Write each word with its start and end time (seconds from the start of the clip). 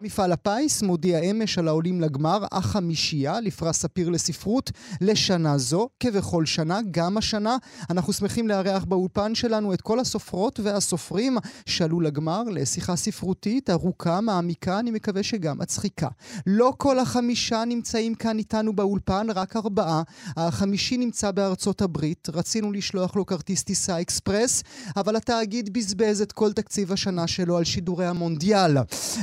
מפעל 0.00 0.32
הפיס 0.32 0.82
מודיע 0.82 1.18
אמש 1.18 1.58
על 1.58 1.68
העולים 1.68 2.00
לגמר 2.00 2.44
החמישייה 2.52 3.40
לפרס 3.40 3.78
ספיר 3.78 4.08
לספרות 4.08 4.70
לשנה 5.00 5.58
זו. 5.58 5.88
כבכל 6.00 6.46
שנה, 6.46 6.80
גם 6.90 7.16
השנה, 7.16 7.56
אנחנו 7.90 8.12
שמחים 8.12 8.48
לארח 8.48 8.84
באולפן 8.84 9.34
שלנו 9.34 9.74
את 9.74 9.80
כל 9.80 10.00
הסופרות 10.00 10.60
והסופרים 10.60 11.38
שעלו 11.66 12.00
לגמר 12.00 12.42
לשיחה 12.42 12.96
ספרותית 12.96 13.70
ארוכה, 13.70 14.20
מעמיקה, 14.20 14.78
אני 14.78 14.90
מקווה 14.90 15.22
שגם 15.22 15.58
מצחיקה. 15.58 16.08
לא 16.46 16.72
כל 16.76 16.98
החמישה 16.98 17.64
נמצאים 17.66 18.14
כאן 18.14 18.38
איתנו 18.38 18.72
באולפן, 18.72 19.26
רק 19.34 19.56
ארבעה. 19.56 20.02
החמישי 20.36 20.96
נמצא 20.96 21.30
בארצות 21.30 21.82
הברית, 21.82 22.28
רצינו 22.32 22.72
לשלוח 22.72 23.16
לו 23.16 23.26
כרטיס 23.26 23.62
טיסה 23.62 24.00
אקספרס, 24.00 24.62
אבל 24.96 25.16
התאגיד 25.16 25.72
בזבז 25.72 26.20
את 26.20 26.32
כל 26.32 26.52
תקציב 26.52 26.92
השנה 26.92 27.26
שלו 27.26 27.56
על 27.56 27.64
שידורי 27.64 28.06
המונדיאל. 28.06 28.76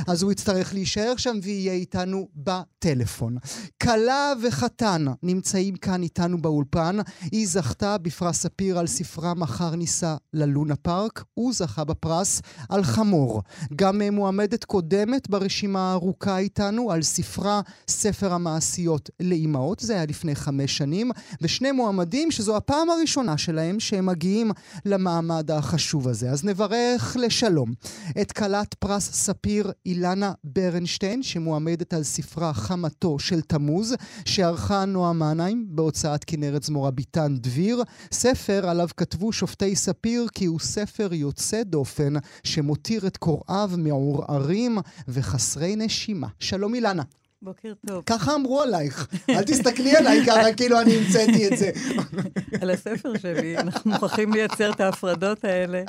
אז 0.06 0.22
הוא 0.22 0.32
יצטרך 0.32 0.65
הולך 0.66 0.74
להישאר 0.74 1.16
שם 1.16 1.36
ויהיה 1.42 1.72
איתנו 1.72 2.28
בטלפון. 2.36 3.36
כלה 3.82 4.32
וחתן 4.42 5.04
נמצאים 5.22 5.76
כאן 5.76 6.02
איתנו 6.02 6.38
באולפן. 6.38 6.96
היא 7.32 7.48
זכתה 7.48 7.98
בפרס 7.98 8.36
ספיר 8.36 8.78
על 8.78 8.86
ספרה 8.86 9.34
מחר 9.34 9.76
ניסה 9.76 10.16
ללונה 10.32 10.76
פארק. 10.76 11.24
הוא 11.34 11.52
זכה 11.52 11.84
בפרס 11.84 12.42
על 12.68 12.82
חמור. 12.82 13.42
גם 13.76 14.02
מועמדת 14.12 14.64
קודמת 14.64 15.30
ברשימה 15.30 15.90
הארוכה 15.90 16.38
איתנו 16.38 16.92
על 16.92 17.02
ספרה 17.02 17.60
ספר 17.88 18.32
המעשיות 18.32 19.10
לאימהות. 19.20 19.80
זה 19.80 19.92
היה 19.94 20.06
לפני 20.06 20.34
חמש 20.34 20.76
שנים. 20.76 21.10
ושני 21.42 21.72
מועמדים 21.72 22.30
שזו 22.30 22.56
הפעם 22.56 22.90
הראשונה 22.90 23.38
שלהם 23.38 23.80
שהם 23.80 24.06
מגיעים 24.06 24.50
למעמד 24.84 25.50
החשוב 25.50 26.08
הזה. 26.08 26.30
אז 26.30 26.44
נברך 26.44 27.16
לשלום 27.20 27.72
את 28.20 28.32
כלת 28.32 28.74
פרס 28.74 29.10
ספיר 29.12 29.72
אילנה 29.86 30.32
ברנשטיין, 30.56 31.22
שמועמדת 31.22 31.94
על 31.94 32.02
ספרה 32.02 32.54
חמתו 32.54 33.18
של 33.18 33.40
תמוז, 33.40 33.94
שערכה 34.24 34.84
נועה 34.84 35.12
מנהיים 35.12 35.66
בהוצאת 35.68 36.24
כנרת 36.24 36.62
זמורה 36.62 36.90
ביטן 36.90 37.36
דביר. 37.36 37.82
ספר 38.12 38.68
עליו 38.68 38.88
כתבו 38.96 39.32
שופטי 39.32 39.76
ספיר 39.76 40.26
כי 40.34 40.44
הוא 40.44 40.60
ספר 40.60 41.08
יוצא 41.14 41.62
דופן, 41.62 42.12
שמותיר 42.44 43.06
את 43.06 43.16
קוראיו 43.16 43.70
מעורערים 43.78 44.78
וחסרי 45.08 45.76
נשימה. 45.76 46.28
שלום 46.40 46.74
אילנה. 46.74 47.02
בוקר 47.42 47.72
טוב. 47.86 48.02
ככה 48.06 48.34
אמרו 48.34 48.62
עלייך. 48.62 49.08
אל 49.30 49.42
תסתכלי 49.42 49.96
עליי 49.96 50.26
ככה 50.26 50.52
כאילו 50.56 50.80
אני 50.80 50.96
המצאתי 50.96 51.48
את 51.48 51.58
זה. 51.58 51.70
על 52.60 52.70
הספר 52.70 53.18
שלי, 53.18 53.58
אנחנו 53.58 53.90
מוכרחים 53.90 54.32
לייצר 54.32 54.72
את 54.72 54.80
ההפרדות 54.80 55.44
האלה. 55.44 55.82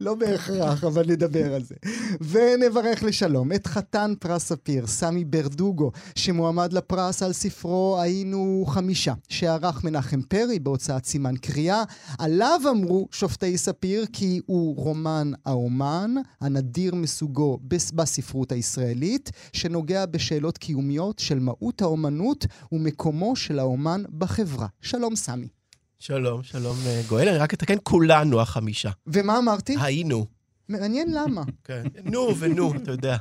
לא 0.00 0.14
בהכרח, 0.14 0.84
אבל 0.84 1.04
נדבר 1.10 1.54
על 1.54 1.62
זה. 1.64 1.74
ונברך 2.20 3.02
לשלום 3.02 3.52
את 3.52 3.66
חתן 3.66 4.12
פרס 4.20 4.44
ספיר, 4.44 4.86
סמי 4.86 5.24
ברדוגו, 5.24 5.90
שמועמד 6.14 6.72
לפרס 6.72 7.22
על 7.22 7.32
ספרו 7.32 7.98
"היינו 8.00 8.64
חמישה", 8.68 9.14
שערך 9.28 9.84
מנחם 9.84 10.22
פרי 10.22 10.58
בהוצאת 10.58 11.04
סימן 11.04 11.36
קריאה. 11.36 11.82
עליו 12.18 12.60
אמרו 12.70 13.08
שופטי 13.10 13.58
ספיר 13.58 14.06
כי 14.12 14.40
הוא 14.46 14.76
רומן 14.76 15.32
האומן, 15.46 16.14
הנדיר 16.40 16.94
מסוגו 16.94 17.58
בספרות 17.94 18.52
הישראלית, 18.52 19.30
שנוגע 19.52 20.06
בשאלות 20.06 20.58
קיומיות 20.58 21.18
של 21.18 21.38
מהות 21.38 21.82
האומנות 21.82 22.46
ומקומו 22.72 23.36
של 23.36 23.58
האומן 23.58 24.02
בחברה. 24.18 24.66
שלום, 24.80 25.16
סמי. 25.16 25.61
שלום, 26.04 26.42
שלום 26.42 26.76
אה, 26.86 27.00
גואל, 27.08 27.28
אני 27.28 27.38
רק 27.38 27.54
אתקן, 27.54 27.74
כולנו 27.82 28.40
החמישה. 28.40 28.90
ומה 29.06 29.38
אמרתי? 29.38 29.76
היינו. 29.80 30.26
מעניין 30.72 31.08
למה. 31.10 31.42
כן, 31.64 31.82
נו 32.04 32.38
ונו, 32.38 32.74
אתה 32.76 32.90
יודע. 32.90 33.16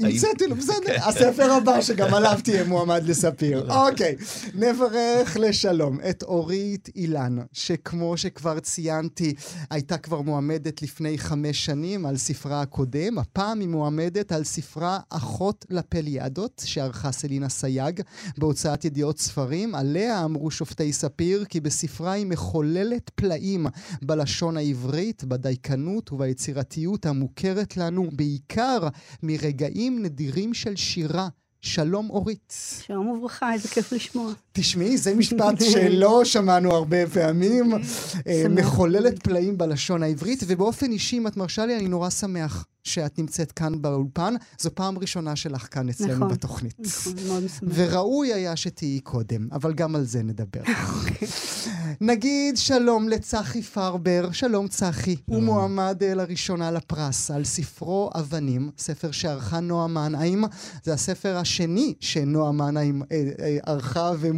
המצאתי 0.00 0.46
לו, 0.46 0.56
בסדר. 0.56 0.86
כן. 0.86 0.98
הספר 1.02 1.52
הבא 1.52 1.80
שגם 1.80 2.14
עליו 2.14 2.38
תהיה 2.44 2.64
מועמד 2.64 3.02
לספיר. 3.06 3.64
לא. 3.64 3.88
אוקיי, 3.88 4.16
נברך 4.54 5.36
לשלום 5.40 5.98
את 6.10 6.22
אורית 6.22 6.88
אילן, 6.96 7.36
שכמו 7.52 8.16
שכבר 8.16 8.60
ציינתי, 8.60 9.34
הייתה 9.70 9.98
כבר 9.98 10.20
מועמדת 10.20 10.82
לפני 10.82 11.18
חמש 11.18 11.64
שנים 11.64 12.06
על 12.06 12.16
ספרה 12.16 12.60
הקודם. 12.62 13.18
הפעם 13.18 13.60
היא 13.60 13.68
מועמדת 13.68 14.32
על 14.32 14.44
ספרה 14.44 14.98
אחות 15.10 15.66
לפליאדות, 15.70 16.62
שערכה 16.64 17.12
סלינה 17.12 17.48
סייג 17.48 18.00
בהוצאת 18.38 18.84
ידיעות 18.84 19.18
ספרים. 19.18 19.74
עליה 19.74 20.24
אמרו 20.24 20.50
שופטי 20.50 20.92
ספיר 20.92 21.44
כי 21.44 21.60
בספרה 21.60 22.12
היא 22.12 22.26
מחוללת 22.26 23.10
פלאים 23.14 23.66
בלשון 24.02 24.56
העברית, 24.56 25.24
בדייקנות 25.24 26.12
וביצירה. 26.12 26.62
היצירתיות 26.70 27.06
המוכרת 27.06 27.76
לנו 27.76 28.08
בעיקר 28.12 28.88
מרגעים 29.22 30.02
נדירים 30.02 30.54
של 30.54 30.76
שירה. 30.76 31.28
שלום 31.60 32.10
אורית. 32.10 32.54
שלום 32.86 33.08
וברכה, 33.08 33.52
איזה 33.52 33.68
כיף 33.68 33.92
לשמוע. 33.92 34.32
תשמעי, 34.52 34.96
זה 34.96 35.14
משפט 35.14 35.60
שלא 35.60 36.22
שמענו 36.32 36.74
הרבה 36.74 37.06
פעמים. 37.06 37.72
אה, 38.26 38.44
מחוללת 38.50 39.22
פלאים 39.22 39.58
בלשון 39.58 40.02
העברית, 40.02 40.42
ובאופן 40.46 40.92
אישי, 40.92 41.18
אם 41.18 41.26
את 41.26 41.36
מרשה 41.36 41.66
לי, 41.66 41.76
אני 41.76 41.88
נורא 41.88 42.10
שמח 42.10 42.66
שאת 42.84 43.18
נמצאת 43.18 43.52
כאן 43.52 43.82
באולפן. 43.82 44.34
זו 44.58 44.70
פעם 44.74 44.98
ראשונה 44.98 45.36
שלך 45.36 45.68
כאן 45.70 45.88
אצלנו 45.88 46.14
נכון, 46.14 46.28
בתוכנית. 46.28 46.74
נכון, 46.80 47.12
מאוד 47.26 47.44
משמח. 47.44 47.72
וראוי 47.74 48.32
היה 48.32 48.56
שתהיי 48.56 49.00
קודם, 49.00 49.48
אבל 49.52 49.72
גם 49.72 49.96
על 49.96 50.04
זה 50.04 50.22
נדבר. 50.22 50.60
אוקיי. 50.94 51.28
נגיד 52.00 52.56
שלום 52.56 53.08
לצחי 53.08 53.62
פרבר. 53.62 54.28
שלום 54.32 54.68
צחי. 54.68 55.16
הוא 55.26 55.42
מועמד 55.42 56.02
אה, 56.02 56.14
לראשונה 56.14 56.70
לפרס 56.70 57.30
על 57.30 57.44
ספרו 57.44 58.10
אבנים, 58.14 58.70
ספר 58.78 59.10
שערכה 59.10 59.60
נועה 59.60 59.86
מנהיים. 59.86 60.44
זה 60.84 60.92
הספר 60.92 61.36
השני 61.36 61.94
שנועה 62.00 62.52
מנהיים 62.52 63.02
אה, 63.12 63.30
אה, 63.40 63.58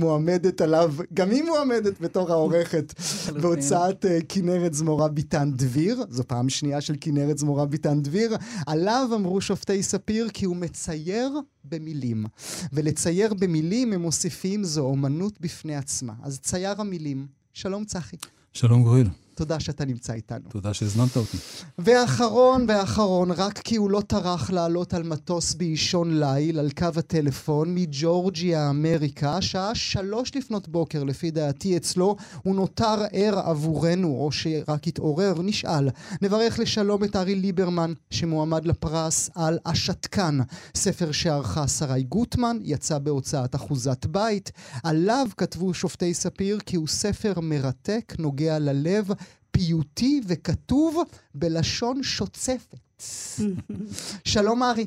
ערכה 0.03 0.07
ומועמדת 0.07 0.61
עליו, 0.61 0.95
גם 1.15 1.31
היא 1.31 1.43
מועמדת 1.43 2.01
בתור 2.01 2.33
העורכת 2.33 2.95
בהוצאת 3.41 4.07
כנרת 4.29 4.75
זמורה 4.75 5.09
ביטן 5.09 5.53
דביר. 5.53 6.05
זו 6.11 6.23
פעם 6.27 6.49
שנייה 6.49 6.81
של 6.81 6.95
כנרת 7.01 7.39
זמורה 7.39 7.67
ביטן 7.67 8.03
דביר. 8.03 8.37
עליו 8.67 9.09
אמרו 9.15 9.41
שופטי 9.41 9.83
ספיר 9.83 10.29
כי 10.29 10.45
הוא 10.45 10.57
מצייר 10.57 11.41
במילים. 11.65 12.25
ולצייר 12.73 13.35
במילים 13.35 13.93
הם 13.93 14.03
מוסיפים 14.03 14.65
זו 14.65 14.83
אומנות 14.85 15.41
בפני 15.41 15.77
עצמה. 15.77 16.13
אז 16.23 16.41
צייר 16.41 16.81
המילים. 16.81 17.27
שלום 17.53 17.85
צחי. 17.85 18.17
שלום 18.53 18.83
גואל. 18.83 19.22
תודה 19.35 19.61
שאתה 19.61 19.85
נמצא 19.85 20.13
איתנו. 20.13 20.49
תודה 20.49 20.75
שהזמנת 20.75 21.17
אותי. 21.17 21.37
ואחרון 21.79 22.65
ואחרון, 22.69 23.31
רק 23.31 23.59
כי 23.59 23.77
הוא 23.77 23.91
לא 23.91 24.01
טרח 24.01 24.51
לעלות 24.51 24.95
על 24.95 25.03
מטוס 25.03 25.55
באישון 25.55 26.21
ליל, 26.21 26.59
על 26.59 26.71
קו 26.71 26.87
הטלפון, 26.97 27.75
מג'ורג'יה, 27.75 28.71
אמריקה, 28.71 29.43
שעה 29.43 29.75
שלוש 29.75 30.37
לפנות 30.37 30.69
בוקר, 30.69 31.05
לפי 31.05 31.31
דעתי 31.31 31.77
אצלו, 31.77 32.17
הוא 32.43 32.55
נותר 32.55 33.05
ער 33.13 33.39
עבורנו, 33.39 34.09
או 34.09 34.33
שרק 34.33 34.87
התעורר, 34.87 35.35
נשאל. 35.43 35.89
נברך 36.23 36.59
לשלום 36.59 37.05
את 37.05 37.17
ארי 37.17 37.35
ליברמן, 37.35 37.93
שמועמד 38.11 38.67
לפרס 38.67 39.31
על 39.35 39.59
השתקן, 39.67 40.39
ספר 40.75 41.13
שערכה 41.13 41.69
שרי 41.69 42.03
גוטמן, 42.03 42.59
יצא 42.63 42.99
בהוצאת 42.99 43.55
אחוזת 43.55 44.07
בית. 44.07 44.53
עליו 44.83 45.27
כתבו 45.37 45.75
שופטי 45.75 46.15
ספיר 46.15 46.59
כי 46.67 46.77
הוא 46.77 46.89
ספר 46.89 47.33
מרתק, 47.41 48.13
נוגע 48.19 48.59
ללב, 48.59 49.11
פיוטי 49.53 50.21
וכתוב 50.29 51.03
בלשון 51.35 52.03
שוצפת. 52.03 52.79
שלום 54.33 54.63
ארי. 54.63 54.87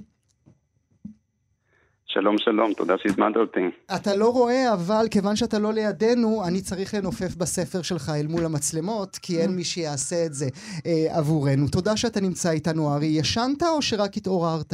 שלום 2.15 2.37
שלום, 2.37 2.73
תודה 2.73 2.97
שהזמנת 2.97 3.35
אותי. 3.35 3.59
אתה 3.95 4.15
לא 4.15 4.29
רואה, 4.29 4.73
אבל 4.73 5.05
כיוון 5.11 5.35
שאתה 5.35 5.59
לא 5.59 5.73
לידינו, 5.73 6.43
אני 6.47 6.61
צריך 6.61 6.93
לנופף 6.93 7.35
בספר 7.35 7.81
שלך 7.81 8.11
אל 8.21 8.27
מול 8.27 8.45
המצלמות, 8.45 9.15
כי 9.15 9.41
אין 9.41 9.55
מי 9.55 9.63
שיעשה 9.63 10.25
את 10.25 10.33
זה 10.33 10.45
אה, 10.85 11.17
עבורנו. 11.17 11.67
תודה 11.71 11.97
שאתה 11.97 12.21
נמצא 12.21 12.51
איתנו, 12.51 12.93
ארי. 12.95 13.05
ישנת 13.05 13.63
או 13.63 13.81
שרק 13.81 14.17
התעוררת? 14.17 14.73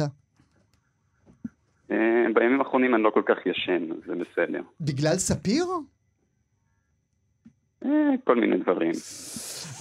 אה, 1.90 1.96
בימים 2.34 2.60
האחרונים 2.60 2.94
אני 2.94 3.02
לא 3.02 3.10
כל 3.10 3.22
כך 3.26 3.46
ישן, 3.46 3.88
זה 4.06 4.12
בסדר. 4.14 4.62
בגלל 4.80 5.16
ספיר? 5.16 5.66
אה, 7.84 7.90
כל 8.24 8.36
מיני 8.36 8.56
דברים. 8.56 8.92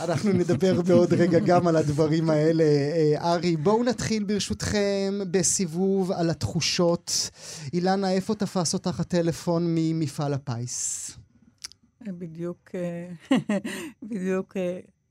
אנחנו 0.04 0.34
נדבר 0.34 0.82
בעוד 0.82 1.14
רגע 1.14 1.40
גם 1.40 1.68
על 1.68 1.76
הדברים 1.76 2.30
האלה. 2.30 2.64
אה, 2.64 3.34
ארי, 3.34 3.58
בואו 3.58 3.84
נתחיל 3.84 4.24
ברשותכם 4.24 5.20
בסיבוב 5.32 6.12
על 6.12 6.30
התחושות. 6.30 7.30
אילנה, 7.74 8.12
איפה 8.12 8.36
תפס 8.36 8.74
אותך 8.74 9.00
הטלפון 9.00 9.64
ממפעל 9.68 10.34
הפיס? 10.34 11.12
בדיוק, 12.08 12.70
אה, 12.76 13.38
בדיוק 14.10 14.58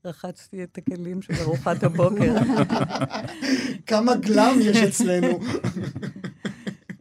רחצתי 0.05 0.63
את 0.63 0.77
הכלים 0.77 1.21
של 1.21 1.33
ארוחת 1.41 1.83
הבוקר. 1.83 2.35
כמה 3.87 4.15
גלם 4.15 4.57
יש 4.61 4.77
אצלנו. 4.77 5.39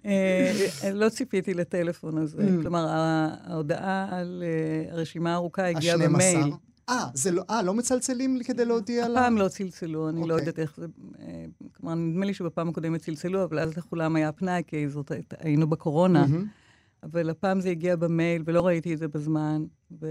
אה, 0.06 0.52
לא 0.92 1.08
ציפיתי 1.08 1.54
לטלפון 1.54 2.18
הזה. 2.18 2.42
Mm. 2.42 2.62
כלומר, 2.62 2.86
ההודעה 2.88 4.08
על 4.10 4.42
אה, 4.46 4.92
הרשימה 4.92 5.32
הארוכה 5.32 5.66
הגיעה 5.66 5.96
ה-12. 5.96 6.04
במייל. 6.04 6.52
אה, 6.90 7.06
זה 7.14 7.30
לא, 7.30 7.42
אה, 7.50 7.62
לא 7.62 7.74
מצלצלים 7.74 8.36
לי 8.36 8.44
כדי 8.44 8.64
להודיע 8.64 9.08
לה? 9.08 9.20
הפעם 9.20 9.38
לא 9.38 9.48
צלצלו, 9.48 10.08
אני 10.08 10.16
לא 10.20 10.22
אוקיי. 10.22 10.36
יודעת 10.36 10.58
איך 10.58 10.76
זה... 10.76 10.86
אה, 11.20 11.44
כלומר, 11.76 11.94
נדמה 11.94 12.26
לי 12.26 12.34
שבפעם 12.34 12.68
הקודמת 12.68 13.00
צלצלו, 13.00 13.44
אבל 13.44 13.58
אז 13.58 13.76
לכולם 13.76 14.16
היה 14.16 14.32
פנאי, 14.32 14.62
כי 14.66 14.88
זאת 14.88 15.12
היינו 15.38 15.70
בקורונה. 15.70 16.26
אבל 17.02 17.30
הפעם 17.30 17.60
זה 17.60 17.70
הגיע 17.70 17.96
במייל, 17.96 18.42
ולא 18.46 18.66
ראיתי 18.66 18.94
את 18.94 18.98
זה 18.98 19.08
בזמן. 19.08 19.64
ו... 20.00 20.06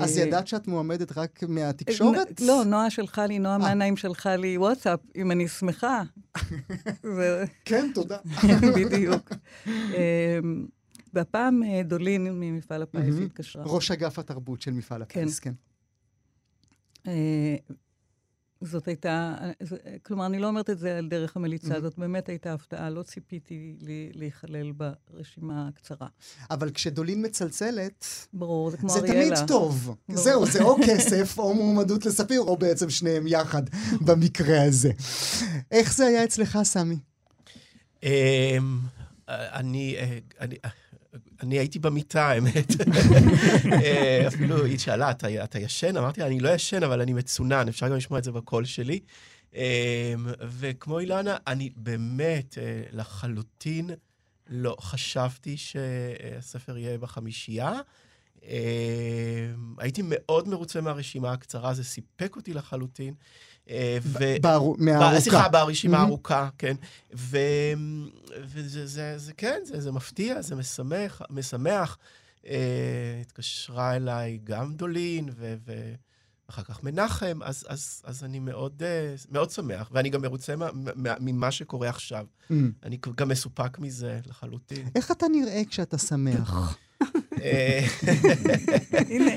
אז 0.00 0.18
אה, 0.18 0.22
ידעת 0.22 0.46
שאת 0.46 0.68
מועמדת 0.68 1.18
רק 1.18 1.42
מהתקשורת? 1.48 2.40
לא, 2.40 2.64
נועה 2.66 2.90
שלחה 2.90 3.26
לי, 3.26 3.38
נועה 3.38 3.54
אה. 3.54 3.58
מהנעים 3.58 3.96
שלחה 3.96 4.36
לי 4.36 4.58
וואטסאפ, 4.58 5.00
אם 5.16 5.30
אני 5.30 5.48
שמחה. 5.48 6.02
כן, 7.64 7.90
תודה. 7.94 8.18
בדיוק. 8.76 9.32
אמ, 9.66 10.66
והפעם 11.14 11.62
דולין 11.84 12.40
ממפעל 12.40 12.82
הפיס. 12.82 13.14
התקשרה. 13.24 13.64
ראש 13.66 13.90
אגף 13.90 14.18
התרבות 14.18 14.62
של 14.62 14.70
מפעל 14.70 15.02
הפיס, 15.02 15.38
כן. 15.38 15.52
אה, 17.06 17.56
זאת 18.60 18.88
הייתה, 18.88 19.34
זה- 19.60 19.76
כלומר, 20.02 20.26
אני 20.26 20.38
לא 20.38 20.48
אומרת 20.48 20.70
את 20.70 20.78
זה 20.78 20.98
על 20.98 21.08
דרך 21.08 21.36
המליצה, 21.36 21.76
Mhm. 21.76 21.80
זאת 21.80 21.98
באמת 21.98 22.28
הייתה 22.28 22.52
הפתעה, 22.52 22.90
לא 22.90 23.02
ציפיתי 23.02 23.76
להיכלל 24.14 24.72
ברשימה 24.72 25.68
הקצרה. 25.68 26.08
אבל 26.50 26.70
כשדולין 26.70 27.26
מצלצלת, 27.26 28.04
ברור, 28.32 28.70
זה 28.70 28.76
כמו 28.76 28.88
זה 28.88 28.98
אריאלה. 28.98 29.36
תמיד 29.36 29.48
טוב. 29.48 29.94
ברור. 30.08 30.22
זהו, 30.22 30.46
זה 30.46 30.62
או 30.62 30.76
כסף 30.86 31.38
או 31.38 31.54
מועמדות 31.54 32.06
לספיר, 32.06 32.40
או 32.40 32.56
בעצם 32.56 32.90
שניהם 32.90 33.26
יחד 33.26 33.62
במקרה 34.06 34.62
הזה. 34.62 34.92
איך 35.70 35.94
זה 35.96 36.06
היה 36.06 36.24
אצלך, 36.24 36.58
סמי? 36.62 36.96
אמ, 38.02 38.08
אני, 39.28 39.96
אה, 39.98 40.18
אני, 40.40 40.56
אה, 40.64 40.70
אני 41.42 41.58
הייתי 41.58 41.78
במיטה, 41.78 42.28
האמת. 42.28 42.66
אה, 43.72 44.24
אפילו 44.28 44.64
היא 44.64 44.78
שאלה, 44.78 45.10
"אתה- 45.10 45.44
אתה 45.44 45.58
ישן? 45.58 45.96
אמרתי 45.96 46.20
לה, 46.20 46.26
אני 46.26 46.40
לא 46.40 46.48
ישן, 46.48 46.82
אבל 46.82 47.00
אני 47.00 47.12
מצונן, 47.12 47.68
אפשר 47.68 47.88
גם 47.88 47.96
לשמוע 47.96 48.18
את 48.18 48.24
זה 48.24 48.32
בקול 48.32 48.64
שלי. 48.64 49.00
אמ, 49.54 49.60
וכמו 50.60 50.98
אילנה, 50.98 51.36
אני 51.46 51.70
באמת 51.76 52.58
אה, 52.58 52.82
לחלוטין 52.92 53.90
לא 54.48 54.76
חשבתי 54.80 55.56
שהספר 55.56 56.78
יהיה 56.78 56.98
בחמישייה. 56.98 57.72
אמ, 58.42 58.48
הייתי 59.78 60.02
מאוד 60.04 60.48
מרוצה 60.48 60.80
מהרשימה 60.80 61.32
הקצרה, 61.32 61.74
זה 61.74 61.84
סיפק 61.84 62.36
אותי 62.36 62.54
לחלוטין. 62.54 63.14
אה, 63.70 63.98
ו- 64.02 64.36
בארו- 64.40 64.74
ב- 64.74 64.82
מהארוכה. 64.82 65.20
סליחה, 65.20 65.48
ברשימה 65.48 65.92
מהמם. 65.98 66.04
הארוכה, 66.06 66.48
כן. 66.58 66.74
ו... 67.16 67.38
וזה, 68.44 68.86
זה, 68.86 69.18
זה, 69.18 69.32
כן, 69.32 69.58
זה, 69.64 69.80
זה 69.80 69.92
מפתיע, 69.92 70.42
זה 70.42 70.54
משמח. 70.56 71.22
משמח. 71.30 71.98
אה, 72.46 72.54
התקשרה 73.20 73.96
אליי 73.96 74.38
גם 74.44 74.74
דולין, 74.74 75.28
ו... 75.36 75.54
ו... 75.66 75.92
אחר 76.50 76.62
כך 76.62 76.82
מנחם, 76.84 77.38
אז, 77.42 77.64
אז, 77.68 78.02
אז 78.04 78.24
אני 78.24 78.38
מאוד, 78.38 78.82
אה, 78.82 79.14
מאוד 79.30 79.50
שמח, 79.50 79.88
ואני 79.92 80.10
גם 80.10 80.22
מרוצה 80.22 80.56
מה- 80.56 80.68
מה- 80.74 81.14
ממה 81.20 81.50
שקורה 81.50 81.88
עכשיו. 81.88 82.26
Mm. 82.50 82.54
אני 82.82 82.98
גם 83.16 83.28
מסופק 83.28 83.78
מזה 83.78 84.20
לחלוטין. 84.26 84.88
איך 84.94 85.10
אתה 85.10 85.26
נראה 85.28 85.62
כשאתה 85.70 85.98
שמח? 85.98 86.76
הנה, 89.10 89.30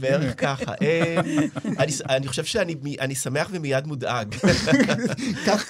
בערך 0.00 0.34
ככה. 0.40 0.72
אה, 0.82 1.16
אני, 1.78 1.92
אני 2.08 2.28
חושב 2.28 2.44
שאני 2.44 2.74
אני 3.00 3.14
שמח 3.14 3.48
ומיד 3.52 3.86
מודאג. 3.86 4.34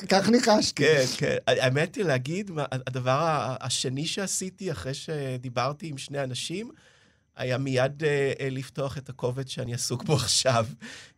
כך- 0.09 0.29
ניחשתי. 0.29 0.83
כן, 0.85 1.05
כן. 1.17 1.37
האמת 1.47 1.95
היא 1.95 2.05
להגיד, 2.05 2.50
הדבר 2.71 3.19
השני 3.61 4.06
שעשיתי 4.06 4.73
אחרי 4.73 4.95
שדיברתי 4.95 5.87
עם 5.89 5.99
שני 5.99 6.23
אנשים, 6.25 6.71
היה 7.37 7.59
מיד 7.59 8.05
אה, 8.05 8.33
אה, 8.41 8.49
לפתוח 8.50 8.99
את 8.99 9.09
הקובץ 9.09 9.49
שאני 9.49 9.75
עסוק 9.75 10.03
בו 10.05 10.15
עכשיו. 10.15 10.67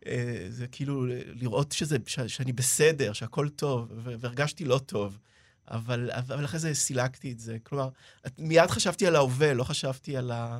אה, 0.05 0.45
זה 0.49 0.67
כאילו 0.67 1.05
לראות 1.41 1.71
שזה, 1.71 1.97
ש, 2.05 2.19
שאני 2.19 2.53
בסדר, 2.53 3.13
שהכל 3.13 3.49
טוב, 3.49 3.87
והרגשתי 4.03 4.65
לא 4.65 4.77
טוב. 4.85 5.17
אבל, 5.71 6.09
אבל 6.13 6.45
אחרי 6.45 6.59
זה 6.59 6.73
סילקתי 6.73 7.31
את 7.31 7.39
זה. 7.39 7.57
כלומר, 7.63 7.89
מיד 8.37 8.69
חשבתי 8.69 9.07
על 9.07 9.15
ההווה, 9.15 9.53
לא 9.53 9.63
חשבתי 9.63 10.17
על, 10.17 10.31
ה, 10.31 10.59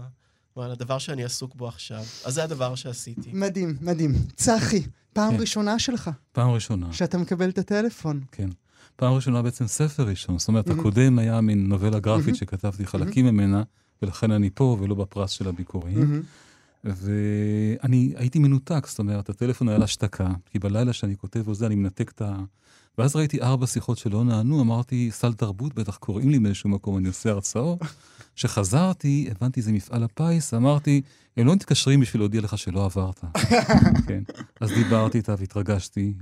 כלומר, 0.53 0.65
על 0.65 0.71
הדבר 0.71 0.97
שאני 0.97 1.23
עסוק 1.23 1.55
בו 1.55 1.67
עכשיו. 1.67 2.03
אז 2.25 2.33
זה 2.33 2.43
הדבר 2.43 2.75
שעשיתי. 2.75 3.29
מדהים, 3.33 3.77
מדהים. 3.81 4.13
צחי, 4.35 4.83
פעם 5.13 5.33
כן. 5.33 5.41
ראשונה 5.41 5.79
שלך 5.79 6.09
פעם 6.31 6.49
ראשונה, 6.49 6.93
שאתה 6.93 7.17
מקבל 7.17 7.49
את 7.49 7.57
הטלפון. 7.57 8.21
כן. 8.31 8.49
פעם 8.95 9.13
ראשונה 9.13 9.41
בעצם 9.41 9.67
ספר 9.67 10.03
ראשון. 10.03 10.39
זאת 10.39 10.47
אומרת, 10.47 10.67
מהמם. 10.67 10.79
הקודם 10.79 11.19
היה 11.19 11.41
מין 11.41 11.67
נובלה 11.67 11.99
גרפית 11.99 12.25
מהמם. 12.25 12.35
שכתבתי 12.35 12.85
חלקים 12.85 13.25
ממנה, 13.25 13.63
ולכן 14.01 14.31
אני 14.31 14.49
פה 14.49 14.77
ולא 14.79 14.95
בפרס 14.95 15.31
של 15.31 15.47
הביקורים. 15.47 15.99
מהמם. 15.99 16.21
ואני 16.83 18.13
הייתי 18.15 18.39
מנותק, 18.39 18.87
זאת 18.87 18.99
אומרת, 18.99 19.29
הטלפון 19.29 19.69
היה 19.69 19.77
להשתקה, 19.77 20.29
כי 20.45 20.59
בלילה 20.59 20.93
שאני 20.93 21.17
כותב 21.17 21.47
וזה, 21.47 21.65
אני 21.65 21.75
מנתק 21.75 22.11
את 22.15 22.21
ה... 22.21 22.35
ואז 22.97 23.15
ראיתי 23.15 23.41
ארבע 23.41 23.67
שיחות 23.67 23.97
שלא 23.97 24.23
נענו, 24.23 24.61
אמרתי, 24.61 25.09
סל 25.11 25.33
תרבות, 25.33 25.73
בטח 25.73 25.97
קוראים 25.97 26.29
לי 26.29 26.39
באיזשהו 26.39 26.69
מקום, 26.69 26.97
אני 26.97 27.07
עושה 27.07 27.29
הרצאות. 27.29 27.79
כשחזרתי, 28.35 29.27
הבנתי, 29.31 29.61
זה 29.61 29.71
מפעל 29.71 30.03
הפיס, 30.03 30.53
אמרתי, 30.53 31.01
הם 31.37 31.47
לא 31.47 31.53
מתקשרים 31.55 31.99
בשביל 31.99 32.21
להודיע 32.21 32.41
לך 32.41 32.57
שלא 32.57 32.85
עברת. 32.85 33.19
כן. 34.07 34.23
אז 34.59 34.69
דיברתי 34.71 35.17
איתה 35.17 35.35
והתרגשתי, 35.37 36.13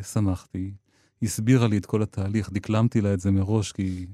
ושמחתי. 0.00 0.70
הסבירה 1.22 1.68
לי 1.68 1.76
את 1.76 1.86
כל 1.86 2.02
התהליך, 2.02 2.50
דקלמתי 2.52 3.00
לה 3.00 3.14
את 3.14 3.20
זה 3.20 3.30
מראש, 3.30 3.72
כי 3.72 4.06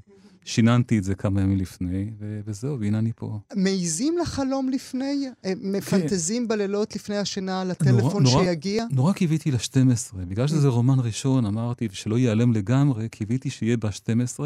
שיננתי 0.45 0.99
את 0.99 1.05
זה 1.05 1.15
כמה 1.15 1.41
ימים 1.41 1.59
לפני, 1.59 2.11
ו- 2.19 2.41
וזהו, 2.47 2.81
והנה 2.81 2.99
אני 2.99 3.13
פה. 3.17 3.39
מעיזים 3.57 4.19
לחלום 4.23 4.69
לפני? 4.69 5.27
אה, 5.45 5.53
מפנטזים 5.63 6.49
בלילות 6.49 6.97
לפני 6.97 7.17
השינה 7.17 7.61
על 7.61 7.71
הטלפון 7.71 8.23
נורא- 8.23 8.45
שיגיע? 8.45 8.85
נורא 8.91 9.13
קיוויתי 9.13 9.51
ל-12. 9.51 10.17
בגלל 10.17 10.47
שזה 10.47 10.69
רומן 10.69 10.99
ראשון, 11.01 11.47
אמרתי, 11.47 11.89
שלא 11.93 12.19
ייעלם 12.19 12.53
לגמרי, 12.53 13.09
קיוויתי 13.09 13.51
שיהיה 13.51 13.77
ב-12. 13.77 14.41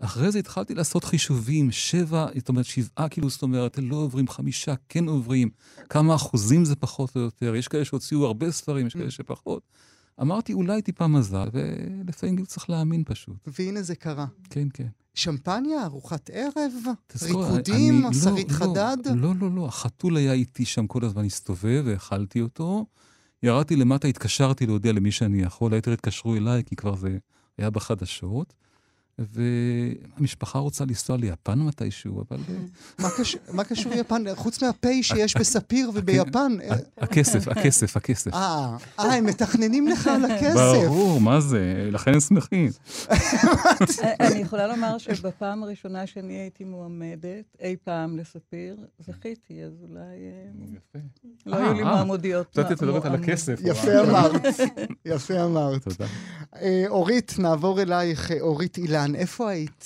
אחרי 0.00 0.32
זה 0.32 0.38
התחלתי 0.38 0.74
לעשות 0.74 1.04
חישובים, 1.04 1.70
שבע, 1.70 2.26
זאת 2.38 2.48
אומרת, 2.48 2.64
שבעה, 2.64 3.08
כאילו, 3.08 3.30
זאת 3.30 3.42
אומרת, 3.42 3.78
לא 3.82 3.96
עוברים, 3.96 4.28
חמישה 4.28 4.74
כן 4.88 5.08
עוברים, 5.08 5.50
כמה 5.88 6.14
אחוזים 6.14 6.64
זה 6.64 6.76
פחות 6.76 7.16
או 7.16 7.20
יותר, 7.20 7.54
יש 7.54 7.68
כאלה 7.68 7.84
שהוציאו 7.84 8.24
הרבה 8.26 8.50
ספרים, 8.50 8.86
יש 8.86 8.94
כאלה 8.94 9.10
שפחות. 9.10 9.62
אמרתי, 10.20 10.52
אולי 10.52 10.82
טיפה 10.82 11.06
מזל, 11.06 11.48
ולפעמים 11.52 12.36
גם 12.36 12.44
צריך 12.44 12.70
להאמין 12.70 13.02
פשוט. 13.06 13.36
והנה 13.58 13.82
זה 13.82 13.94
קרה. 13.94 14.26
כן, 14.50 14.68
כן. 14.74 14.86
שמפניה, 15.14 15.84
ארוחת 15.84 16.30
ערב, 16.32 16.72
תזכור, 17.06 17.44
ריקודים, 17.44 17.94
אני- 18.06 18.16
לא, 18.16 18.22
שרית 18.22 18.50
לא, 18.50 18.56
חדד. 18.56 18.96
לא, 19.14 19.34
לא, 19.40 19.50
לא, 19.50 19.66
החתול 19.66 20.16
היה 20.16 20.32
איתי 20.32 20.64
שם 20.64 20.86
כל 20.86 21.04
הזמן, 21.04 21.24
הסתובב 21.24 21.82
והאכלתי 21.86 22.40
אותו. 22.40 22.86
ירדתי 23.42 23.76
למטה, 23.76 24.08
התקשרתי 24.08 24.66
להודיע 24.66 24.92
למי 24.92 25.12
שאני 25.12 25.42
יכול, 25.42 25.74
היתר 25.74 25.92
התקשרו 25.92 26.36
אליי, 26.36 26.62
כי 26.64 26.76
כבר 26.76 26.96
זה 26.96 27.18
היה 27.58 27.70
בחדשות. 27.70 28.54
והמשפחה 29.32 30.58
רוצה 30.58 30.84
לנסוע 30.84 31.16
ליפן 31.16 31.58
מתישהו, 31.58 32.24
אבל 32.28 32.36
אה, 32.48 32.54
מה 32.98 33.08
קש- 33.10 33.36
מה 33.52 33.64
קשור 33.64 33.92
יפן? 33.92 34.24
חוץ 34.34 34.62
מהפ' 34.62 34.86
שיש 35.02 35.36
בספיר 35.36 35.90
וביפן. 35.94 36.56
אה, 36.62 36.76
הכסף, 36.98 37.48
הכסף, 37.48 37.96
הכסף. 37.96 38.34
אה, 38.34 38.76
אה, 38.98 39.04
הם 39.14 39.26
מתכננים 39.26 39.88
לך 39.88 40.06
על 40.06 40.24
הכסף. 40.24 40.54
ברור, 40.86 41.20
מה 41.20 41.40
זה? 41.40 41.88
לכן 41.92 42.14
הם 42.14 42.20
שמחים. 42.20 42.70
אני 44.20 44.38
יכולה 44.38 44.66
לומר 44.66 44.98
שבפעם 44.98 45.62
הראשונה 45.62 46.06
שאני 46.06 46.32
הייתי 46.34 46.64
מועמדת, 46.64 47.44
אי 47.60 47.76
פעם 47.84 48.18
לספיר, 48.18 48.76
זכיתי, 48.98 49.64
אז 49.64 49.72
אולי 49.88 50.00
אה, 50.94 51.00
לא 51.46 51.56
היו 51.56 51.72
לי 51.74 51.82
מעמודיות. 51.82 52.46
חשבתי 52.52 52.74
את 52.74 52.82
מדברת 52.82 53.04
על 53.04 53.10
מועמד. 53.10 53.24
הכסף. 53.24 53.60
יפה 53.64 54.00
אמרת, 54.00 54.40
יפה 55.04 55.44
אמרת. 55.44 55.82
תודה. 55.88 56.06
אורית, 56.88 57.34
נעבור 57.38 57.82
אלייך. 57.82 58.30
אורית 58.40 58.76
אילן, 58.78 59.09
איפה 59.14 59.50
היית? 59.50 59.84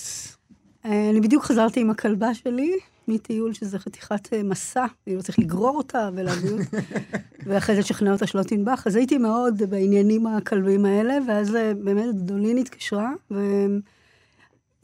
אה, 0.85 1.11
אני 1.11 1.21
בדיוק 1.21 1.45
חזרתי 1.45 1.81
עם 1.81 1.91
הכלבה 1.91 2.35
שלי 2.35 2.73
מטיול 3.09 3.53
שזה 3.53 3.79
חתיכת 3.79 4.33
אה, 4.33 4.43
מסע, 4.43 4.87
כאילו 5.05 5.23
צריך 5.23 5.39
לגרור 5.39 5.77
אותה 5.77 6.11
ולהביא 6.15 6.51
אותה, 6.51 6.77
ואחרי 7.47 7.75
זה 7.75 7.81
לשכנע 7.81 8.13
אותה 8.13 8.27
שלא 8.27 8.43
תנבח. 8.43 8.87
אז 8.87 8.97
הייתי 8.97 9.19
מאוד 9.19 9.63
בעניינים 9.71 10.27
הכלבים 10.27 10.85
האלה, 10.85 11.19
ואז 11.29 11.57
אה, 11.57 11.73
באמת 11.75 12.15
דולין 12.15 12.59
התקשרה, 12.59 13.13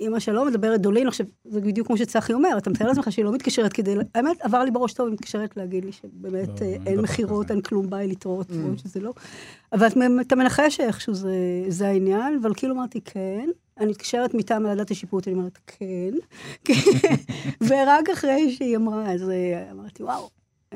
ואימא 0.01 0.19
שלו 0.19 0.45
מדברת 0.45 0.81
דולין, 0.81 1.07
עכשיו, 1.09 1.27
זה 1.45 1.61
בדיוק 1.61 1.87
כמו 1.87 1.97
שצחי 1.97 2.33
אומר, 2.33 2.49
אתה 2.59 2.71
מתאר 2.71 2.87
לעצמך 2.87 3.13
שהיא 3.13 3.25
לא 3.25 3.33
מתקשרת 3.33 3.73
כדי, 3.73 3.95
האמת, 4.15 4.41
עבר 4.41 4.65
לי 4.65 4.71
בראש 4.71 4.93
טוב, 4.93 5.07
היא 5.07 5.13
מתקשרת 5.15 5.57
להגיד 5.57 5.85
לי 5.85 5.93
שבאמת 5.93 6.49
לא, 6.61 6.67
אה, 6.67 6.77
אין 6.87 7.01
מכירות. 7.01 7.51
אין 7.51 7.61
כלום, 7.61 7.91
ביי 7.91 8.07
להתראות, 8.09 8.47
למרות 8.51 8.79
שזה 8.79 9.01
לא. 9.01 9.13
אבל 9.73 9.87
את- 9.87 9.97
אתה 10.21 10.37
מנחש 10.37 10.77
שאיכשהו 10.77 11.15
זה, 11.15 11.35
זה 11.69 11.89
העניין, 11.89 12.39
אבל 12.43 12.53
כאילו 12.57 12.75
אמרתי, 12.75 13.01
כן. 13.01 13.49
אני 13.81 13.91
מתקשרת 13.91 14.35
מטעם 14.35 14.65
ועדת 14.65 14.91
השיפוט, 14.91 15.29
אני 15.29 15.37
אומרת, 15.37 15.59
כן. 15.67 16.11
כן. 16.65 17.15
ורק 17.67 18.09
אחרי 18.13 18.53
שהיא 18.53 18.77
אמרה, 18.77 19.13
אז 19.13 19.31
אה, 19.31 19.71
אמרתי, 19.71 20.03
וואו, 20.03 20.29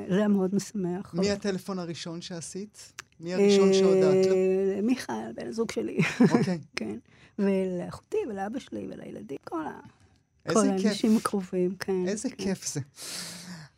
זה 0.09 0.17
היה 0.17 0.29
מאוד 0.29 0.55
משמח. 0.55 1.15
מי 1.15 1.31
הטלפון 1.31 1.79
הראשון 1.79 2.21
שעשית? 2.21 2.93
מי 3.21 3.35
הראשון 3.35 3.73
שהודעת 3.73 4.27
לו? 4.27 4.35
אה, 4.35 4.81
מיכאל, 4.83 5.33
בן 5.35 5.47
הזוג 5.47 5.71
שלי. 5.73 5.99
אוקיי. 6.33 6.59
כן. 6.77 6.97
ולאחותי 7.39 8.17
ולאבא 8.29 8.59
שלי 8.59 8.87
ולילדים, 8.91 9.39
כל 9.45 9.63
ה... 9.67 9.81
כל 10.49 10.55
כיף. 10.55 10.87
האנשים 10.87 11.11
הקרובים, 11.21 11.71
כן. 11.81 11.93
איזה 12.09 12.31
כן. 12.31 12.37
כיף 12.37 12.65
זה. 12.65 12.81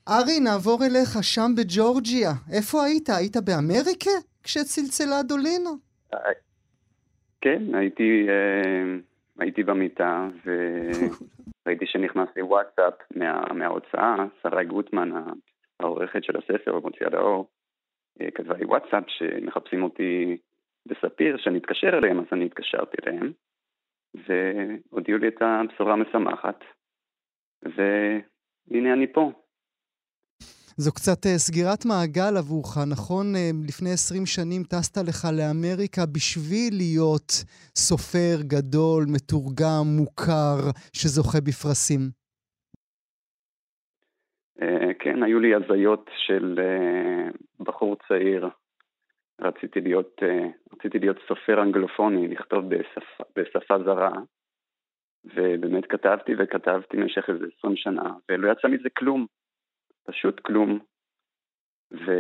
ארי, 0.08 0.40
נעבור 0.40 0.84
אליך, 0.84 1.24
שם 1.24 1.50
בג'ורג'יה. 1.56 2.30
איפה 2.52 2.84
היית? 2.84 3.08
היית 3.08 3.36
באמריקה 3.36 4.10
כשצלצלה 4.42 5.22
דולינה? 5.22 5.70
כן, 7.40 7.74
הייתי, 7.74 8.26
אה, 8.28 8.98
הייתי 9.38 9.62
במיטה, 9.62 10.28
וראיתי 10.44 11.86
שנכנס 11.86 12.28
לי 12.36 12.42
וואטסאפ 12.42 12.94
מה, 13.16 13.52
מההוצאה, 13.54 14.16
שרי 14.42 14.64
גוטמן, 14.64 15.10
העורכת 15.80 16.24
של 16.24 16.36
הספר, 16.36 16.80
מוציאה 16.80 17.10
לאור, 17.10 17.48
אה, 18.20 18.30
כתבה 18.34 18.56
לי 18.56 18.64
וואטסאפ 18.64 19.04
שמחפשים 19.08 19.82
אותי 19.82 20.36
בספיר, 20.86 21.36
שאני 21.38 21.58
אתקשר 21.58 21.98
אליהם, 21.98 22.18
אז 22.18 22.24
אני 22.32 22.44
התקשרתי 22.44 22.96
אליהם, 23.06 23.32
והודיעו 24.24 25.18
לי 25.18 25.28
את 25.28 25.42
הבשורה 25.42 25.92
המשמחת, 25.92 26.64
והנה 27.62 28.92
אני 28.92 29.12
פה. 29.12 29.32
זו 30.78 30.92
קצת 30.94 31.26
אה, 31.26 31.38
סגירת 31.38 31.82
מעגל 31.86 32.36
עבורך, 32.38 32.78
נכון? 32.90 33.26
אה, 33.36 33.50
לפני 33.68 33.90
20 33.92 34.26
שנים 34.26 34.62
טסת 34.62 34.96
לך 35.08 35.24
לאמריקה 35.38 36.02
בשביל 36.14 36.72
להיות 36.76 37.30
סופר 37.76 38.36
גדול, 38.42 39.02
מתורגם, 39.14 39.84
מוכר, 39.98 40.58
שזוכה 40.92 41.38
בפרסים. 41.40 42.00
אה, 44.62 44.94
כן, 44.98 45.22
היו 45.22 45.40
לי 45.40 45.54
הזיות 45.54 46.10
של 46.26 46.58
בחור 47.60 47.96
צעיר. 48.08 48.48
רציתי 49.40 49.80
להיות, 49.80 50.20
אה, 50.22 50.48
רציתי 50.72 50.98
להיות 50.98 51.16
סופר 51.28 51.62
אנגלופוני, 51.62 52.28
לכתוב 52.28 52.74
בשפה, 52.74 53.24
בשפה 53.36 53.78
זרה, 53.84 54.12
ובאמת 55.24 55.86
כתבתי 55.86 56.32
וכתבתי 56.38 56.96
במשך 56.96 57.30
איזה 57.30 57.46
20 57.58 57.76
שנה, 57.76 58.14
ולא 58.28 58.52
יצא 58.52 58.68
מזה 58.68 58.90
כלום, 58.90 59.26
פשוט 60.06 60.40
כלום. 60.40 60.78
ו, 61.92 62.10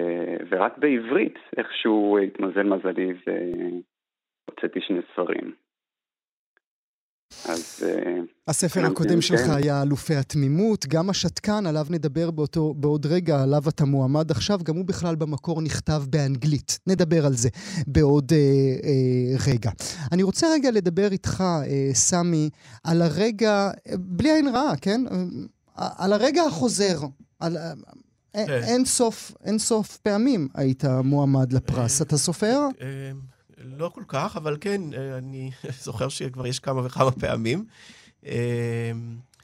ורק 0.50 0.78
בעברית 0.78 1.38
איכשהו 1.56 2.18
התמזל 2.18 2.62
מזלי 2.62 3.12
והוצאתי 3.26 4.80
שני 4.80 5.00
ספרים. 5.12 5.54
אז 7.44 7.82
אה, 7.82 8.20
הספר 8.48 8.80
כן, 8.80 8.86
הקודם 8.86 9.14
כן, 9.14 9.20
שלך 9.20 9.40
כן. 9.40 9.50
היה 9.50 9.82
אלופי 9.82 10.14
התמימות, 10.14 10.86
גם 10.86 11.10
השתקן, 11.10 11.66
עליו 11.66 11.86
נדבר 11.90 12.30
באותו, 12.30 12.74
בעוד 12.74 13.06
רגע, 13.06 13.42
עליו 13.42 13.68
אתה 13.68 13.84
מועמד 13.84 14.30
עכשיו, 14.30 14.60
גם 14.62 14.76
הוא 14.76 14.84
בכלל 14.84 15.14
במקור 15.14 15.62
נכתב 15.62 16.04
באנגלית. 16.10 16.78
נדבר 16.86 17.26
על 17.26 17.36
זה 17.36 17.48
בעוד 17.86 18.32
אה, 18.32 18.38
אה, 18.38 19.52
רגע. 19.52 19.70
אני 20.12 20.22
רוצה 20.22 20.46
רגע 20.52 20.70
לדבר 20.70 21.12
איתך, 21.12 21.40
אה, 21.40 21.90
סמי, 21.92 22.50
על 22.84 23.02
הרגע, 23.02 23.70
בלי 23.98 24.32
עין 24.32 24.48
רעה, 24.48 24.76
כן? 24.80 25.00
אה, 25.78 25.88
על 25.96 26.12
הרגע 26.12 26.42
החוזר. 26.42 27.00
על, 27.40 27.56
אה, 27.56 27.72
כן. 28.32 28.62
אין 28.62 28.84
סוף, 28.84 29.32
אין 29.44 29.58
סוף 29.58 29.96
פעמים 29.96 30.48
היית 30.54 30.84
מועמד 30.84 31.52
לפרס. 31.52 32.02
אתה 32.02 32.16
סופר? 32.16 32.60
לא 33.58 33.88
כל 33.88 34.02
כך, 34.08 34.36
אבל 34.36 34.56
כן, 34.60 34.80
אה, 34.94 35.18
אני 35.18 35.50
זוכר 35.84 36.08
שכבר 36.08 36.46
יש 36.46 36.58
כמה 36.58 36.86
וכמה 36.86 37.10
פעמים. 37.10 37.64
אה, 38.26 38.92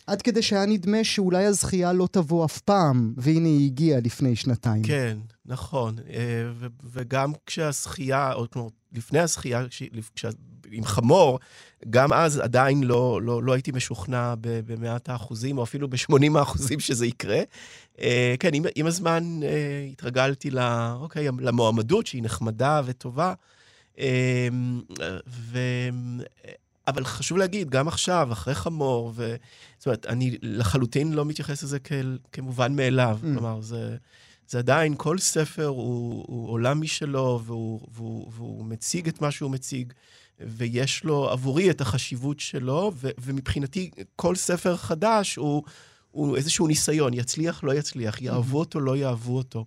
עד 0.07 0.23
כדי 0.23 0.43
שהיה 0.43 0.67
נדמה 0.67 1.05
שאולי 1.05 1.45
הזכייה 1.45 1.93
לא 1.93 2.09
תבוא 2.11 2.45
אף 2.45 2.59
פעם, 2.59 3.15
והנה 3.17 3.49
היא 3.49 3.67
הגיעה 3.67 4.01
לפני 4.01 4.37
שנתיים. 4.37 4.83
כן, 4.83 5.19
נכון. 5.47 5.97
אה, 6.11 6.69
וגם 6.93 7.33
כשהזכייה, 7.47 8.33
או 8.33 8.51
כלומר, 8.51 8.69
לפני 8.93 9.19
הזכייה, 9.19 9.67
עם 10.71 10.85
חמור, 10.85 11.39
גם 11.91 12.13
אז 12.13 12.39
עדיין 12.39 12.83
לא, 12.83 13.23
לא, 13.23 13.43
לא 13.43 13.53
הייתי 13.53 13.73
משוכנע 13.73 14.35
במאת 14.41 15.09
האחוזים, 15.09 15.59
או 15.59 15.63
אפילו 15.63 15.89
ב-80 15.89 16.39
האחוזים 16.39 16.81
שזה 16.81 17.07
יקרה. 17.07 17.41
אה, 18.01 18.35
כן, 18.41 18.51
עם, 18.55 18.65
עם 18.75 18.87
הזמן 18.87 19.41
התרגלתי 19.93 20.51
ל, 20.51 20.59
אוקיי, 20.95 21.29
למועמדות, 21.39 22.07
שהיא 22.07 22.23
נחמדה 22.23 22.81
וטובה. 22.85 23.35
אה, 23.99 24.49
ו... 25.27 25.59
אבל 26.89 27.05
חשוב 27.05 27.39
להגיד, 27.39 27.71
גם 27.71 27.89
עכשיו, 27.89 28.29
אחרי 28.33 28.55
חמור, 28.55 29.13
ו... 29.15 29.37
זאת 29.79 29.87
אומרת, 29.87 30.07
אני 30.07 30.39
לחלוטין 30.43 31.13
לא 31.13 31.25
מתייחס 31.25 31.63
לזה 31.63 31.79
כאל, 31.79 32.19
כמובן 32.33 32.77
מאליו. 32.77 33.19
Mm. 33.23 33.27
כלומר, 33.27 33.61
זה, 33.61 33.97
זה 34.49 34.59
עדיין, 34.59 34.95
כל 34.97 35.19
ספר 35.19 35.67
הוא, 35.67 36.25
הוא 36.29 36.49
עולם 36.49 36.81
משלו, 36.81 37.41
והוא, 37.45 37.81
והוא, 37.93 38.33
והוא 38.37 38.65
מציג 38.65 39.09
את 39.09 39.21
מה 39.21 39.31
שהוא 39.31 39.51
מציג, 39.51 39.93
ויש 40.41 41.05
לו 41.05 41.31
עבורי 41.31 41.71
את 41.71 41.81
החשיבות 41.81 42.41
שלו, 42.41 42.93
ו, 42.95 43.11
ומבחינתי, 43.21 43.91
כל 44.17 44.35
ספר 44.37 44.77
חדש 44.77 45.37
הוא, 45.37 45.63
הוא 46.13 46.37
איזשהו 46.37 46.67
ניסיון, 46.67 47.15
יצליח, 47.15 47.65
לא 47.65 47.75
יצליח, 47.75 48.23
יאהבו 48.23 48.59
אותו, 48.59 48.81
לא 48.81 48.97
יאהבו 48.97 49.37
אותו. 49.37 49.65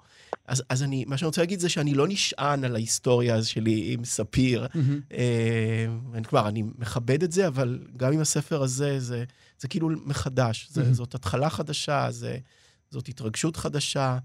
אז, 0.47 0.63
אז 0.69 0.83
אני, 0.83 1.05
מה 1.07 1.17
שאני 1.17 1.27
רוצה 1.27 1.41
להגיד 1.41 1.59
זה 1.59 1.69
שאני 1.69 1.93
לא 1.93 2.07
נשען 2.07 2.63
על 2.63 2.75
ההיסטוריה 2.75 3.43
שלי 3.43 3.93
עם 3.93 4.05
ספיר. 4.05 4.67
אה, 5.13 5.85
אני- 6.13 6.23
כלומר, 6.23 6.47
אני 6.47 6.63
מכבד 6.77 7.23
את 7.23 7.31
זה, 7.31 7.47
אבל 7.47 7.79
גם 7.97 8.13
עם 8.13 8.19
הספר 8.19 8.61
הזה, 8.63 8.99
זה, 8.99 9.23
זה 9.59 9.67
כאילו 9.67 9.89
מחדש. 10.05 10.67
זה. 10.71 10.93
זאת 10.93 11.15
התחלה 11.15 11.49
חדשה, 11.49 12.07
זה, 12.11 12.37
זאת 12.91 13.07
התרגשות 13.07 13.57
חדשה. 13.57 14.17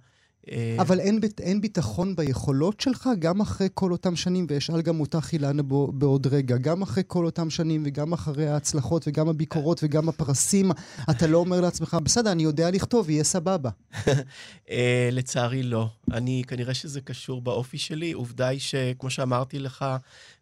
אה, 0.49 0.77
אבל 0.79 1.01
אין, 1.01 1.21
אין 1.41 1.61
ביטחון 1.61 2.17
ביכולות 2.17 2.81
שלך 2.81 3.09
גם 3.19 3.41
אחרי 3.41 3.69
כל 3.75 3.93
אותם 3.93 4.17
שנים, 4.17 4.47
ואשאל 4.51 4.83
גם 4.83 5.01
אותך, 5.01 5.29
אילנה, 5.33 5.63
בעוד 5.93 6.27
רגע, 6.27 6.57
גם 6.57 6.83
אחרי 6.83 7.03
כל 7.07 7.25
אותם 7.25 7.51
שנים, 7.51 7.83
וגם 7.87 8.13
אחרי 8.13 8.49
ההצלחות, 8.49 9.09
וגם 9.09 9.29
הביקורות, 9.29 9.81
וגם 9.85 10.09
הפרסים, 10.09 10.71
אתה 11.11 11.27
לא 11.27 11.39
אומר 11.39 11.61
לעצמך, 11.61 11.97
בסדר, 12.03 12.33
אני 12.33 12.43
יודע 12.43 12.71
לכתוב, 12.71 13.11
יהיה 13.11 13.25
סבבה. 13.25 13.71
אה, 14.71 15.09
לצערי 15.13 15.63
לא. 15.63 15.89
אני, 16.13 16.43
כנראה 16.47 16.75
שזה 16.75 17.01
קשור 17.01 17.43
באופי 17.43 17.79
שלי. 17.79 18.13
עובדה 18.13 18.49
היא 18.49 18.61
שכמו 18.61 19.11
שאמרתי 19.11 19.59
לך, 19.59 19.85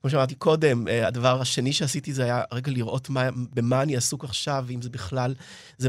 כמו 0.00 0.10
שאמרתי 0.10 0.34
קודם, 0.34 0.88
אה, 0.88 1.06
הדבר 1.06 1.40
השני 1.40 1.72
שעשיתי 1.72 2.12
זה 2.12 2.24
היה 2.24 2.42
רגע 2.52 2.72
לראות 2.72 3.10
מה, 3.10 3.28
במה 3.54 3.82
אני 3.82 3.96
עסוק 3.96 4.24
עכשיו, 4.24 4.64
ואם 4.66 4.82
זה 4.82 4.90
בכלל, 4.90 5.34
זה, 5.78 5.88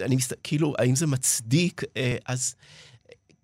אני 0.00 0.16
מסת... 0.16 0.34
כאילו, 0.42 0.74
האם 0.78 0.96
זה 0.96 1.06
מצדיק, 1.06 1.82
אז... 2.26 2.54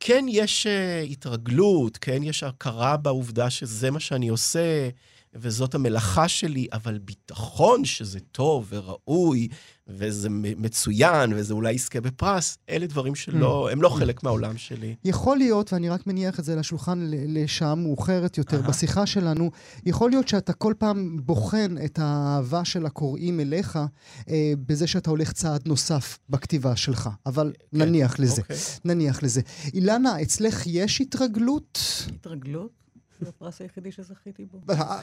כן 0.07 0.25
יש 0.29 0.67
אה, 0.67 1.01
התרגלות, 1.01 1.97
כן 1.97 2.23
יש 2.23 2.43
הכרה 2.43 2.97
בעובדה 2.97 3.51
שזה 3.51 3.91
מה 3.91 4.01
שאני 4.01 4.29
עושה, 4.29 4.89
וזאת 5.37 5.75
המלאכה 5.75 6.29
שלי, 6.29 6.67
אבל 6.73 6.99
ביטחון 6.99 7.85
שזה 7.85 8.21
טוב 8.21 8.67
וראוי, 8.73 9.49
וזה 9.89 10.29
מצוין, 10.31 11.33
וזה 11.37 11.55
אולי 11.55 11.73
יזכה 11.73 12.01
בפרס, 12.01 12.59
אלה 12.71 12.87
דברים 12.87 13.15
שלא, 13.15 13.71
הם 13.73 13.83
לא 13.83 13.89
חלק 13.89 14.23
מהעולם 14.23 14.57
שלי. 14.57 14.95
יכול 15.05 15.37
להיות, 15.37 15.73
ואני 15.73 15.89
רק 15.89 16.07
מניח 16.07 16.39
את 16.41 16.45
זה 16.45 16.57
לשולחן 16.57 16.99
ל- 17.01 17.15
לשעה 17.43 17.75
מאוחרת 17.75 18.39
יותר, 18.39 18.57
אהה. 18.61 18.69
בשיחה 18.69 19.07
שלנו, 19.07 19.51
יכול 19.87 20.11
להיות 20.11 20.29
שאתה 20.29 20.53
כל 20.53 20.75
פעם 20.79 21.17
בוחן 21.23 21.75
את 21.85 21.99
האהבה 22.03 22.65
של 22.65 22.87
הקוראים 22.87 23.41
אליך 23.41 23.79
אה, 24.29 24.53
בזה 24.67 24.87
שאתה 24.87 25.11
הולך 25.11 25.33
צעד 25.33 25.63
נוסף 25.69 26.19
בכתיבה 26.31 26.77
שלך, 26.77 27.09
אבל 27.27 27.53
כן, 27.71 27.79
נניח 27.79 28.19
לזה. 28.19 28.41
אוקיי. 28.43 28.57
נניח 28.85 29.23
לזה. 29.23 29.41
אילנה, 29.75 30.23
אצלך 30.23 30.63
יש 30.67 31.01
התרגלות? 31.01 31.79
התרגלות? 32.15 32.84
זה 33.25 33.31
הפרס 33.31 33.61
היחידי 33.61 33.93
שזכיתי 33.93 34.45
בו. 34.45 34.61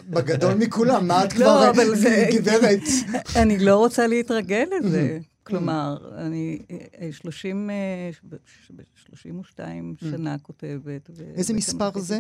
בגדול 0.09 0.53
מכולם, 0.53 1.07
מה 1.07 1.25
את 1.25 1.35
לא, 1.35 1.45
כבר 1.73 1.95
זה- 1.95 2.27
גברת? 2.33 2.81
אני 3.43 3.59
לא 3.59 3.77
רוצה 3.77 4.07
להתרגל 4.07 4.65
לזה. 4.81 5.19
כלומר, 5.43 6.11
אני 6.17 6.59
אה, 7.01 7.11
30, 7.11 7.69
אה, 7.69 8.09
ב- 8.29 8.35
ב- 8.75 8.81
32 8.95 9.95
שנה 9.99 10.37
כותבת. 10.39 11.09
איזה 11.35 11.53
מספר 11.53 11.99
זה? 11.99 12.19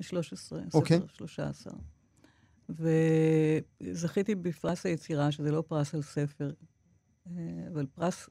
13, 0.00 0.60
אוקיי. 0.74 0.96
ספר 0.98 1.06
13. 1.08 1.72
וזכיתי 3.80 4.34
בפרס 4.34 4.86
היצירה, 4.86 5.32
שזה 5.32 5.50
לא 5.52 5.62
פרס 5.68 5.94
על 5.94 6.02
ספר, 6.02 6.50
אה, 7.26 7.32
אבל 7.72 7.86
פרס, 7.94 8.28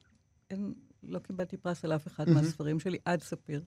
אין, 0.50 0.72
לא 1.02 1.18
קיבלתי 1.18 1.56
פרס 1.56 1.84
על 1.84 1.92
אף 1.92 2.06
אחד 2.06 2.28
מהמם. 2.28 2.40
מהספרים 2.42 2.80
שלי 2.80 2.98
עד 3.04 3.22
ספיר. 3.22 3.62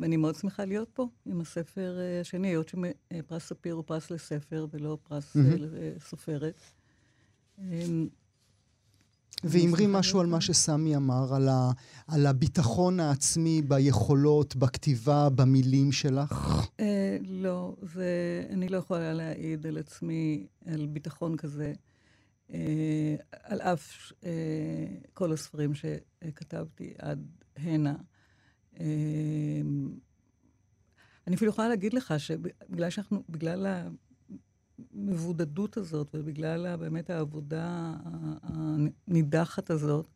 אה, 0.00 0.04
ואני 0.04 0.16
מאוד 0.16 0.34
שמחה 0.34 0.64
להיות 0.64 0.88
פה 0.94 1.08
עם 1.26 1.40
הספר 1.40 1.98
אה, 2.00 2.20
השני, 2.20 2.48
היות 2.48 2.68
שפרס 2.68 3.48
ספיר 3.48 3.74
הוא 3.74 3.84
פרס 3.86 4.10
לספר 4.10 4.66
ולא 4.70 4.98
פרס 5.02 5.36
אה, 5.36 5.42
מהמם. 5.42 5.56
לסופרת. 5.96 6.60
אה, 7.58 7.86
ואמרי 9.44 9.84
משהו 9.88 10.20
על 10.20 10.26
מה. 10.26 10.40
שסמי 10.40 10.96
אמר, 10.96 11.34
על, 11.34 11.48
ה, 11.48 11.70
על 12.06 12.26
הביטחון 12.26 13.00
העצמי 13.00 13.62
ביכולות, 13.62 14.56
בכתיבה, 14.56 15.28
במילים 15.28 15.92
שלך. 15.92 16.66
אה, 16.80 17.16
לא, 17.26 17.76
זה, 17.82 18.44
אני 18.50 18.68
לא 18.68 18.76
יכולה 18.76 19.12
להעיד 19.12 19.66
על 19.66 19.78
עצמי, 19.78 20.46
על 20.66 20.86
ביטחון 20.86 21.36
כזה, 21.36 21.72
אה, 22.52 23.16
על 23.42 23.60
אף 23.60 24.12
אה, 24.24 24.30
כל 25.14 25.32
הספרים 25.32 25.72
שכתבתי 25.74 26.94
עד 26.98 27.26
הנה. 27.56 27.94
אני 31.26 31.36
אפילו 31.36 31.50
יכולה 31.50 31.68
להגיד 31.68 31.94
לך 31.94 32.14
שבגלל 32.18 32.90
שאנחנו, 32.90 33.22
בגלל 33.28 33.66
המבודדות 34.94 35.76
הזאת 35.76 36.14
ובגלל 36.14 36.76
באמת 36.76 37.10
העבודה 37.10 37.94
הנידחת 38.42 39.70
הזאת, 39.70 40.06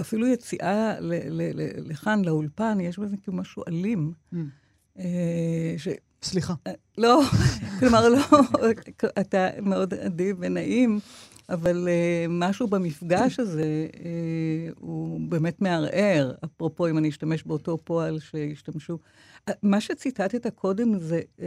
אפילו 0.00 0.26
יציאה 0.26 0.96
לכאן, 1.84 2.24
לאולפן, 2.24 2.78
יש 2.80 2.98
בזה 2.98 3.16
כאילו 3.16 3.36
משהו 3.36 3.62
אלים. 3.68 4.12
Mm. 4.34 4.36
ש... 5.76 5.88
סליחה. 6.22 6.54
לא, 6.98 7.22
כלומר, 7.78 8.08
לא, 8.08 8.20
אתה 9.20 9.48
מאוד 9.62 9.94
אדיב 9.94 10.36
ונעים, 10.40 11.00
אבל 11.50 11.88
uh, 11.88 12.28
משהו 12.30 12.66
במפגש 12.66 13.40
הזה 13.40 13.86
uh, 13.92 13.96
הוא 14.80 15.20
באמת 15.30 15.60
מערער. 15.60 16.32
אפרופו, 16.44 16.88
אם 16.88 16.98
אני 16.98 17.08
אשתמש 17.08 17.42
באותו 17.42 17.78
פועל 17.84 18.18
שהשתמשו. 18.18 18.98
Uh, 19.50 19.52
מה 19.62 19.80
שציטטת 19.80 20.54
קודם 20.54 20.98
זה 20.98 21.20
uh, 21.36 21.40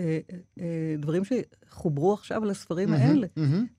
uh, 0.60 0.62
דברים 1.00 1.24
שחוברו 1.26 2.14
עכשיו 2.14 2.46
לספרים 2.46 2.94
האלה. 2.94 3.28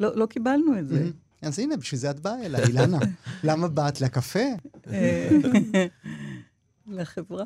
לא, 0.01 0.17
לא 0.17 0.27
קיבלנו 0.27 0.79
את 0.79 0.89
זה. 0.89 1.11
אז 1.43 1.59
הנה, 1.59 1.77
בשביל 1.77 2.01
זה 2.01 2.11
את 2.11 2.21
באה 2.21 2.47
אליי, 2.47 2.63
אילנה. 2.65 2.99
למה 3.45 3.69
באת? 3.69 4.01
לקפה? 4.01 4.41
לחברה. 6.87 7.45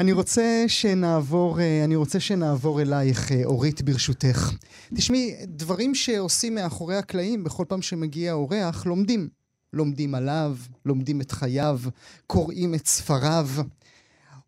אני 0.00 0.12
רוצה 0.12 0.64
שנעבור, 0.68 1.60
אה, 1.60 1.84
אני 1.84 1.96
רוצה 1.96 2.20
שנעבור 2.20 2.82
אלייך, 2.82 3.32
אה, 3.32 3.42
אורית, 3.44 3.82
ברשותך. 3.82 4.50
תשמעי, 4.94 5.34
דברים 5.46 5.94
שעושים 5.94 6.54
מאחורי 6.54 6.96
הקלעים 6.96 7.44
בכל 7.44 7.64
פעם 7.68 7.82
שמגיע 7.82 8.32
אורח, 8.32 8.86
לומדים. 8.86 9.28
לומדים 9.72 10.14
עליו, 10.14 10.56
לומדים 10.86 11.20
את 11.20 11.32
חייו, 11.32 11.80
קוראים 12.26 12.74
את 12.74 12.86
ספריו. 12.86 13.48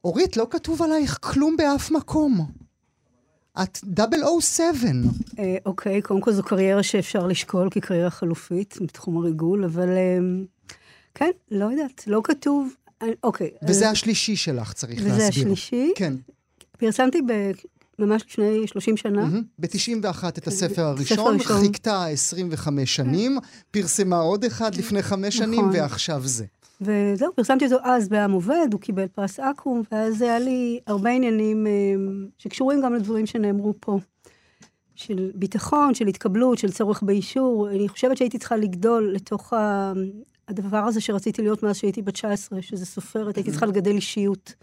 אורית, 0.05 0.37
לא 0.37 0.47
כתוב 0.51 0.83
עלייך 0.83 1.19
כלום 1.21 1.57
באף 1.57 1.91
מקום. 1.91 2.47
את 3.63 3.79
007. 4.41 4.89
אה, 5.39 5.57
אוקיי, 5.67 6.03
קודם 6.03 6.21
כל 6.21 6.33
זו 6.33 6.43
קריירה 6.43 6.83
שאפשר 6.83 7.27
לשקול 7.27 7.71
כקריירה 7.71 8.11
חלופית 8.11 8.79
בתחום 8.83 9.17
הריגול, 9.17 9.65
אבל 9.65 9.89
כן, 11.15 11.31
לא 11.51 11.65
יודעת, 11.65 12.07
לא 12.07 12.21
כתוב. 12.25 12.75
אוקיי. 13.23 13.51
וזה 13.69 13.87
אז... 13.87 13.93
השלישי 13.93 14.37
שלך, 14.37 14.73
צריך 14.73 15.01
וזה 15.01 15.09
להסביר. 15.09 15.29
וזה 15.29 15.29
השלישי? 15.29 15.93
כן. 15.97 16.15
פרסמתי 16.79 17.23
ב... 17.23 17.51
ממש 17.99 18.23
לפני 18.29 18.67
30 18.67 18.97
שנה. 18.97 19.25
Mm-hmm. 19.25 19.45
ב-91 19.59 20.29
את 20.29 20.47
הספר 20.47 20.83
הראשון, 20.83 21.39
חיכתה 21.39 22.07
25 22.07 22.97
שנים, 22.97 23.39
פרסמה 23.71 24.19
עוד 24.19 24.45
אחד 24.45 24.75
לפני 24.75 25.03
חמש 25.03 25.37
נכון. 25.37 25.55
שנים, 25.55 25.71
ועכשיו 25.73 26.23
זה. 26.25 26.45
וזהו, 26.81 27.33
פרסמתי 27.35 27.65
אותו 27.65 27.77
אז 27.85 28.09
בעם 28.09 28.33
עובד, 28.33 28.67
הוא 28.73 28.81
קיבל 28.81 29.07
פרס 29.07 29.41
אקו"ם, 29.41 29.83
ואז 29.93 30.23
היה 30.23 30.39
לי 30.39 30.81
הרבה 30.87 31.11
עניינים 31.11 31.67
אה, 31.67 31.73
שקשורים 32.39 32.83
גם 32.83 32.95
לדברים 32.95 33.27
שנאמרו 33.27 33.75
פה. 33.81 33.99
של 34.95 35.31
ביטחון, 35.35 35.95
של 35.95 36.07
התקבלות, 36.07 36.59
של 36.59 36.73
צורך 36.73 37.03
באישור. 37.03 37.71
אני 37.71 37.89
חושבת 37.89 38.17
שהייתי 38.17 38.39
צריכה 38.39 38.57
לגדול 38.57 39.13
לתוך 39.15 39.53
הדבר 40.59 40.79
הזה 40.79 41.01
שרציתי 41.01 41.43
להיות 41.43 41.63
מאז 41.63 41.77
שהייתי 41.77 42.03
בת 42.03 42.15
19, 42.15 42.63
שזה 42.63 42.87
סופרת, 42.87 43.37
הייתי 43.37 43.51
צריכה 43.51 43.67
לגדל 43.67 43.91
אישיות. 43.91 44.55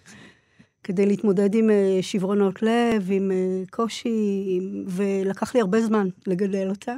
כדי 0.84 1.06
להתמודד 1.06 1.56
עם 1.56 1.70
uh, 1.70 2.04
שברונות 2.04 2.62
לב, 2.62 3.08
עם 3.12 3.32
uh, 3.32 3.70
קושי, 3.70 4.46
עם... 4.48 4.86
ולקח 4.88 5.56
לי 5.56 5.62
הרבה 5.62 5.82
זמן 5.82 6.08
לגדל 6.28 6.70
אותה. 6.70 6.96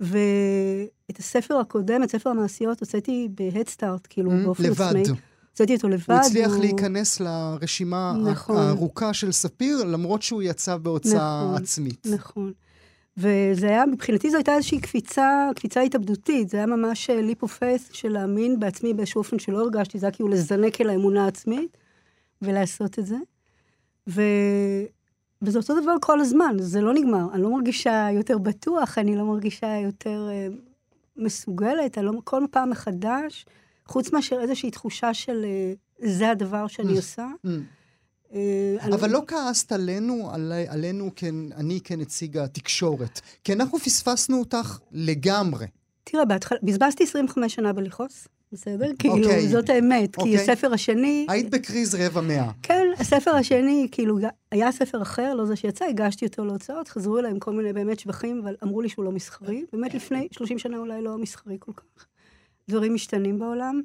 ואת 0.00 1.18
הספר 1.18 1.56
הקודם, 1.56 2.02
את 2.02 2.10
ספר 2.10 2.30
המעשיות, 2.30 2.80
הוצאתי 2.80 3.28
בהדסטארט, 3.34 4.06
כאילו, 4.10 4.30
mm, 4.30 4.34
באופן 4.44 4.62
לבד. 4.62 4.96
עצמי. 4.96 5.02
הוצאתי 5.50 5.74
אותו 5.74 5.88
לבד. 5.88 6.10
הוא 6.10 6.16
הצליח 6.16 6.52
הוא... 6.52 6.60
להיכנס 6.60 7.20
לרשימה 7.20 8.16
נכון. 8.32 8.56
הארוכה 8.56 9.14
של 9.14 9.32
ספיר, 9.32 9.84
למרות 9.84 10.22
שהוא 10.22 10.42
יצא 10.42 10.76
בהוצאה 10.76 11.42
נכון, 11.44 11.62
עצמית. 11.62 12.06
נכון. 12.10 12.52
וזה 13.18 13.66
היה, 13.66 13.86
מבחינתי 13.86 14.30
זו 14.30 14.36
הייתה 14.36 14.54
איזושהי 14.54 14.80
קפיצה, 14.80 15.48
קפיצה 15.56 15.80
התאבדותית, 15.80 16.48
זה 16.48 16.56
היה 16.56 16.66
ממש 16.66 17.10
leap 17.10 17.42
of 17.42 17.58
faith 17.58 17.88
של 17.92 18.08
להאמין 18.08 18.60
בעצמי 18.60 18.94
באיזשהו 18.94 19.18
אופן 19.18 19.38
שלא 19.38 19.60
הרגשתי, 19.60 19.98
זה 19.98 20.06
היה 20.06 20.12
כאילו 20.12 20.28
לזנק 20.28 20.80
אל 20.80 20.90
האמונה 20.90 21.24
העצמית 21.24 21.76
ולעשות 22.42 22.98
את 22.98 23.06
זה. 23.06 23.16
ו... 24.08 24.22
וזה 25.42 25.58
אותו 25.58 25.80
דבר 25.80 25.94
כל 26.00 26.20
הזמן, 26.20 26.56
זה 26.58 26.80
לא 26.80 26.94
נגמר. 26.94 27.26
אני 27.32 27.42
לא 27.42 27.50
מרגישה 27.50 28.08
יותר 28.12 28.38
בטוח, 28.38 28.98
אני 28.98 29.16
לא 29.16 29.24
מרגישה 29.24 29.76
יותר 29.84 30.28
uh, 30.28 30.54
מסוגלת, 31.16 31.98
אני 31.98 32.06
לא, 32.06 32.12
כל 32.24 32.42
פעם 32.50 32.70
מחדש, 32.70 33.46
חוץ 33.86 34.12
מאשר 34.12 34.40
איזושהי 34.40 34.70
תחושה 34.70 35.14
של 35.14 35.44
uh, 36.00 36.06
זה 36.08 36.30
הדבר 36.30 36.66
שאני 36.66 36.96
עושה. 36.96 37.26
אה, 38.34 38.76
אבל 38.94 39.10
לא 39.10 39.22
כעסת 39.26 39.72
עלינו, 39.72 40.30
עלינו, 40.68 41.10
אני 41.56 41.80
כנציג 41.84 42.38
התקשורת, 42.38 43.20
כי 43.44 43.52
אנחנו 43.52 43.78
פספסנו 43.78 44.38
אותך 44.38 44.78
לגמרי. 44.92 45.66
תראה, 46.04 46.24
בהתחלה, 46.24 46.58
בזבזתי 46.62 47.04
25 47.04 47.54
שנה 47.54 47.72
בלכעוס, 47.72 48.28
בסדר? 48.52 48.90
כאילו, 48.98 49.14
אוקיי. 49.14 49.48
זאת 49.48 49.70
האמת, 49.70 50.16
כי 50.16 50.20
אוקיי. 50.20 50.36
הספר 50.36 50.72
השני... 50.72 51.26
היית 51.28 51.50
בקריז 51.50 51.94
רבע 51.94 52.20
מאה. 52.20 52.50
כן, 52.62 52.86
הספר 52.98 53.30
השני, 53.30 53.88
כאילו, 53.90 54.18
היה 54.52 54.72
ספר 54.72 55.02
אחר, 55.02 55.34
לא 55.34 55.44
זה 55.44 55.56
שיצא, 55.56 55.84
הגשתי 55.84 56.26
אותו 56.26 56.44
להוצאות, 56.44 56.88
חזרו 56.88 57.18
אליי 57.18 57.30
עם 57.30 57.38
כל 57.38 57.52
מיני 57.52 57.72
באמת 57.72 57.98
שבחים, 57.98 58.40
אבל 58.44 58.56
אמרו 58.62 58.80
לי 58.80 58.88
שהוא 58.88 59.04
לא 59.04 59.12
מסחרי. 59.12 59.64
באמת 59.72 59.94
לפני 59.94 60.28
30 60.30 60.58
שנה 60.58 60.76
אולי 60.76 61.02
לא 61.02 61.18
מסחרי 61.18 61.56
כל 61.60 61.72
כך. 61.76 62.06
דברים 62.68 62.94
משתנים 62.94 63.38
בעולם. 63.38 63.80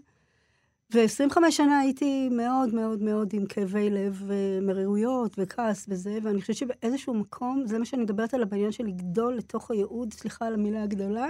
ו-25 0.94 1.38
שנה 1.50 1.80
הייתי 1.80 2.30
מאוד 2.30 2.74
מאוד 2.74 3.02
מאוד 3.02 3.30
עם 3.34 3.46
כאבי 3.46 3.90
לב 3.90 4.24
ומרירויות 4.26 5.36
וכעס 5.38 5.86
וזה, 5.90 6.18
ואני 6.24 6.42
חושבת 6.42 6.56
שבאיזשהו 6.56 7.14
מקום, 7.14 7.64
זה 7.68 7.80
מה 7.80 7.86
שאני 7.86 8.04
מדברת 8.04 8.34
עליו 8.34 8.50
בעניין 8.50 8.72
של 8.72 8.84
לגדול 8.84 9.36
לתוך 9.36 9.72
הייעוד, 9.72 10.14
סליחה 10.14 10.48
על 10.48 10.54
המילה 10.54 10.84
הגדולה, 10.84 11.28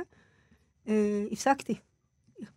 אה, 0.87 1.23
הפסקתי. 1.31 1.75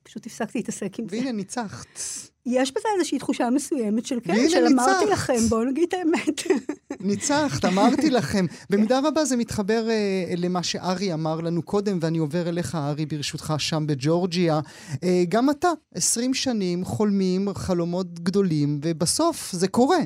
פשוט 0.03 0.27
הפסקתי 0.27 0.59
להתעסק 0.59 0.99
עם 0.99 1.09
זה. 1.09 1.17
והנה, 1.17 1.33
ניצחת. 1.33 2.01
יש 2.47 2.73
בזה 2.73 2.89
איזושהי 2.95 3.19
תחושה 3.19 3.51
מסוימת 3.55 4.07
של 4.07 4.21
כן, 4.21 4.33
של 4.49 4.65
אמרתי 4.73 5.07
לכם, 5.13 5.41
בואו 5.51 5.65
נגיד 5.65 5.89
את 5.89 5.95
האמת. 5.95 6.39
ניצחת, 7.09 7.65
אמרתי 7.65 8.11
לכם. 8.11 8.45
במידה 8.71 8.99
רבה 8.99 9.25
זה 9.25 9.37
מתחבר 9.37 9.83
uh, 9.87 10.45
למה 10.45 10.63
שארי 10.63 11.15
אמר 11.15 11.41
לנו 11.45 11.63
קודם, 11.63 11.99
ואני 12.01 12.19
עובר 12.19 12.49
אליך, 12.49 12.75
ארי, 12.75 13.07
ברשותך, 13.07 13.55
שם 13.59 13.83
בג'ורג'יה. 13.89 14.61
Uh, 14.95 14.99
גם 15.29 15.51
אתה, 15.51 15.69
20 15.95 16.35
שנים, 16.35 16.85
חולמים 16.85 17.41
חלומות 17.55 18.07
גדולים, 18.21 18.69
ובסוף 18.83 19.37
זה 19.53 19.69
קורה. 19.69 20.03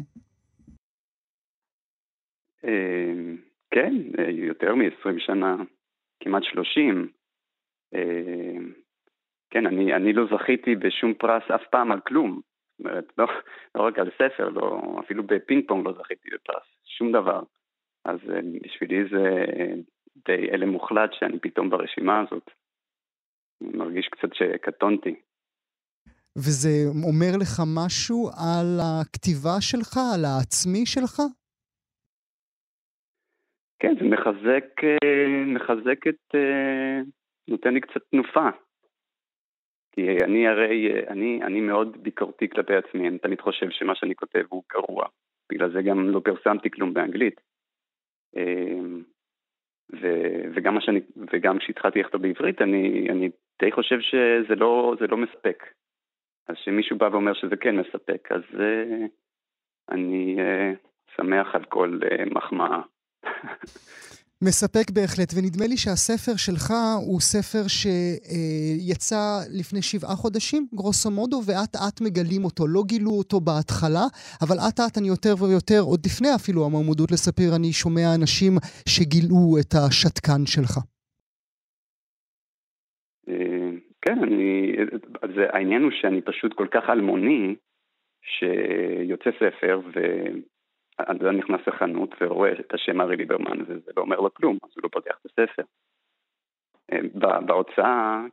אה, 2.65 3.13
כן, 3.71 3.95
יותר 4.29 4.75
מ-20 4.75 5.15
שנה, 5.19 5.57
כמעט 6.21 6.43
30. 6.43 7.09
כן, 9.51 9.67
אני, 9.67 9.95
אני 9.95 10.13
לא 10.13 10.25
זכיתי 10.35 10.77
בשום 10.77 11.15
פרס 11.15 11.43
אף 11.55 11.63
פעם 11.71 11.93
על 11.93 12.01
כלום. 12.01 12.41
זאת 12.79 12.87
אומרת, 12.87 13.05
לא, 13.19 13.27
לא 13.75 13.83
רק 13.83 13.99
על 13.99 14.11
ספר, 14.15 14.49
לא, 14.49 14.81
אפילו 15.05 15.23
בפינג 15.27 15.65
פונג 15.69 15.87
לא 15.87 15.93
זכיתי 15.93 16.29
בפרס, 16.35 16.65
שום 16.85 17.13
דבר. 17.13 17.43
אז 18.05 18.19
אה, 18.31 18.41
בשבילי 18.63 19.05
זה 19.11 19.45
די 20.27 20.53
הלם 20.53 20.69
מוחלט 20.69 21.11
שאני 21.13 21.39
פתאום 21.39 21.71
ברשימה 21.71 22.21
הזאת. 22.21 22.51
אני 23.63 23.79
מרגיש 23.79 24.09
קצת 24.09 24.35
שקטונתי. 24.35 25.15
וזה 26.37 26.69
אומר 27.09 27.33
לך 27.41 27.61
משהו 27.77 28.29
על 28.29 28.79
הכתיבה 28.83 29.57
שלך, 29.61 29.97
על 30.15 30.25
העצמי 30.25 30.87
שלך? 30.87 31.21
כן, 33.79 33.95
זה 34.01 34.05
מחזק, 34.05 34.85
אה, 34.85 35.45
מחזק 35.47 36.07
את, 36.09 36.35
אה, 36.35 37.01
נותן 37.49 37.75
לי 37.75 37.81
קצת 37.81 38.01
תנופה. 38.11 38.49
כי 40.01 40.25
אני 40.25 40.49
הרי, 40.49 41.07
אני, 41.09 41.41
אני 41.43 41.61
מאוד 41.61 42.03
ביקורתי 42.03 42.49
כלפי 42.49 42.75
עצמי, 42.77 43.09
אני 43.09 43.19
תמיד 43.19 43.41
חושב 43.41 43.71
שמה 43.71 43.95
שאני 43.95 44.15
כותב 44.15 44.45
הוא 44.49 44.63
גרוע. 44.73 45.07
בגלל 45.53 45.73
זה 45.73 45.83
גם 45.83 46.09
לא 46.09 46.21
פרסמתי 46.25 46.71
כלום 46.71 46.95
באנגלית. 46.95 47.41
אמ, 48.37 49.03
ו, 49.93 50.07
וגם, 50.55 50.81
שאני, 50.81 51.01
וגם 51.33 51.59
כשהתחלתי 51.59 52.01
לכתוב 52.01 52.23
בעברית, 52.23 52.63
אני, 52.63 53.07
אני 53.11 53.31
די 53.63 53.73
חושב 53.73 54.01
שזה 54.01 54.55
לא, 54.55 54.95
לא 55.11 55.17
מספק. 55.17 55.65
אז 56.49 56.57
כשמישהו 56.57 56.99
בא 56.99 57.09
ואומר 57.13 57.35
שזה 57.35 57.57
כן 57.57 57.77
מספק, 57.77 58.29
אז 58.33 58.43
uh, 58.55 59.09
אני 59.91 60.37
uh, 60.39 61.17
שמח 61.17 61.55
על 61.55 61.65
כל 61.65 61.99
uh, 62.03 62.35
מחמאה. 62.35 62.81
מספק 64.45 64.91
בהחלט, 64.91 65.33
ונדמה 65.37 65.67
לי 65.67 65.77
שהספר 65.77 66.37
שלך 66.37 66.73
הוא 67.07 67.21
ספר 67.21 67.65
שיצא 67.69 69.23
לפני 69.59 69.83
שבעה 69.83 70.17
חודשים, 70.17 70.67
גרוסו 70.75 71.11
מודו, 71.11 71.41
ואט 71.47 71.77
אט 71.77 72.01
מגלים 72.01 72.45
אותו. 72.45 72.67
לא 72.69 72.83
גילו 72.87 73.11
אותו 73.11 73.41
בהתחלה, 73.41 74.07
אבל 74.43 74.57
אט 74.69 74.81
אט 74.81 74.99
אני 74.99 75.09
יותר 75.09 75.35
ויותר, 75.39 75.81
עוד 75.81 76.01
לפני 76.07 76.29
אפילו 76.35 76.67
המועמדות 76.67 77.11
לספיר, 77.13 77.57
אני 77.57 77.73
שומע 77.73 78.15
אנשים 78.21 78.53
שגילו 78.89 79.57
את 79.61 79.75
השתקן 79.75 80.47
שלך. 80.47 80.79
כן, 84.03 84.19
אני... 84.23 84.73
העניין 85.53 85.83
הוא 85.83 85.91
שאני 86.01 86.21
פשוט 86.23 86.53
כל 86.55 86.67
כך 86.75 86.83
אלמוני, 86.93 87.55
שיוצא 88.23 89.31
ספר, 89.41 89.81
ואדם 91.09 91.37
נכנס 91.37 91.61
לחנות 91.67 92.15
ורואה 92.21 92.53
את 92.53 92.75
השם 92.75 93.01
ארי 93.01 93.17
ליברמן, 93.17 93.63
וזה 93.63 93.91
לא 93.97 94.03
אומר 94.03 94.21
לו 94.21 94.35
כלום, 94.35 94.59
אז 94.63 94.71
הוא 94.75 94.83
לא 94.85 94.89
פותח 94.89 95.19
את 95.21 95.27
הספר. 95.27 95.63
בהוצאה, 97.47 98.25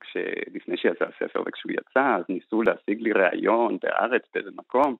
לפני 0.53 0.77
שיצא 0.77 1.05
הספר 1.05 1.43
וכשהוא 1.45 1.71
יצא, 1.71 2.15
אז 2.15 2.23
ניסו 2.29 2.61
להשיג 2.61 3.01
לי 3.01 3.11
ראיון 3.11 3.77
בארץ 3.81 4.21
באיזה 4.33 4.49
מקום, 4.55 4.95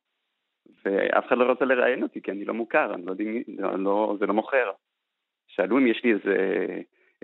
ואף 0.86 1.28
אחד 1.28 1.38
לא 1.38 1.52
רצה 1.52 1.66
לראיין 1.66 2.04
אותי 2.04 2.22
כי 2.22 2.32
אני 2.32 2.46
לא 2.46 2.54
מוכר, 2.54 2.94
אני 2.94 3.06
לא 3.06 3.12
יודע, 3.12 3.24
לא, 3.48 3.80
לא, 3.80 4.16
זה 4.20 4.26
לא 4.26 4.34
מוכר. 4.34 4.72
שאלו 5.48 5.78
אם 5.78 5.88
יש 5.88 6.04
לי 6.04 6.14
איזה, 6.14 6.68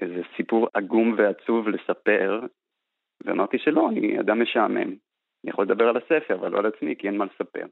איזה 0.02 0.22
סיפור 0.38 0.68
עגום 0.74 1.16
ועצוב 1.18 1.70
לספר, 1.70 2.42
ואמרתי 3.26 3.58
שלא, 3.58 3.90
אני 3.90 4.20
אדם 4.20 4.42
משעמם. 4.42 4.96
אני 5.44 5.52
יכול 5.52 5.66
לדבר 5.66 5.90
על 5.90 5.98
הספר, 5.98 6.36
אבל 6.36 6.52
לא 6.52 6.60
על 6.60 6.66
עצמי, 6.66 6.96
כי 6.96 7.08
אין 7.08 7.18
מה 7.18 7.26
לספר. 7.26 7.66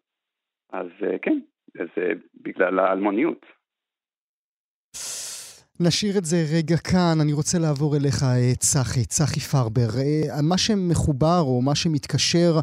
אז 0.74 0.88
אה, 1.04 1.20
כן, 1.20 1.40
זה 1.76 2.12
בגלל 2.42 2.80
האלמוניות. 2.80 3.46
נשאיר 5.84 6.18
את 6.18 6.26
זה 6.26 6.46
רגע 6.54 6.78
כאן, 6.78 7.18
אני 7.22 7.34
רוצה 7.34 7.60
לעבור 7.60 7.98
אליך, 7.98 8.24
אה, 8.24 8.56
צחי, 8.60 9.06
צחי 9.06 9.40
פרבר. 9.40 9.90
אה, 9.98 10.42
מה 10.42 10.58
שמחובר 10.58 11.42
או 11.42 11.62
מה 11.62 11.76
שמתקשר 11.76 12.60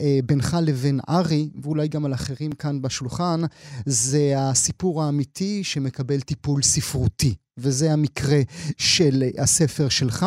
אה, 0.00 0.18
בינך 0.26 0.56
לבין 0.66 1.00
ארי, 1.08 1.50
ואולי 1.62 1.88
גם 1.88 2.04
על 2.04 2.14
אחרים 2.14 2.52
כאן 2.52 2.82
בשולחן, 2.82 3.40
זה 3.86 4.34
הסיפור 4.36 5.02
האמיתי 5.02 5.64
שמקבל 5.64 6.20
טיפול 6.20 6.62
ספרותי. 6.62 7.34
וזה 7.60 7.92
המקרה 7.92 8.40
של 8.76 9.24
הספר 9.38 9.88
שלך. 9.88 10.26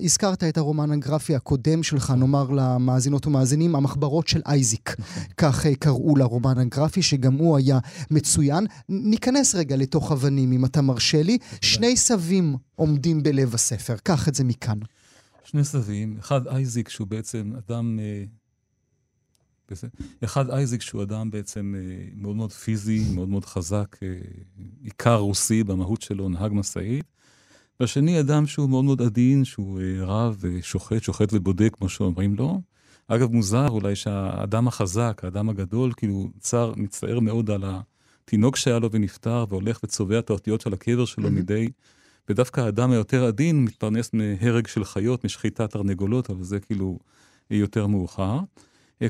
הזכרת 0.00 0.44
את 0.44 0.58
הרומן 0.58 0.92
הגרפי 0.92 1.34
הקודם 1.34 1.82
שלך, 1.82 2.10
נאמר 2.10 2.50
למאזינות 2.50 3.26
ומאזינים, 3.26 3.76
המחברות 3.76 4.28
של 4.28 4.42
אייזיק. 4.46 4.96
כך 5.36 5.66
קראו 5.78 6.16
לרומן 6.16 6.58
הגרפי, 6.58 7.02
שגם 7.02 7.34
הוא 7.34 7.56
היה 7.56 7.78
מצוין. 8.10 8.66
ניכנס 8.88 9.54
רגע 9.54 9.76
לתוך 9.76 10.12
אבנים, 10.12 10.52
אם 10.52 10.64
אתה 10.64 10.82
מרשה 10.82 11.22
לי. 11.22 11.38
שני 11.60 11.96
סבים 11.96 12.56
עומדים 12.74 13.22
בלב 13.22 13.54
הספר, 13.54 13.96
קח 14.02 14.28
את 14.28 14.34
זה 14.34 14.44
מכאן. 14.44 14.78
שני 15.44 15.64
סבים, 15.64 16.16
אחד 16.20 16.46
אייזיק, 16.46 16.88
שהוא 16.88 17.06
בעצם 17.06 17.52
אדם... 17.68 17.98
אחד 20.24 20.50
אייזיק, 20.50 20.82
שהוא 20.82 21.02
אדם 21.02 21.30
בעצם 21.30 21.74
מאוד 22.16 22.36
מאוד 22.36 22.52
פיזי, 22.52 23.04
מאוד 23.14 23.28
מאוד 23.28 23.44
חזק, 23.44 23.96
עיקר 24.82 25.16
רוסי 25.16 25.64
במהות 25.64 26.02
שלו, 26.02 26.28
נהג 26.28 26.52
משאית. 26.52 27.04
והשני, 27.80 28.20
אדם 28.20 28.46
שהוא 28.46 28.70
מאוד 28.70 28.84
מאוד 28.84 29.02
עדין, 29.02 29.44
שהוא 29.44 29.80
רב 30.00 30.36
ושוחט, 30.40 31.02
שוחט 31.02 31.28
ובודק, 31.32 31.74
כמו 31.78 31.88
שאומרים 31.88 32.34
לו. 32.34 32.60
אגב, 33.08 33.32
מוזר 33.32 33.68
אולי 33.68 33.96
שהאדם 33.96 34.68
החזק, 34.68 35.20
האדם 35.24 35.48
הגדול, 35.48 35.92
כאילו 35.96 36.28
צר, 36.40 36.72
מצטער 36.76 37.20
מאוד 37.20 37.50
על 37.50 37.64
התינוק 38.24 38.56
שהיה 38.56 38.78
לו 38.78 38.90
ונפטר, 38.92 39.44
והולך 39.48 39.80
וצובע 39.84 40.18
את 40.18 40.30
האותיות 40.30 40.60
של 40.60 40.72
הקבר 40.72 41.04
שלו 41.04 41.28
mm-hmm. 41.28 41.30
מדי. 41.30 41.68
ודווקא 42.28 42.60
האדם 42.60 42.90
היותר 42.90 43.24
עדין 43.24 43.64
מתפרנס 43.64 44.10
מהרג 44.12 44.66
של 44.66 44.84
חיות, 44.84 45.24
משחיטת 45.24 45.70
תרנגולות, 45.70 46.30
אבל 46.30 46.42
זה 46.42 46.60
כאילו 46.60 46.98
יותר 47.50 47.86
מאוחר. 47.86 48.38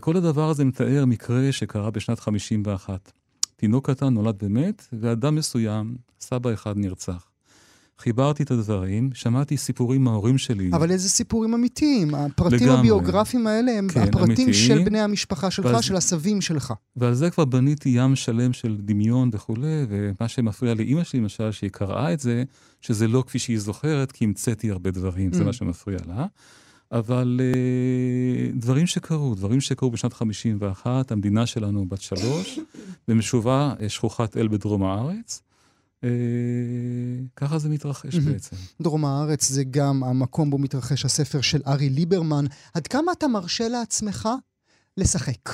כל 0.00 0.16
הדבר 0.16 0.48
הזה 0.48 0.64
מתאר 0.64 1.04
מקרה 1.04 1.52
שקרה 1.52 1.90
בשנת 1.90 2.20
51. 2.20 3.12
תינוק 3.56 3.90
קטן 3.90 4.14
נולד 4.14 4.42
ומת, 4.42 4.86
ואדם 4.92 5.34
מסוים, 5.34 5.96
סבא 6.20 6.52
אחד 6.52 6.78
נרצח. 6.78 7.30
חיברתי 7.98 8.42
את 8.42 8.50
הדברים, 8.50 9.10
שמעתי 9.14 9.56
סיפורים 9.56 10.04
מההורים 10.04 10.38
שלי. 10.38 10.70
אבל 10.72 10.90
איזה 10.90 11.08
סיפורים 11.08 11.54
אמיתיים? 11.54 12.14
הפרטים 12.14 12.58
לגמרי. 12.58 12.78
הביוגרפיים 12.78 13.46
האלה 13.46 13.72
הם 13.72 13.88
כן, 13.88 14.00
הפרטים 14.00 14.24
אמיתיים, 14.24 14.52
של 14.52 14.84
בני 14.84 15.00
המשפחה 15.00 15.50
שלך, 15.50 15.64
ועל, 15.64 15.82
של 15.82 15.96
הסבים 15.96 16.40
שלך. 16.40 16.74
ועל 16.96 17.14
זה 17.14 17.30
כבר 17.30 17.44
בניתי 17.44 17.88
ים 17.88 18.16
שלם 18.16 18.52
של 18.52 18.76
דמיון 18.80 19.30
וכולי, 19.32 19.86
ומה 19.88 20.28
שמפריע 20.28 20.74
לאימא 20.74 21.04
שלי, 21.04 21.20
למשל, 21.20 21.52
שהיא 21.52 21.70
קראה 21.70 22.12
את 22.12 22.20
זה, 22.20 22.44
שזה 22.80 23.08
לא 23.08 23.24
כפי 23.26 23.38
שהיא 23.38 23.58
זוכרת, 23.58 24.12
כי 24.12 24.24
המצאתי 24.24 24.70
הרבה 24.70 24.90
דברים, 24.90 25.30
mm. 25.30 25.36
זה 25.36 25.44
מה 25.44 25.52
שמפריע 25.52 25.98
לה. 26.08 26.26
אבל 26.92 27.40
uh, 27.40 28.58
דברים 28.60 28.86
שקרו, 28.86 29.34
דברים 29.34 29.60
שקרו 29.60 29.90
בשנת 29.90 30.12
51, 30.12 31.12
המדינה 31.12 31.46
שלנו 31.46 31.88
בת 31.88 32.00
שלוש, 32.00 32.58
במשובה 33.08 33.74
שכוחת 33.88 34.36
אל 34.36 34.48
בדרום 34.48 34.84
הארץ. 34.84 35.42
Uh, 36.02 36.06
ככה 37.36 37.58
זה 37.58 37.68
מתרחש 37.68 38.14
בעצם. 38.14 38.56
דרום 38.80 39.04
הארץ 39.04 39.48
זה 39.48 39.64
גם 39.64 40.04
המקום 40.04 40.50
בו 40.50 40.58
מתרחש 40.58 41.04
הספר 41.04 41.40
של 41.40 41.60
ארי 41.66 41.88
ליברמן. 41.88 42.44
עד 42.74 42.86
כמה 42.86 43.12
אתה 43.12 43.28
מרשה 43.28 43.68
לעצמך 43.68 44.28
לשחק? 44.96 45.50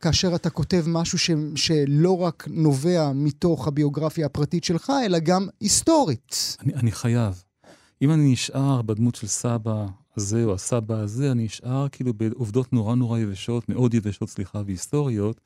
כאשר 0.00 0.34
אתה 0.34 0.50
כותב 0.50 0.84
משהו 0.86 1.18
ש, 1.18 1.30
שלא 1.54 2.18
רק 2.18 2.48
נובע 2.50 3.12
מתוך 3.14 3.68
הביוגרפיה 3.68 4.26
הפרטית 4.26 4.64
שלך, 4.64 4.92
אלא 5.06 5.18
גם 5.18 5.48
היסטורית. 5.60 6.56
אני, 6.60 6.74
אני 6.74 6.92
חייב. 6.92 7.42
אם 8.02 8.10
אני 8.10 8.32
נשאר 8.32 8.82
בדמות 8.82 9.14
של 9.14 9.26
סבא 9.26 9.86
הזה 10.16 10.44
או 10.44 10.54
הסבא 10.54 10.94
הזה, 10.94 11.32
אני 11.32 11.44
נשאר 11.44 11.86
כאילו 11.88 12.14
בעובדות 12.14 12.72
נורא 12.72 12.94
נורא 12.94 13.18
יבשות, 13.18 13.68
מאוד 13.68 13.94
יבשות, 13.94 14.28
סליחה, 14.28 14.62
והיסטוריות. 14.66 15.40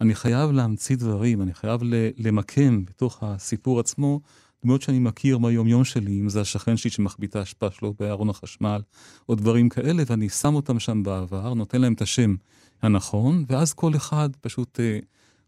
אני 0.00 0.14
חייב 0.14 0.50
להמציא 0.50 0.96
דברים, 0.96 1.42
אני 1.42 1.54
חייב 1.54 1.80
למקם 2.18 2.84
בתוך 2.84 3.22
הסיפור 3.22 3.80
עצמו 3.80 4.20
דמויות 4.64 4.82
שאני 4.82 4.98
מכיר 4.98 5.38
מהיום-יום 5.38 5.84
שלי, 5.84 6.20
אם 6.20 6.28
זה 6.28 6.40
השכן 6.40 6.76
שלי 6.76 6.90
שמחביט 6.90 7.36
האשפה 7.36 7.70
שלו 7.70 7.94
בארון 7.98 8.30
החשמל, 8.30 8.82
או 9.28 9.34
דברים 9.34 9.68
כאלה, 9.68 10.02
ואני 10.06 10.28
שם 10.28 10.54
אותם 10.54 10.78
שם 10.78 11.02
בעבר, 11.02 11.54
נותן 11.54 11.80
להם 11.80 11.92
את 11.92 12.02
השם 12.02 12.34
הנכון, 12.82 13.44
ואז 13.48 13.72
כל 13.72 13.96
אחד 13.96 14.30
פשוט 14.40 14.80
אה, 14.80 14.98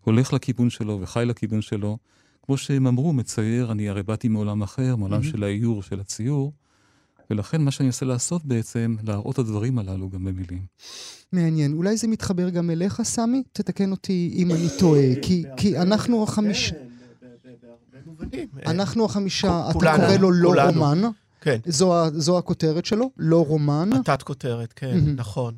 הולך 0.01 0.33
לכיוון 0.33 0.71
שלו 0.71 0.99
וחי 1.01 1.25
לכיוון 1.27 1.63
שלו. 1.63 1.99
כמו 2.43 2.57
שהם 2.57 2.87
אמרו, 2.87 3.13
מצייר, 3.13 3.73
אני 3.73 3.89
הרי 3.89 4.03
באתי 4.03 4.29
מעולם 4.29 4.63
אחר, 4.63 4.97
מעולם 4.97 5.21
mm-hmm. 5.21 5.25
של 5.25 5.45
האיור, 5.45 5.83
של 5.83 6.01
הציור, 6.01 6.53
ולכן 7.31 7.63
מה 7.63 7.71
שאני 7.71 7.87
אנסה 7.87 8.07
לעשות 8.07 8.45
בעצם, 8.45 8.97
להראות 9.03 9.35
את 9.35 9.39
הדברים 9.39 9.79
הללו 9.79 10.11
גם 10.11 10.25
במילים. 10.25 10.63
מעניין. 11.33 11.73
אולי 11.73 11.97
זה 11.97 12.09
מתחבר 12.09 12.49
גם 12.49 12.71
אליך, 12.71 13.03
סמי? 13.03 13.43
תתקן 13.53 13.91
אותי 13.91 14.35
אם 14.37 14.51
אני 14.51 14.69
טועה. 14.79 15.07
כי, 15.23 15.45
כי 15.57 15.79
אנחנו 15.79 16.23
החמישה... 16.23 16.77
אנחנו 18.67 19.05
החמישה, 19.05 19.71
אתה 19.71 19.79
קורא 19.79 20.17
לו 20.21 20.33
לא 20.33 20.63
רומן. 20.63 21.03
כן. 21.41 21.59
זו, 21.67 21.95
זו 22.15 22.39
הכותרת 22.39 22.87
שלו, 22.87 23.11
לא 23.17 23.45
רומן. 23.45 23.91
התת 23.93 24.23
כותרת, 24.23 24.73
כן, 24.73 24.99
נכון. 25.17 25.55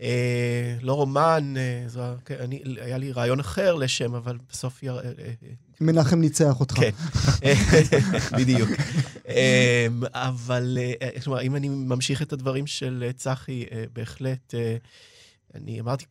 אה, 0.00 0.76
לא 0.82 0.92
רומן, 0.92 1.54
אה, 1.56 1.84
זו, 1.86 2.02
כן, 2.24 2.36
אני, 2.40 2.62
היה 2.80 2.98
לי 2.98 3.12
רעיון 3.12 3.40
אחר 3.40 3.74
לשם, 3.74 4.14
אבל 4.14 4.38
בסוף... 4.50 4.82
יר, 4.82 4.98
אה, 4.98 5.04
אה, 5.04 5.32
מנחם 5.80 6.20
ניצח 6.20 6.60
אותך. 6.60 6.74
כן, 6.74 6.90
בדיוק. 8.38 8.70
אמ, 9.28 10.02
אבל, 10.12 10.78
כלומר, 11.24 11.40
אם 11.40 11.56
אני 11.56 11.68
ממשיך 11.68 12.22
את 12.22 12.32
הדברים 12.32 12.66
של 12.66 13.10
צחי, 13.16 13.64
בהחלט, 13.92 14.54
אני 15.54 15.80
אמרתי, 15.80 16.04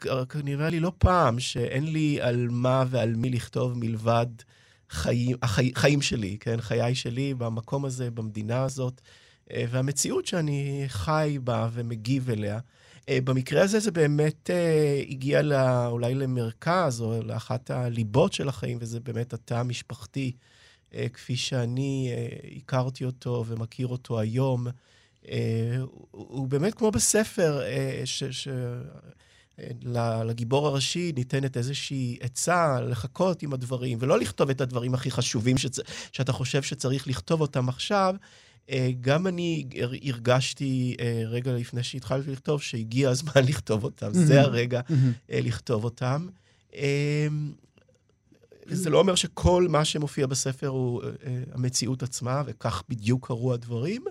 נראה 0.44 0.70
לי 0.70 0.80
לא 0.80 0.92
פעם, 0.98 1.40
שאין 1.40 1.92
לי 1.92 2.22
על 2.22 2.48
מה 2.52 2.84
ועל 2.90 3.16
מי 3.16 3.30
לכתוב 3.30 3.74
מלבד 3.78 4.28
חיים, 4.90 5.38
החיים, 5.42 5.72
חיים 5.76 6.02
שלי, 6.02 6.38
כן? 6.40 6.62
חיי 6.62 6.96
שלי 6.96 7.34
במקום 7.34 7.86
הזה, 7.86 8.12
במדינה 8.12 8.64
הזאת, 8.64 9.02
והמציאות 9.54 10.26
שאני 10.26 10.84
חי 10.88 11.38
בה 11.44 11.70
ומגיב 11.74 12.30
אליה. 12.30 12.60
אה, 13.10 13.22
במקרה 13.24 13.62
הזה 13.62 13.80
זה 13.80 13.92
באמת 13.92 14.50
אה, 14.50 15.04
הגיע 15.10 15.42
לא, 15.42 15.88
אולי 15.88 16.16
למרכז, 16.16 17.02
או 17.02 17.24
לאחת 17.24 17.72
הליבות 17.72 18.34
של 18.34 18.50
החיים, 18.50 18.78
וזה 18.82 19.00
באמת 19.00 19.34
התא 19.34 19.54
המשפחתי, 19.54 20.32
אה, 20.94 21.10
כפי 21.14 21.36
שאני 21.36 22.12
הכרתי 22.58 23.06
אותו 23.06 23.44
ומכיר 23.48 23.88
אותו 23.88 24.20
היום. 24.20 24.68
הוא 26.12 26.48
באמת 26.48 26.74
כמו 26.74 26.92
בספר, 26.92 27.62
ש... 28.06 28.24
ש... 28.24 28.48
לגיבור 30.26 30.68
הראשי 30.68 31.12
ניתנת 31.16 31.58
איזושהי 31.58 32.18
עצה 32.22 32.82
לחכות 32.82 33.44
עם 33.44 33.54
הדברים, 33.54 33.98
ולא 34.02 34.20
לכתוב 34.20 34.50
את 34.50 34.62
הדברים 34.62 34.94
הכי 34.94 35.12
חשובים 35.12 35.58
שצ... 35.58 35.80
שאתה 36.12 36.32
חושב 36.32 36.62
שצריך 36.62 37.08
לכתוב 37.08 37.42
אותם 37.42 37.70
עכשיו, 37.70 38.16
גם 39.02 39.28
אני 39.28 39.66
הרגשתי 40.04 40.96
אה, 41.00 41.22
רגע 41.26 41.54
לפני 41.54 41.84
שהתחלתי 41.84 42.32
לכתוב, 42.32 42.62
שהגיע 42.62 43.10
הזמן 43.10 43.42
לכתוב 43.50 43.84
אותם. 43.84 44.10
זה 44.14 44.42
הרגע 44.42 44.82
אה, 45.32 45.40
לכתוב 45.42 45.84
אותם. 45.84 46.28
זה 48.72 48.90
לא 48.90 49.00
אומר 49.00 49.16
שכל 49.16 49.68
מה 49.70 49.86
שמופיע 49.86 50.28
בספר 50.28 50.68
הוא 50.68 51.02
המציאות 51.54 52.04
עצמה, 52.04 52.44
וכך 52.46 52.84
בדיוק 52.90 53.28
קרו 53.28 53.54
הדברים, 53.54 54.04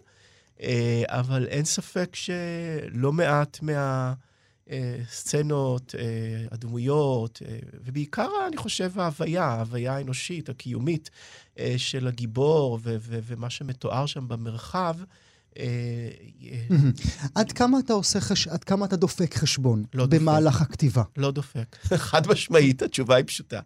אבל 1.06 1.46
אין 1.46 1.64
ספק 1.64 2.10
שלא 2.14 3.12
מעט 3.12 3.58
מה... 3.62 4.14
סצנות, 5.10 5.94
הדמויות, 6.50 7.42
ובעיקר, 7.84 8.28
אני 8.48 8.56
חושב, 8.56 9.00
ההוויה, 9.00 9.44
ההוויה 9.44 9.96
האנושית, 9.96 10.48
הקיומית 10.48 11.10
של 11.76 12.06
הגיבור, 12.06 12.78
ו- 12.82 12.96
ו- 13.00 13.18
ומה 13.26 13.50
שמתואר 13.50 14.06
שם 14.06 14.28
במרחב, 14.28 14.96
אה, 15.58 15.64
אה, 16.50 16.76
עד 17.34 17.52
כמה 17.52 17.78
אתה 17.78 17.92
עושה 17.92 18.20
חש... 18.20 18.48
עד 18.48 18.64
כמה 18.64 18.86
אתה 18.86 18.96
דופק 18.96 19.34
חשבון 19.34 19.84
לא. 19.94 20.06
במהלך 20.06 20.62
הכתיבה? 20.62 21.02
לא 21.16 21.30
דופק. 21.30 21.76
חד 21.96 22.26
משמעית, 22.26 22.82
התשובה 22.82 23.16
היא 23.16 23.24
פשוטה. 23.26 23.60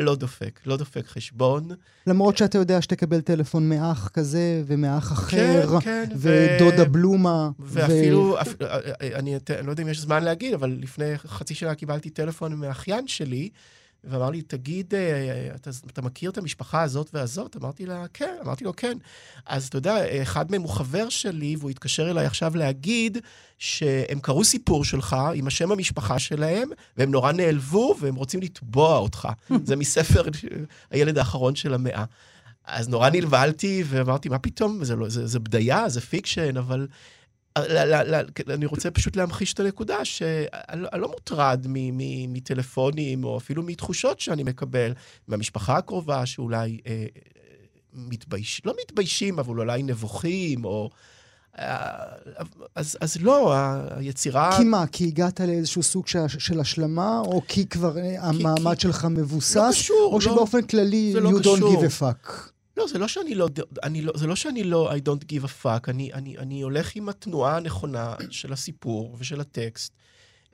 לא 0.00 0.14
דופק, 0.14 0.60
לא 0.66 0.76
דופק 0.76 1.06
חשבון. 1.06 1.68
למרות 2.06 2.36
שאתה 2.36 2.58
יודע 2.58 2.82
שתקבל 2.82 3.20
טלפון 3.20 3.68
מאח 3.68 4.08
כזה 4.08 4.62
ומאח 4.66 5.12
אחר, 5.12 5.80
כן, 5.80 6.04
ו- 6.16 6.46
ודודה 6.60 6.84
בלומה. 6.84 7.50
ואפילו, 7.58 8.40
אפ- 8.40 8.54
אני 9.14 9.36
את- 9.36 9.50
אני 9.50 9.66
לא 9.66 9.72
יודע 9.72 9.82
אם 9.82 9.88
יש 9.88 10.00
זמן 10.00 10.24
להגיד, 10.24 10.54
אבל 10.54 10.78
לפני 10.82 11.04
חצי 11.18 11.54
שנה 11.54 11.74
קיבלתי 11.74 12.10
טלפון 12.10 12.54
מאחיין 12.54 13.08
שלי, 13.08 13.48
ואמר 14.04 14.30
לי, 14.30 14.42
תגיד, 14.42 14.94
אה, 14.94 15.48
אתה, 15.54 15.70
אתה 15.86 16.02
מכיר 16.02 16.30
את 16.30 16.38
המשפחה 16.38 16.82
הזאת 16.82 17.10
והזאת? 17.14 17.56
אמרתי 17.56 17.86
לה, 17.86 18.04
כן. 18.14 18.36
אמרתי 18.44 18.64
לו, 18.64 18.76
כן. 18.76 18.98
אז 19.46 19.66
אתה 19.66 19.78
יודע, 19.78 20.22
אחד 20.22 20.50
מהם 20.50 20.62
הוא 20.62 20.70
חבר 20.70 21.08
שלי, 21.08 21.56
והוא 21.58 21.70
התקשר 21.70 22.10
אליי 22.10 22.26
עכשיו 22.26 22.56
להגיד 22.56 23.18
שהם 23.58 24.20
קראו 24.20 24.44
סיפור 24.44 24.84
שלך 24.84 25.16
עם 25.34 25.46
השם 25.46 25.72
המשפחה 25.72 26.18
שלהם, 26.18 26.68
והם 26.96 27.10
נורא 27.10 27.32
נעלבו, 27.32 27.94
והם 28.00 28.14
רוצים 28.14 28.40
לתבוע 28.40 28.96
אותך. 28.96 29.28
זה 29.64 29.76
מ"ספר 29.76 30.22
הילד 30.90 31.18
האחרון 31.18 31.54
של 31.54 31.74
המאה". 31.74 32.04
אז 32.64 32.88
נורא 32.88 33.10
נבהלתי, 33.10 33.84
ואמרתי, 33.86 34.28
מה 34.28 34.38
פתאום? 34.38 34.84
זה, 34.84 34.96
לא, 34.96 35.08
זה, 35.08 35.26
זה 35.26 35.38
בדיה, 35.38 35.88
זה 35.88 36.00
fiction, 36.00 36.56
אבל... 36.56 36.86
אני 38.48 38.66
רוצה 38.66 38.90
פשוט 38.90 39.16
להמחיש 39.16 39.52
את 39.52 39.60
הנקודה 39.60 40.04
שאני 40.04 40.50
לא- 41.00 41.08
מוטרד 41.08 41.66
מטלפונים, 42.28 43.24
או 43.24 43.36
אפילו 43.38 43.62
מתחושות 43.62 44.20
שאני 44.20 44.42
מקבל 44.42 44.92
מהמשפחה 45.28 45.76
הקרובה, 45.76 46.26
שאולי 46.26 46.78
אה, 46.86 47.06
מתבייש, 47.94 48.62
לא 48.64 48.74
מתביישים, 48.82 49.38
אבל 49.38 49.58
אולי 49.58 49.82
נבוכים, 49.82 50.64
או... 50.64 50.90
אה, 51.58 51.88
אז, 52.74 52.98
אז 53.00 53.16
לא, 53.20 53.54
היצירה... 53.96 54.56
כי 54.58 54.64
מה? 54.64 54.86
כי 54.86 55.04
הגעת 55.06 55.40
לאיזשהו 55.40 55.82
סוג 55.82 56.06
של, 56.06 56.18
של 56.28 56.60
השלמה, 56.60 57.20
או 57.20 57.42
כי 57.48 57.66
כבר 57.66 57.98
אה, 57.98 58.22
המעמד 58.28 58.74
כי- 58.74 58.80
שלך 58.82 59.04
מבוסס, 59.10 59.56
לא 59.56 59.62
קשור, 59.70 59.96
או 60.12 60.18
לא. 60.18 60.20
שבאופן 60.20 60.62
כללי 60.62 61.12
לא 61.14 61.30
you 61.30 61.32
don't 61.32 61.40
קשור. 61.40 61.82
give 61.82 61.86
a 61.86 62.02
fuck? 62.02 62.30
לא, 62.80 62.86
זה 62.86 62.98
לא 62.98 63.08
שאני 63.08 63.34
לא, 63.34 63.48
אני 63.82 64.02
לא, 64.02 64.12
זה 64.16 64.26
לא 64.26 64.36
שאני 64.36 64.64
לא, 64.64 64.92
I 64.92 64.98
don't 65.08 65.24
give 65.24 65.44
a 65.44 65.64
fuck, 65.64 65.88
אני, 65.88 66.12
אני, 66.12 66.38
אני 66.38 66.62
הולך 66.62 66.96
עם 66.96 67.08
התנועה 67.08 67.56
הנכונה 67.56 68.14
של 68.30 68.52
הסיפור 68.52 69.16
ושל 69.18 69.40
הטקסט. 69.40 69.92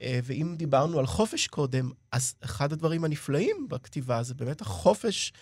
אה, 0.03 0.21
ואם 0.25 0.55
דיברנו 0.57 0.99
על 0.99 1.07
חופש 1.07 1.47
קודם, 1.47 1.91
אז 2.13 2.35
אחד 2.45 2.73
הדברים 2.73 3.05
הנפלאים 3.05 3.67
בכתיבה 3.69 4.23
זה 4.23 4.35
באמת 4.35 4.61
החופש 4.61 5.33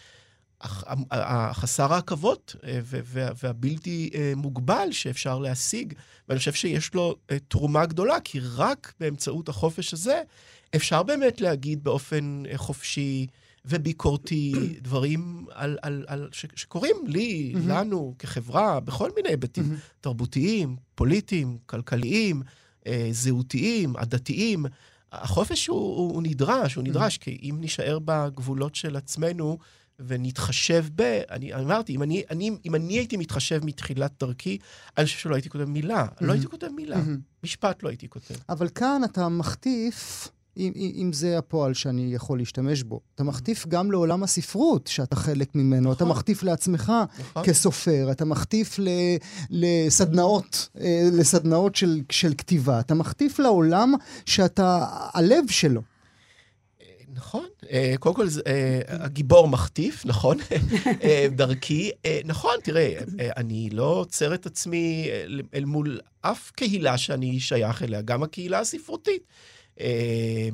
החסר 1.11 1.93
העכבות 1.93 2.57
אה, 2.65 2.81
והבלתי 3.15 4.11
אה, 4.15 4.33
מוגבל 4.37 4.89
שאפשר 4.93 5.39
להשיג. 5.39 5.93
ואני 6.29 6.39
חושב 6.39 6.53
שיש 6.53 6.95
לו 6.95 7.17
תרומה 7.49 7.87
גדולה, 7.87 8.21
כי 8.21 8.41
רק 8.57 8.93
באמצעות 9.01 9.49
החופש 9.49 9.93
הזה 9.93 10.23
אפשר 10.77 11.03
באמת 11.03 11.41
להגיד 11.41 11.85
באופן 11.85 12.43
חופשי 12.57 13.27
וביקורתי 13.65 14.55
דברים 14.83 15.47
על, 15.53 15.79
על, 15.83 16.05
על, 16.09 16.29
ש, 16.33 16.47
שקורים 16.55 16.97
לי, 17.07 17.53
מהמם. 17.55 17.69
לנו, 17.69 18.15
כחברה, 18.19 18.81
בכל 18.81 19.11
מיני 19.17 19.29
היבטים, 19.29 19.65
מהמם. 19.65 19.79
תרבותיים, 20.01 20.77
פוליטיים, 20.95 21.59
כלכליים, 21.67 22.43
אה, 22.87 23.09
זהותיים, 23.13 23.97
עדתיים. 23.97 24.67
החופש 25.13 25.67
הוא, 25.67 25.97
הוא, 25.97 26.13
הוא 26.13 26.23
נדרש, 26.23 26.75
הוא 26.75 26.85
נדרש, 26.85 27.19
כי 27.19 27.39
אם 27.43 27.57
נישאר 27.61 27.99
בגבולות 28.05 28.75
של 28.75 28.97
עצמנו 28.97 29.59
ונתחשב 29.99 30.85
ב... 30.95 31.03
אני 31.31 31.55
אמרתי, 31.55 31.95
אם 31.95 32.03
אני, 32.03 32.23
אני, 32.31 32.51
אם 32.65 32.75
אני 32.75 32.93
הייתי 32.93 33.17
מתחשב 33.17 33.65
מתחילת 33.65 34.13
דרכי, 34.21 34.59
אני 34.99 35.07
חושב 35.07 35.19
שלא 35.19 35.35
הייתי 35.35 35.51
כותב 35.51 35.65
מילה. 35.65 36.07
לא 36.21 36.33
הייתי 36.33 36.47
כותב 36.47 36.69
מילה. 36.77 36.97
מהמם. 36.97 37.21
משפט 37.45 37.83
לא 37.83 37.89
הייתי 37.89 38.09
כותב. 38.09 38.35
אבל 38.49 38.69
כאן 38.69 39.03
אתה 39.05 39.29
מחטיף, 39.29 40.29
אם, 40.57 40.73
אם 40.77 41.13
זה 41.13 41.39
הפועל 41.39 41.75
שאני 41.75 42.15
יכול 42.15 42.39
להשתמש 42.39 42.83
בו, 42.83 43.01
אתה 43.15 43.25
מחטיף 43.25 43.67
גם 43.67 43.91
לעולם 43.91 44.23
הספרות 44.23 44.87
שאתה 44.87 45.17
חלק 45.17 45.55
ממנו, 45.55 45.93
אתה 45.93 46.05
נכון. 46.05 46.17
מחטיף 46.17 46.43
לעצמך 46.43 46.93
נכון? 47.19 47.45
כסופר, 47.45 48.09
אתה 48.11 48.25
מחטיף 48.25 48.79
ל, 48.79 48.89
לסדנאות, 49.51 50.69
אה, 50.81 51.09
לסדנאות 51.13 51.77
של, 51.77 52.01
של 52.11 52.35
כתיבה, 52.39 52.81
אתה 52.81 52.95
מחטיף 52.95 53.39
לעולם 53.39 53.95
שאתה 54.27 54.87
הלב 55.15 55.45
שלו. 55.49 55.81
נכון. 57.15 57.45
אה, 57.71 57.95
קודם 57.99 58.15
כל, 58.15 58.27
אה, 58.47 58.81
הגיבור 58.89 59.49
מחטיף, 59.49 60.07
נכון? 60.07 60.37
אה, 61.03 61.27
דרכי. 61.31 61.91
אה, 62.07 62.21
נכון, 62.25 62.55
תראה, 62.63 62.95
אה, 63.21 63.31
אני 63.37 63.71
לא 63.73 63.85
עוצר 63.85 64.35
את 64.35 64.47
עצמי 64.47 65.09
אה, 65.11 65.25
אל 65.55 65.65
מול 65.65 66.01
אף 66.21 66.51
קהילה 66.51 66.99
שאני 66.99 67.41
שייך 67.41 67.83
אליה, 67.83 68.03
גם 68.03 68.23
הקהילה 68.23 68.61
הספרותית. 68.61 69.23
אה, 69.81 70.49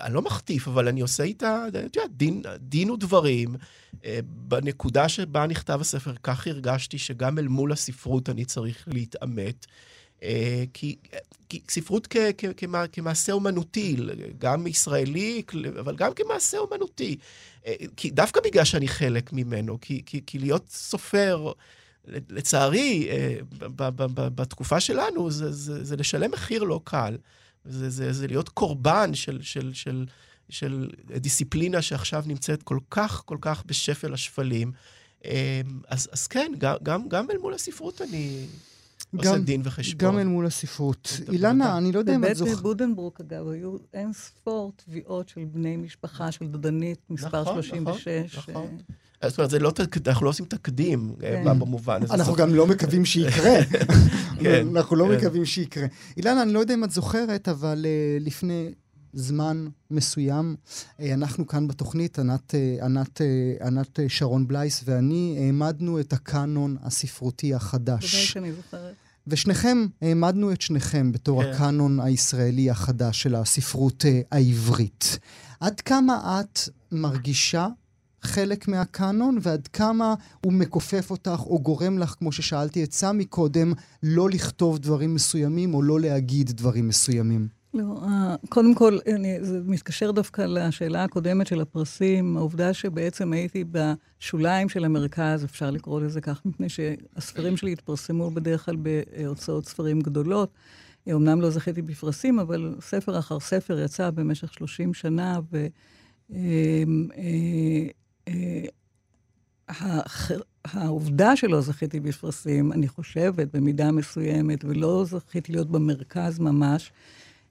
אני 0.00 0.14
לא 0.14 0.22
מחטיף, 0.22 0.68
אבל 0.68 0.88
אני 0.88 1.00
עושה 1.00 1.22
איתה, 1.22 1.64
את 1.68 1.74
יודעת, 1.74 2.16
דין, 2.16 2.42
דין 2.58 2.90
ודברים. 2.90 3.56
אה, 4.04 4.18
בנקודה 4.24 5.08
שבה 5.08 5.46
נכתב 5.46 5.78
הספר, 5.80 6.12
כך 6.22 6.46
הרגשתי 6.46 6.98
שגם 6.98 7.38
אל 7.38 7.48
מול 7.48 7.72
הספרות 7.72 8.28
אני 8.28 8.44
צריך 8.44 8.88
להתעמת. 8.92 9.66
אה, 10.22 10.64
כי, 10.74 10.96
כי 11.48 11.60
ספרות 11.68 12.06
כ, 12.10 12.16
כ, 12.38 12.44
כמע, 12.56 12.86
כמעשה 12.86 13.32
אומנותי, 13.32 13.96
גם 14.38 14.66
ישראלי, 14.66 15.42
אבל 15.80 15.96
גם 15.96 16.14
כמעשה 16.14 16.58
אומנותי. 16.58 17.16
אה, 17.66 17.74
כי 17.96 18.10
דווקא 18.10 18.40
בגלל 18.44 18.64
שאני 18.64 18.88
חלק 18.88 19.32
ממנו, 19.32 19.78
כי, 19.80 20.02
כי, 20.06 20.20
כי 20.26 20.38
להיות 20.38 20.68
סופר, 20.70 21.52
לצערי, 22.04 23.08
ב, 23.58 23.66
ב, 23.76 24.02
ב, 24.02 24.28
בתקופה 24.34 24.80
שלנו, 24.80 25.30
זה, 25.30 25.52
זה, 25.52 25.84
זה 25.84 25.96
לשלם 25.96 26.30
מחיר 26.30 26.62
לא 26.62 26.80
קל. 26.84 27.16
זה, 27.64 27.90
זה, 27.90 28.12
זה 28.12 28.26
להיות 28.26 28.48
קורבן 28.48 29.14
של, 29.14 29.42
של, 29.42 29.74
של, 29.74 30.06
של 30.48 30.90
דיסציפלינה 31.16 31.82
שעכשיו 31.82 32.22
נמצאת 32.26 32.62
כל 32.62 32.78
כך, 32.90 33.22
כל 33.26 33.38
כך 33.40 33.64
בשפל 33.66 34.14
השפלים. 34.14 34.72
אה, 35.24 35.60
אז, 35.88 36.08
אז 36.12 36.26
כן, 36.26 36.52
גם, 36.58 36.76
גם, 36.82 37.08
גם 37.08 37.30
אל 37.30 37.38
מול 37.38 37.54
הספרות 37.54 38.02
אני 38.02 38.46
עושה 39.16 39.32
גם- 39.34 39.44
דין 39.44 39.60
וחשבון. 39.64 39.98
גם 39.98 40.18
אל 40.18 40.26
מול 40.26 40.46
הספרות. 40.46 41.20
אילנה. 41.32 41.78
אני 41.78 41.92
לא 41.92 41.98
יודע 41.98 42.14
אם 42.14 42.20
את 42.20 42.24
בבית 42.24 42.36
זוכרת... 42.36 42.60
בודנברוק, 42.60 43.20
אגב, 43.20 43.48
היו 43.48 43.76
אין 43.94 44.12
ספור 44.12 44.72
תביעות 44.76 45.28
של 45.28 45.44
בני 45.44 45.76
משפחה 45.76 46.32
של 46.32 46.46
דודנית, 46.46 46.98
מספר 47.10 47.40
נכון, 47.42 47.62
36. 47.62 48.08
נכון, 48.38 48.54
אה, 48.54 48.60
נכון. 48.60 48.78
זאת 49.28 49.38
אומרת, 49.38 49.50
זה 49.50 49.58
לא, 49.58 49.72
אנחנו 50.06 50.24
לא 50.24 50.30
עושים 50.30 50.46
תקדים 50.46 51.14
אה, 51.22 51.40
כן. 51.44 51.58
במובן 51.58 52.02
הזה. 52.02 52.14
אנחנו 52.14 52.32
זאת- 52.32 52.40
גם 52.40 52.54
לא 52.54 52.66
מקווים 52.66 53.04
שיקרה. 53.04 53.54
כן, 54.42 54.66
אנחנו 54.76 54.96
לא 54.96 55.04
כן. 55.08 55.16
מקווים 55.16 55.44
שיקרה. 55.44 55.86
אילנה, 56.16 56.42
אני 56.42 56.52
לא 56.52 56.58
יודע 56.58 56.74
אם 56.74 56.84
את 56.84 56.90
זוכרת, 56.90 57.48
אבל 57.48 57.86
uh, 57.86 58.24
לפני 58.24 58.70
זמן 59.12 59.66
מסוים, 59.90 60.56
uh, 60.58 61.02
אנחנו 61.14 61.46
כאן 61.46 61.68
בתוכנית, 61.68 62.18
ענת, 62.18 62.54
uh, 62.80 62.84
ענת, 62.84 63.20
uh, 63.20 63.66
ענת 63.66 63.98
uh, 63.98 64.02
שרון 64.08 64.46
בלייס 64.48 64.82
ואני, 64.84 65.36
העמדנו 65.40 66.00
את 66.00 66.12
הקאנון 66.12 66.76
הספרותי 66.82 67.54
החדש. 67.54 68.04
בוודאי 68.04 68.26
שאני 68.26 68.52
זוכרת. 68.52 68.94
ושניכם, 69.26 69.86
העמדנו 70.02 70.52
את 70.52 70.60
שניכם 70.60 71.12
בתור 71.12 71.42
כן. 71.44 71.50
הקאנון 71.50 72.00
הישראלי 72.00 72.70
החדש 72.70 73.22
של 73.22 73.34
הספרות 73.34 74.04
אה, 74.08 74.20
העברית. 74.32 75.18
עד 75.60 75.80
כמה 75.80 76.40
את 76.40 76.58
מרגישה 76.92 77.66
חלק 78.22 78.68
מהקאנון, 78.68 79.38
ועד 79.42 79.68
כמה 79.68 80.14
הוא 80.44 80.52
מכופף 80.52 81.10
אותך 81.10 81.40
או 81.46 81.58
גורם 81.58 81.98
לך, 81.98 82.14
כמו 82.18 82.32
ששאלתי 82.32 82.84
את 82.84 82.92
סמי 82.92 83.24
קודם, 83.24 83.72
לא 84.02 84.30
לכתוב 84.30 84.78
דברים 84.78 85.14
מסוימים 85.14 85.74
או 85.74 85.82
לא 85.82 86.00
להגיד 86.00 86.50
דברים 86.50 86.88
מסוימים? 86.88 87.48
לא, 87.74 88.00
אה, 88.02 88.34
קודם 88.48 88.74
כל, 88.74 88.98
אני, 89.14 89.44
זה 89.44 89.60
מתקשר 89.64 90.10
דווקא 90.10 90.42
לשאלה 90.42 91.04
הקודמת 91.04 91.46
של 91.46 91.60
הפרסים, 91.60 92.36
העובדה 92.36 92.72
שבעצם 92.74 93.32
הייתי 93.32 93.64
בשוליים 93.70 94.68
של 94.68 94.84
המרכז, 94.84 95.44
אפשר 95.44 95.70
לקרוא 95.70 96.00
לזה 96.00 96.20
כך, 96.20 96.40
מפני 96.44 96.68
שהספרים 96.68 97.56
שלי 97.56 97.72
התפרסמו 97.72 98.30
בדרך 98.30 98.64
כלל 98.64 98.76
בהוצאות 98.76 99.68
ספרים 99.68 100.00
גדולות. 100.00 100.50
אמנם 101.10 101.40
לא 101.40 101.50
זכיתי 101.50 101.82
בפרסים, 101.82 102.38
אבל 102.38 102.74
ספר 102.80 103.18
אחר 103.18 103.40
ספר 103.40 103.80
יצא 103.80 104.10
במשך 104.10 104.52
30 104.52 104.94
שנה, 104.94 105.40
ו... 105.52 105.66
אה, 108.28 108.34
אה, 109.70 110.00
אה, 110.30 110.36
העובדה 110.64 111.36
שלא 111.36 111.60
זכיתי 111.60 112.00
בפרסים, 112.00 112.72
אני 112.72 112.88
חושבת, 112.88 113.56
במידה 113.56 113.92
מסוימת, 113.92 114.64
ולא 114.64 115.04
זכיתי 115.08 115.52
להיות 115.52 115.70
במרכז 115.70 116.38
ממש, 116.38 116.92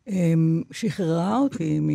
אמ, 0.08 0.62
שחררה 0.72 1.38
אותי, 1.38 1.80
מ... 1.80 1.90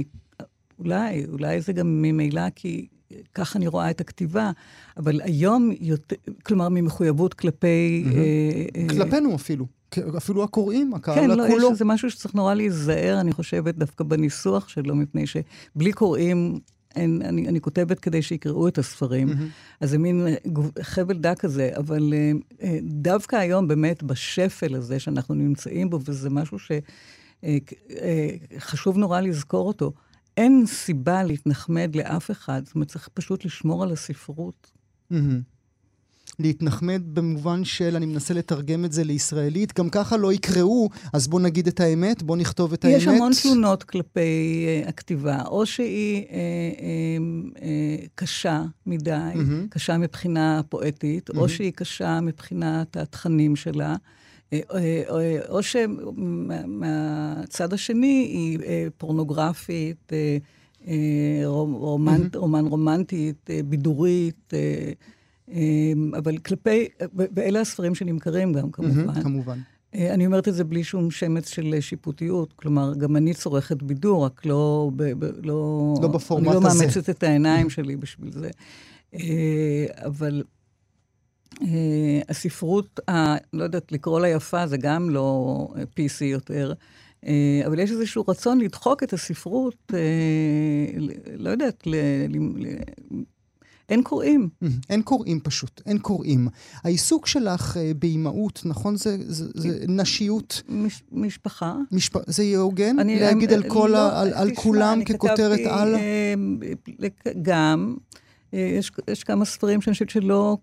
אולי, 0.79 1.27
אולי 1.33 1.61
זה 1.61 1.73
גם 1.73 2.03
ממילא 2.03 2.51
כי 2.55 2.87
ככה 3.35 3.59
אני 3.59 3.67
רואה 3.67 3.91
את 3.91 4.01
הכתיבה, 4.01 4.51
אבל 4.97 5.21
היום, 5.21 5.73
יותר, 5.81 6.17
כלומר, 6.43 6.69
ממחויבות 6.69 7.35
כלפי... 7.35 8.03
מהמם. 8.07 8.19
אה, 8.19 8.83
אה, 8.83 8.89
כלפינו 8.89 9.35
אפילו. 9.35 9.67
כ- 9.91 9.99
אפילו 10.17 10.45
הקוראים, 10.45 10.95
הקהל 10.95 11.15
כן, 11.15 11.31
לא, 11.31 11.49
יש. 11.49 11.63
איזה 11.71 11.85
משהו 11.85 12.11
שצריך 12.11 12.35
נורא 12.35 12.55
להיזהר, 12.55 13.21
אני 13.21 13.33
חושבת, 13.33 13.75
דווקא 13.75 14.05
בניסוח 14.05 14.69
שלו, 14.69 14.95
מפני 14.95 15.25
שבלי 15.27 15.93
קוראים 15.93 16.61
אין, 16.97 17.23
אני, 17.25 17.49
אני 17.49 17.61
כותבת 17.61 18.01
כדי 18.01 18.23
שיקראו 18.23 18.69
את 18.69 18.79
הספרים. 18.79 19.29
Mm-hmm. 19.29 19.81
אז 19.81 19.91
זה 19.91 19.99
מין 19.99 20.27
חבל 20.83 21.19
דק 21.19 21.39
כזה, 21.39 21.71
אבל 21.77 22.13
דווקא 22.83 23.37
היום 23.37 23.69
באמת 23.69 24.03
בשפל 24.03 24.75
הזה 24.75 25.01
שאנחנו 25.01 25.35
נמצאים 25.35 25.91
בו, 25.91 26.01
וזה 26.05 26.31
משהו 26.31 26.59
שחשוב 28.59 28.99
נורא 28.99 29.21
לזכור 29.21 29.69
אותו, 29.69 29.93
אין 30.37 30.65
סיבה 30.67 31.23
להתנחמד 31.23 31.97
לאף 31.97 32.31
אחד, 32.31 32.63
זאת 32.65 32.75
אומרת, 32.75 32.89
צריך 32.89 33.09
פשוט 33.15 33.45
לשמור 33.45 33.83
על 33.83 33.93
הספרות. 33.93 34.73
Mm-hmm. 35.13 35.17
להתנחמד 36.39 37.03
במובן 37.13 37.65
של, 37.65 37.97
אני 37.97 38.07
מנסה 38.07 38.35
לתרגם 38.35 38.85
את 38.85 38.93
זה 38.93 39.05
לישראלית, 39.05 39.79
גם 39.79 39.91
ככה 39.91 40.17
לא 40.17 40.33
יקראו, 40.33 40.89
אז 41.13 41.29
בוא 41.29 41.41
נגיד 41.41 41.67
את 41.67 41.81
האמת, 41.81 42.23
בוא 42.23 42.37
נכתוב 42.37 42.73
את 42.73 42.85
האמת. 42.85 42.97
יש 42.97 43.07
המון 43.07 43.33
תלונות 43.43 43.83
כלפי 43.83 44.67
uh, 44.85 44.89
הכתיבה, 44.89 45.43
או 45.47 45.67
שהיא 45.67 46.25
uh, 46.25 46.27
uh, 46.27 46.31
uh, 47.57 47.61
קשה 48.15 48.65
מדי, 48.87 49.11
mm-hmm. 49.11 49.69
קשה 49.71 49.99
מבחינה 49.99 50.61
פואטית, 50.69 51.31
mm-hmm. 51.31 51.39
או 51.39 51.49
שהיא 51.49 51.73
קשה 51.73 52.21
מבחינת 52.21 52.97
התכנים 52.97 53.57
שלה. 53.57 53.97
או 55.49 55.63
שמהצד 55.63 57.73
השני 57.73 58.29
היא 58.33 58.59
פורנוגרפית, 58.99 60.13
רומן, 61.45 62.21
רומן 62.35 62.67
רומנטית, 62.67 63.51
בידורית, 63.65 64.53
אבל 66.19 66.39
כלפי, 66.39 66.89
ואלה 67.15 67.61
הספרים 67.61 67.95
שנמכרים 67.95 68.53
גם, 68.53 68.71
כמובן. 68.71 69.23
כמובן. 69.23 69.59
אה, 69.95 70.15
אני 70.15 70.27
אומרת 70.27 70.49
את 70.49 70.55
זה 70.55 70.65
בלי 70.65 70.85
שום 70.85 71.11
שמץ 71.11 71.49
של 71.49 71.75
שיפוטיות. 71.81 72.53
כלומר, 72.53 72.95
גם 72.95 73.17
אני 73.17 73.35
צורכת 73.35 73.83
בידור, 73.83 74.25
רק 74.25 74.47
לא... 74.47 74.91
ב, 74.97 75.25
ב, 75.25 75.25
לא, 75.25 75.95
לא 76.03 76.09
בפורמט 76.09 76.47
הזה. 76.49 76.57
אני 76.57 76.65
לא 76.65 76.81
מאמצת 76.81 77.11
את 77.11 77.23
העיניים 77.23 77.71
שלי 77.71 77.97
בשביל 77.97 78.33
זה. 78.33 78.51
אה, 79.15 79.87
אבל 80.07 80.43
אה, 81.63 82.21
הספרות, 82.29 83.01
ה, 83.11 83.35
לא 83.53 83.65
יודעת, 83.65 83.93
לקרוא 83.93 84.21
לה 84.21 84.29
יפה 84.29 84.67
זה 84.67 84.77
גם 84.77 85.11
לא 85.11 85.69
PC 85.75 86.25
יותר. 86.25 86.73
אבל 87.67 87.79
יש 87.79 87.91
איזשהו 87.91 88.25
רצון 88.29 88.59
לדחוק 88.59 89.03
את 89.03 89.13
הספרות, 89.13 89.93
לא 91.39 91.51
יודעת, 91.51 91.83
אין 93.89 94.03
קוראים. 94.03 94.49
אין 94.91 95.03
קוראים 95.03 95.41
פשוט, 95.41 95.81
אין 95.87 95.99
קוראים. 95.99 96.49
העיסוק 96.85 97.27
שלך 97.27 97.77
אה, 97.77 97.93
באימהות, 97.99 98.63
נכון? 98.65 98.97
זה, 98.97 99.17
זה, 99.21 99.47
זה 99.55 99.85
נשיות. 99.89 100.63
מש, 100.69 101.03
משפחה. 101.13 101.77
משפ... 101.93 102.31
זה 102.31 102.43
יהיה 102.43 102.59
הוגן? 102.59 102.97
להגיד 102.97 103.53
אני, 103.53 103.65
על, 103.65 103.71
כל 103.71 103.91
לא, 103.93 103.99
ה, 103.99 104.21
על, 104.21 104.35
על 104.35 104.55
כולם 104.55 105.05
ככותרת 105.05 105.61
על? 105.67 105.95
אה, 105.95 106.35
גם. 107.43 107.97
אה, 108.55 108.59
יש, 108.79 108.93
יש 109.11 109.25
כמה 109.25 109.45
ספרים 109.45 109.81
שאני 109.81 109.95
חושבת 109.95 110.11
שלא... 110.11 110.57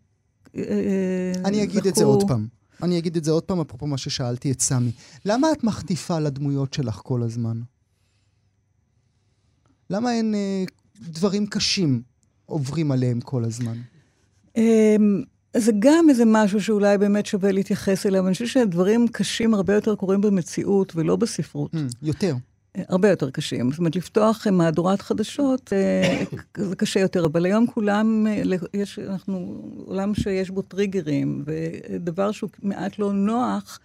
אני 1.45 1.63
אגיד 1.63 1.88
את 1.88 1.95
זה 1.95 2.03
עוד 2.03 2.27
פעם. 2.27 2.47
אני 2.83 2.97
אגיד 2.97 3.17
את 3.17 3.23
זה 3.23 3.31
עוד 3.31 3.43
פעם, 3.43 3.59
אפרופו 3.59 3.88
מה 3.88 3.97
ששאלתי 3.97 4.51
את 4.51 4.62
סמי. 4.62 4.91
למה 5.25 5.51
את 5.51 5.63
מחטיפה 5.63 6.19
לדמויות 6.19 6.73
שלך 6.73 7.01
כל 7.03 7.23
הזמן? 7.23 7.62
למה 9.89 10.13
אין 10.13 10.36
אה, 10.36 10.63
דברים 11.01 11.47
קשים 11.47 12.01
עוברים 12.53 12.91
עליהם 12.91 13.21
כל 13.21 13.43
הזמן? 13.43 13.77
אמ, 14.57 15.23
זה 15.57 15.71
גם 15.79 16.09
איזה 16.09 16.23
משהו 16.25 16.61
שאולי 16.61 16.97
באמת 16.97 17.25
שווה 17.25 17.51
להתייחס 17.51 18.05
אליו. 18.05 18.25
אני 18.25 18.33
חושבת 18.33 18.47
שדברים 18.47 19.07
קשים 19.07 19.53
הרבה 19.53 19.73
יותר 19.73 19.95
קורים 19.95 20.21
במציאות 20.21 20.95
ולא 20.95 21.15
בספרות. 21.15 21.73
Mm, 21.73 21.77
יותר. 22.01 22.35
אה, 22.77 22.83
הרבה 22.89 23.09
יותר 23.09 23.29
קשים. 23.29 23.69
זאת 23.69 23.79
אומרת, 23.79 23.95
לפתוח 23.95 24.47
מהדורת 24.51 25.01
חדשות 25.01 25.73
אה, 25.73 26.23
זה 26.69 26.75
קשה 26.75 26.99
יותר, 26.99 27.25
אבל 27.25 27.45
היום 27.45 27.67
כולם, 27.67 28.27
אה, 28.27 28.43
יש, 28.73 28.99
אנחנו 28.99 29.61
עולם 29.85 30.15
שיש 30.15 30.49
בו 30.49 30.61
טריגרים, 30.61 31.43
ודבר 31.45 32.31
שהוא 32.31 32.49
מעט 32.63 32.99
לא 32.99 33.13
נוח 33.13 33.79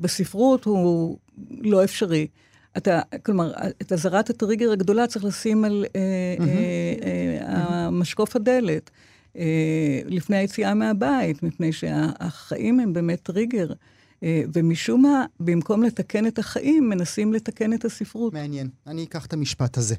בספרות 0.00 0.64
הוא 0.64 1.18
לא 1.50 1.84
אפשרי. 1.84 2.26
אתה, 2.76 3.00
כלומר, 3.22 3.52
את 3.82 3.92
אזהרת 3.92 4.30
הטריגר 4.30 4.72
הגדולה 4.72 5.06
צריך 5.06 5.24
לשים 5.24 5.64
על 5.64 5.84
אה, 5.96 6.00
אה, 6.40 7.54
אה, 7.54 7.90
משקוף 7.90 8.36
הדלת 8.36 8.90
אה, 9.36 10.00
לפני 10.06 10.36
היציאה 10.36 10.74
מהבית, 10.74 11.42
מפני 11.42 11.72
שהחיים 11.72 12.80
הם 12.80 12.92
באמת 12.92 13.20
טריגר. 13.22 13.66
אה, 14.22 14.42
ומשום 14.52 15.02
מה, 15.02 15.24
במקום 15.40 15.82
לתקן 15.82 16.26
את 16.26 16.38
החיים, 16.38 16.88
מנסים 16.88 17.32
לתקן 17.32 17.72
את 17.72 17.84
הספרות. 17.84 18.32
מעניין. 18.32 18.68
אני 18.86 19.04
אקח 19.04 19.26
את 19.26 19.32
המשפט 19.32 19.78
הזה. 19.78 19.94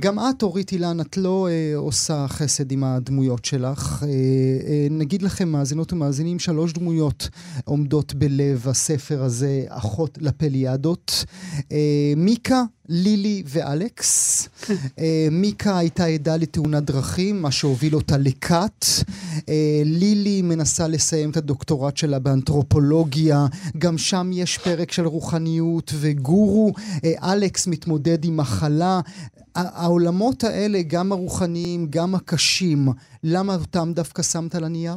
גם 0.00 0.18
את, 0.18 0.42
אורית 0.42 0.72
אילן, 0.72 1.00
את 1.00 1.16
לא 1.16 1.48
אה, 1.48 1.76
עושה 1.76 2.26
חסד 2.28 2.72
עם 2.72 2.84
הדמויות 2.84 3.44
שלך. 3.44 4.02
אה, 4.02 4.08
אה, 4.08 4.86
נגיד 4.90 5.22
לכם, 5.22 5.48
מאזינות 5.48 5.92
ומאזינים, 5.92 6.38
שלוש 6.38 6.72
דמויות 6.72 7.28
עומדות 7.64 8.14
בלב 8.14 8.68
הספר 8.68 9.22
הזה, 9.22 9.64
אחות 9.68 10.18
לפליאדות. 10.20 11.24
אה, 11.72 12.12
מיקה, 12.16 12.62
לילי 12.88 13.42
ואלכס. 13.46 14.48
אה, 14.98 15.28
מיקה 15.30 15.78
הייתה 15.78 16.04
עדה 16.04 16.36
לתאונת 16.36 16.84
דרכים, 16.84 17.42
מה 17.42 17.50
שהוביל 17.50 17.94
אותה 17.94 18.16
לכת. 18.18 18.84
אה, 19.48 19.82
לילי 19.84 20.42
מנסה 20.42 20.88
לסיים 20.88 21.30
את 21.30 21.36
הדוקטורט 21.36 21.96
שלה 21.96 22.18
באנתרופולוגיה, 22.18 23.46
גם 23.78 23.98
שם 23.98 24.30
יש 24.32 24.58
פרק 24.58 24.92
של 24.92 25.06
רוחניות 25.06 25.92
וגורו. 26.00 26.72
אה, 27.04 27.32
אלכס 27.32 27.66
מתמודד 27.66 28.24
עם 28.24 28.36
מחלה. 28.36 29.00
העולמות 29.54 30.44
האלה, 30.44 30.82
גם 30.82 31.12
הרוחניים, 31.12 31.86
גם 31.90 32.14
הקשים, 32.14 32.88
למה 33.22 33.54
אותם 33.54 33.92
דווקא 33.94 34.22
שמת 34.22 34.54
על 34.54 34.64
הנייר? 34.64 34.96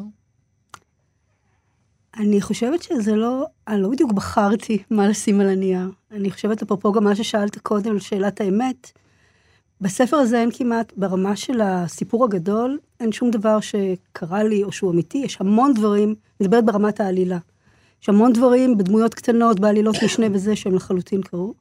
אני 2.17 2.41
חושבת 2.41 2.83
שזה 2.83 3.15
לא, 3.15 3.45
אני 3.67 3.81
לא 3.81 3.89
בדיוק 3.89 4.11
בחרתי 4.11 4.83
מה 4.89 5.07
לשים 5.07 5.39
על 5.39 5.49
הנייר. 5.49 5.89
אני 6.11 6.31
חושבת, 6.31 6.61
אפרופו 6.61 6.91
גם 6.91 7.03
מה 7.03 7.15
ששאלת 7.15 7.57
קודם 7.57 7.91
על 7.91 7.99
שאלת 7.99 8.41
האמת, 8.41 8.91
בספר 9.81 10.17
הזה 10.17 10.41
אין 10.41 10.49
כמעט, 10.53 10.93
ברמה 10.97 11.35
של 11.35 11.61
הסיפור 11.61 12.25
הגדול, 12.25 12.77
אין 12.99 13.11
שום 13.11 13.31
דבר 13.31 13.59
שקרה 13.59 14.43
לי 14.43 14.63
או 14.63 14.71
שהוא 14.71 14.91
אמיתי, 14.91 15.17
יש 15.17 15.37
המון 15.41 15.73
דברים, 15.73 16.15
מדברת 16.41 16.65
ברמת 16.65 16.99
העלילה. 16.99 17.37
יש 18.01 18.09
המון 18.09 18.33
דברים 18.33 18.77
בדמויות 18.77 19.13
קטנות, 19.13 19.59
בעלילות 19.59 19.95
משנה 20.03 20.25
וזה, 20.33 20.55
שהם 20.55 20.75
לחלוטין 20.75 21.21
קרו. 21.21 21.53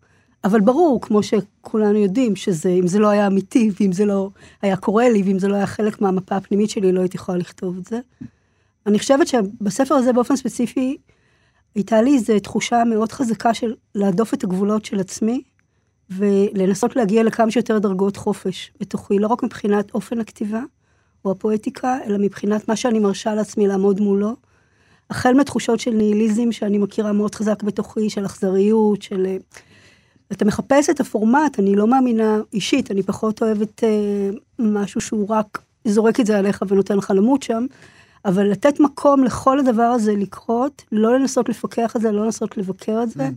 אבל 0.45 0.61
ברור, 0.61 1.01
כמו 1.01 1.23
שכולנו 1.23 1.99
יודעים, 1.99 2.37
שזה, 2.37 2.69
אם 2.69 2.87
זה 2.87 2.99
לא 2.99 3.09
היה 3.09 3.27
אמיתי, 3.27 3.71
ואם 3.81 3.93
זה 3.93 4.05
לא 4.05 4.31
היה 4.63 4.77
קורה 4.77 5.09
לי, 5.09 5.23
ואם 5.23 5.39
זה 5.39 5.49
לא 5.49 5.55
היה 5.55 5.67
חלק 5.67 6.01
מהמפה 6.01 6.37
הפנימית 6.37 6.71
שלי, 6.71 6.93
לא 6.93 7.01
הייתי 7.01 7.17
יכולה 7.17 7.39
לכתוב 7.39 7.79
את 7.79 7.85
זה. 7.85 7.99
אני 8.89 8.99
חושבת 8.99 9.27
שבספר 9.27 9.95
הזה 9.95 10.13
באופן 10.13 10.37
ספציפי, 10.37 10.97
הייתה 11.75 12.03
לי 12.03 12.15
איזו 12.15 12.41
תחושה 12.41 12.85
מאוד 12.85 13.13
חזקה 13.13 13.55
של 13.55 13.75
להדוף 13.95 14.35
את 14.35 14.45
הגבולות 14.45 14.85
של 14.85 15.01
עצמי, 15.01 15.43
ולנסות 16.11 16.97
להגיע 16.97 17.23
לכמה 17.23 17.51
שיותר 17.51 17.79
דרגות 17.79 18.17
חופש 18.17 18.73
בתוכי, 18.81 19.19
לא 19.19 19.27
רק 19.27 19.43
מבחינת 19.43 19.95
אופן 19.95 20.21
הכתיבה 20.21 20.63
או 21.25 21.31
הפואטיקה, 21.31 21.99
אלא 22.07 22.19
מבחינת 22.19 22.69
מה 22.69 22.77
שאני 22.77 22.99
מרשה 22.99 23.35
לעצמי 23.35 23.67
לעמוד 23.67 24.01
מולו. 24.01 24.37
החל 25.11 25.35
מתחושות 25.35 25.81
של 25.81 25.91
ניהיליזם 25.91 26.53
שאני 26.53 26.79
מכירה 26.79 27.13
מאוד 27.13 27.35
חזק 27.35 27.63
בתוכי, 27.63 28.11
של 28.11 28.27
אכזריות, 28.27 29.03
של... 29.03 29.37
אתה 30.33 30.45
מחפש 30.45 30.91
את 30.91 31.01
הפורמט, 31.01 31.59
אני 31.59 31.75
לא 31.75 31.87
מאמינה 31.87 32.39
אישית, 32.53 32.91
אני 32.91 33.03
פחות 33.03 33.43
אוהבת 33.43 33.85
אה, 33.85 34.31
משהו 34.59 35.01
שהוא 35.01 35.29
רק 35.29 35.63
זורק 35.85 36.21
את 36.21 36.27
זה 36.27 36.39
עליך 36.39 36.65
ונותן 36.69 36.97
לך 36.97 37.13
למות 37.17 37.43
שם, 37.43 37.67
אבל 38.25 38.51
לתת 38.51 38.81
מקום 38.81 39.25
לכל 39.25 39.59
הדבר 39.59 39.83
הזה 39.83 40.13
לקרות, 40.17 40.83
לא 40.93 41.19
לנסות 41.19 41.49
לפקח 41.49 41.93
על 41.97 42.03
זה, 42.03 42.13
לא 42.13 42.25
לנסות 42.25 42.57
לבקר 42.57 43.03
את 43.03 43.11
זה, 43.11 43.29
mm. 43.29 43.33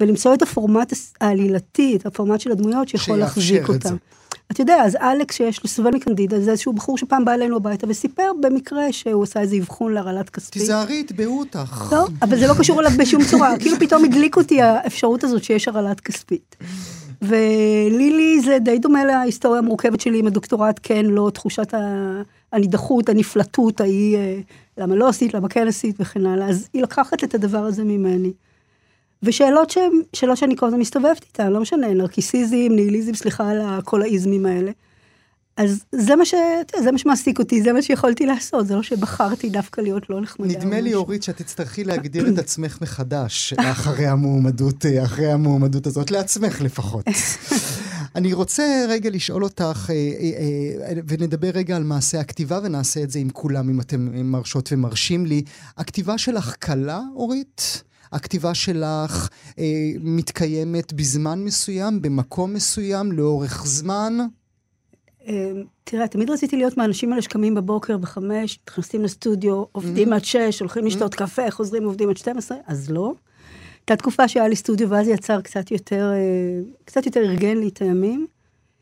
ולמצוא 0.00 0.34
את 0.34 0.42
הפורמט 0.42 0.92
העלילתי, 1.20 1.96
את 1.96 2.06
הפורמט 2.06 2.40
של 2.40 2.52
הדמויות 2.52 2.88
שיכול 2.88 3.18
להחזיק 3.18 3.68
אותם. 3.68 3.96
אתה 4.50 4.60
יודע, 4.60 4.82
אז 4.82 4.96
אלכס 4.96 5.36
שיש 5.36 5.62
לו 5.62 5.68
סובל 5.68 5.90
מקנדידה, 5.90 6.40
זה 6.40 6.50
איזשהו 6.50 6.72
בחור 6.72 6.98
שפעם 6.98 7.24
בא 7.24 7.32
אלינו 7.32 7.56
הביתה 7.56 7.86
וסיפר 7.88 8.30
במקרה 8.40 8.92
שהוא 8.92 9.22
עשה 9.22 9.40
איזה 9.40 9.56
אבחון 9.56 9.92
להרעלת 9.92 10.30
כספית. 10.30 10.62
תיזהרי, 10.62 11.00
יתבעו 11.00 11.38
אותך. 11.38 11.92
לא, 11.92 12.06
אבל 12.22 12.38
זה 12.38 12.46
לא 12.46 12.54
קשור 12.58 12.80
אליו 12.80 12.92
בשום 12.98 13.24
צורה, 13.24 13.58
כאילו 13.58 13.76
פתאום 13.80 14.04
הדליק 14.04 14.36
אותי 14.36 14.62
האפשרות 14.62 15.24
הזאת 15.24 15.44
שיש 15.44 15.68
הרעלת 15.68 16.00
כספית. 16.00 16.56
ולילי 17.22 18.40
זה 18.40 18.58
די 18.58 18.78
דומה 18.78 19.04
להיסטוריה 19.04 19.58
המורכבת 19.58 20.00
שלי 20.00 20.18
עם 20.18 20.26
הדוקטורט, 20.26 20.80
כן, 20.82 21.06
לא, 21.06 21.30
תחושת 21.34 21.74
הנידחות, 22.52 23.08
הנפלטות, 23.08 23.80
ההיא, 23.80 24.16
אה, 24.16 24.40
למה 24.78 24.94
לא 24.94 25.08
עשית, 25.08 25.34
למה 25.34 25.48
כן 25.48 25.68
עשית 25.68 25.96
וכן 25.98 26.26
הלאה. 26.26 26.48
אז 26.48 26.68
היא 26.72 26.82
לקחת 26.82 27.24
את 27.24 27.34
הדבר 27.34 27.58
הזה 27.58 27.84
ממני. 27.84 28.32
ושאלות 29.22 29.70
שהן, 29.70 29.92
שאלות 30.12 30.36
שאני 30.36 30.56
כל 30.56 30.66
הזמן 30.66 30.80
מסתובבת 30.80 31.22
איתן, 31.22 31.52
לא 31.52 31.60
משנה, 31.60 31.94
נרקיסיזם, 31.94 32.56
ניהיליזם, 32.70 33.14
סליחה 33.14 33.50
על 33.50 33.82
כל 33.84 34.02
האיזמים 34.02 34.46
האלה. 34.46 34.70
אז 35.56 35.84
זה 35.92 36.16
מה, 36.16 36.24
ש... 36.24 36.34
זה 36.82 36.92
מה 36.92 36.98
שמעסיק 36.98 37.38
אותי, 37.38 37.62
זה 37.62 37.72
מה 37.72 37.82
שיכולתי 37.82 38.26
לעשות, 38.26 38.66
זה 38.66 38.74
לא 38.76 38.82
שבחרתי 38.82 39.50
דווקא 39.50 39.80
להיות 39.80 40.10
לא 40.10 40.20
נחמדה. 40.20 40.58
נדמה 40.58 40.80
לי, 40.80 40.94
אורית, 40.94 41.22
שאת 41.22 41.36
תצטרכי 41.36 41.84
להגדיר 41.84 42.28
את 42.28 42.38
עצמך 42.38 42.78
מחדש 42.80 43.52
אחרי 43.52 44.06
המועמדות, 44.06 44.84
אחרי 45.04 45.32
המועמדות 45.32 45.86
הזאת, 45.86 46.10
לעצמך 46.10 46.60
לפחות. 46.60 47.04
אני 48.14 48.32
רוצה 48.32 48.84
רגע 48.88 49.10
לשאול 49.10 49.44
אותך, 49.44 49.90
אה, 49.90 49.94
אה, 49.94 50.86
אה, 50.88 51.00
ונדבר 51.08 51.50
רגע 51.54 51.76
על 51.76 51.84
מעשה 51.84 52.20
הכתיבה, 52.20 52.60
ונעשה 52.62 53.02
את 53.02 53.10
זה 53.10 53.18
עם 53.18 53.30
כולם, 53.30 53.68
אם 53.68 53.80
אתם 53.80 54.30
מרשות 54.30 54.68
ומרשים 54.72 55.26
לי. 55.26 55.42
הכתיבה 55.76 56.18
שלך 56.18 56.54
קלה, 56.58 57.00
אורית? 57.14 57.82
הכתיבה 58.12 58.54
שלך 58.54 59.28
אה, 59.58 59.64
מתקיימת 60.00 60.92
בזמן 60.92 61.44
מסוים, 61.44 62.02
במקום 62.02 62.54
מסוים, 62.54 63.12
לאורך 63.12 63.66
זמן? 63.66 64.18
אה, 65.28 65.52
תראה, 65.84 66.08
תמיד 66.08 66.30
רציתי 66.30 66.56
להיות 66.56 66.76
מהאנשים 66.76 67.10
האלה 67.12 67.22
שקמים 67.22 67.54
בבוקר 67.54 67.96
בחמש, 67.96 68.58
נכנסים 68.68 69.02
לסטודיו, 69.02 69.64
עובדים 69.72 70.12
עד 70.12 70.24
שש, 70.24 70.60
הולכים 70.60 70.86
לשתות 70.86 71.14
קפה, 71.14 71.50
חוזרים, 71.50 71.84
עובדים 71.84 72.10
עד 72.10 72.16
12, 72.16 72.56
אז 72.66 72.90
לא. 72.90 73.12
הייתה 73.80 73.96
תקופה 73.96 74.28
שהיה 74.28 74.48
לי 74.48 74.56
סטודיו, 74.56 74.90
ואז 74.90 75.08
יצר 75.08 75.40
קצת 75.40 75.70
יותר, 75.70 76.10
אה, 76.12 76.60
קצת 76.84 77.06
יותר 77.06 77.20
ארגן 77.20 77.56
לי 77.56 77.68
את 77.68 77.82
הימים. 77.82 78.26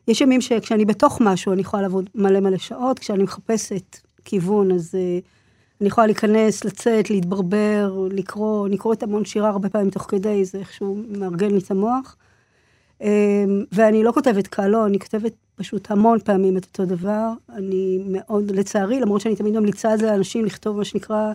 יש 0.09 0.21
ימים 0.21 0.41
שכשאני 0.41 0.85
בתוך 0.85 1.21
משהו, 1.21 1.53
אני 1.53 1.61
יכולה 1.61 1.83
לעבוד 1.83 2.11
מלא 2.15 2.41
מלא 2.41 2.59
שעות, 2.59 2.99
כשאני 2.99 3.23
מחפשת 3.23 3.97
כיוון, 4.25 4.73
אז 4.73 4.95
uh, 4.95 5.25
אני 5.81 5.89
יכולה 5.89 6.07
להיכנס, 6.07 6.65
לצאת, 6.65 7.11
להתברבר, 7.11 8.09
לקרוא, 8.11 8.67
אני 8.67 8.79
קוראת 8.79 9.03
המון 9.03 9.25
שירה 9.25 9.49
הרבה 9.49 9.69
פעמים 9.69 9.91
תוך 9.91 10.03
כדי, 10.03 10.45
זה 10.45 10.59
איכשהו 10.59 11.03
מארגן 11.09 11.51
לי 11.51 11.59
את 11.59 11.71
המוח. 11.71 12.17
Um, 13.03 13.05
ואני 13.73 14.05
לא 14.05 14.13
כותבת 14.13 14.47
קל, 14.47 14.67
לא, 14.67 14.87
אני 14.87 14.99
כותבת 14.99 15.33
פשוט 15.57 15.91
המון 15.91 16.19
פעמים 16.25 16.57
את 16.57 16.65
אותו 16.65 16.85
דבר. 16.85 17.33
אני 17.57 18.03
מאוד, 18.07 18.51
לצערי, 18.51 19.01
למרות 19.01 19.21
שאני 19.21 19.37
תמיד 19.37 19.59
ממליצה 19.59 19.93
על 19.93 19.99
זה 19.99 20.07
לאנשים 20.07 20.45
לכתוב 20.45 20.77
מה 20.77 20.85
שנקרא 20.85 21.33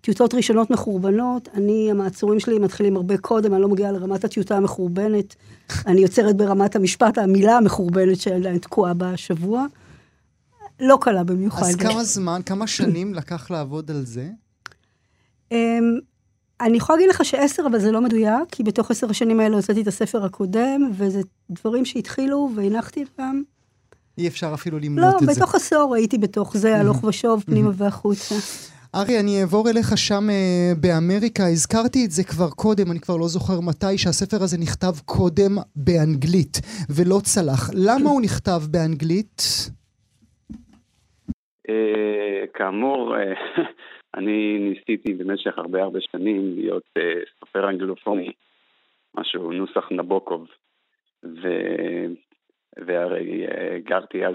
טיוטות 0.00 0.34
ראשונות 0.34 0.70
מחורבנות, 0.70 1.48
אני, 1.54 1.90
המעצורים 1.90 2.40
שלי 2.40 2.58
מתחילים 2.58 2.96
הרבה 2.96 3.18
קודם, 3.18 3.54
אני 3.54 3.62
לא 3.62 3.68
מגיעה 3.68 3.92
לרמת 3.92 4.24
הטיוטה 4.24 4.56
המחורבנת, 4.56 5.34
אני 5.86 6.00
יוצרת 6.00 6.36
ברמת 6.36 6.76
המשפט, 6.76 7.18
המילה 7.18 7.56
המחורבנת 7.56 8.20
שעדיין 8.20 8.58
תקועה 8.58 8.94
בשבוע. 8.94 9.66
לא 10.80 10.98
קלה 11.00 11.24
במיוחד. 11.24 11.66
אז 11.66 11.76
כמה 11.76 12.04
זמן, 12.04 12.40
כמה 12.46 12.66
שנים 12.66 13.14
לקח 13.14 13.50
לעבוד 13.50 13.90
על 13.90 14.04
זה? 14.04 14.28
אני 16.60 16.76
יכולה 16.76 16.96
להגיד 16.96 17.10
לך 17.10 17.24
שעשר, 17.24 17.62
אבל 17.70 17.78
זה 17.78 17.92
לא 17.92 18.00
מדויק, 18.00 18.48
כי 18.52 18.62
בתוך 18.62 18.90
עשר 18.90 19.10
השנים 19.10 19.40
האלה 19.40 19.56
הוצאתי 19.56 19.82
את 19.82 19.86
הספר 19.86 20.24
הקודם, 20.24 20.90
וזה 20.92 21.20
דברים 21.50 21.84
שהתחילו 21.84 22.50
והנחתי 22.54 23.02
אותם. 23.02 23.40
אי 24.18 24.28
אפשר 24.28 24.50
אפילו 24.54 24.78
למנות 24.78 25.12
לא, 25.12 25.14
את 25.14 25.20
זה. 25.20 25.26
לא, 25.26 25.32
בתוך 25.32 25.54
עשור 25.54 25.94
הייתי 25.94 26.18
בתוך 26.18 26.56
זה, 26.56 26.76
הלוך 26.76 27.04
ושוב, 27.04 27.42
פנימה 27.46 27.70
והחוצה. 27.74 28.34
ארי, 28.94 29.20
אני 29.20 29.40
אעבור 29.40 29.70
אליך 29.70 29.98
שם 29.98 30.28
uh, 30.28 30.78
באמריקה. 30.80 31.48
הזכרתי 31.48 32.04
את 32.04 32.10
זה 32.10 32.24
כבר 32.24 32.50
קודם, 32.50 32.90
אני 32.90 33.00
כבר 33.00 33.16
לא 33.16 33.28
זוכר 33.28 33.60
מתי, 33.60 33.98
שהספר 33.98 34.42
הזה 34.42 34.58
נכתב 34.58 34.92
קודם 35.04 35.56
באנגלית, 35.76 36.60
ולא 36.90 37.20
צלח. 37.24 37.70
למה 37.74 38.10
הוא 38.10 38.20
נכתב 38.20 38.62
באנגלית? 38.70 39.42
Uh, 41.68 41.70
כאמור, 42.54 43.14
uh, 43.14 43.60
אני 44.18 44.58
ניסיתי 44.58 45.14
במשך 45.14 45.58
הרבה 45.58 45.82
הרבה 45.82 46.00
שנים 46.00 46.54
להיות 46.56 46.84
uh, 46.98 47.02
סופר 47.40 47.68
אנגלופוני, 47.68 48.32
משהו 49.14 49.52
נוסח 49.52 49.88
נבוקוב. 49.90 50.48
ו... 51.24 51.48
והרי 52.86 53.46
גרתי 53.78 54.26
אז 54.26 54.34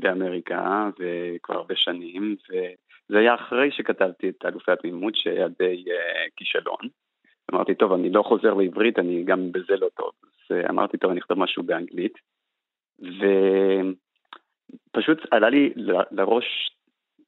באמריקה, 0.00 0.90
וכבר 0.98 1.54
הרבה 1.56 1.76
שנים, 1.76 2.36
ו... 2.50 2.54
זה 3.08 3.18
היה 3.18 3.34
אחרי 3.34 3.70
שכתבתי 3.70 4.28
את 4.28 4.44
אלופי 4.44 4.72
התמימות, 4.72 5.16
שהיה 5.16 5.48
די 5.48 5.84
uh, 5.86 5.90
כישלון. 6.36 6.88
אמרתי, 7.52 7.74
טוב, 7.74 7.92
אני 7.92 8.10
לא 8.10 8.22
חוזר 8.22 8.54
לעברית, 8.54 8.98
אני 8.98 9.24
גם 9.24 9.52
בזה 9.52 9.76
לא 9.76 9.88
טוב. 9.94 10.10
אז 10.22 10.56
uh, 10.56 10.70
אמרתי, 10.70 10.98
טוב, 10.98 11.10
אני 11.10 11.20
אכתוב 11.20 11.38
משהו 11.38 11.62
באנגלית. 11.62 12.18
ופשוט 14.92 15.18
עלה 15.30 15.50
לי 15.50 15.72
לראש, 16.10 16.70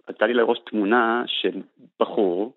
עלתה 0.07 0.27
לי 0.27 0.35
לראש 0.35 0.59
תמונה 0.59 1.25
של 1.27 1.61
בחור 2.01 2.53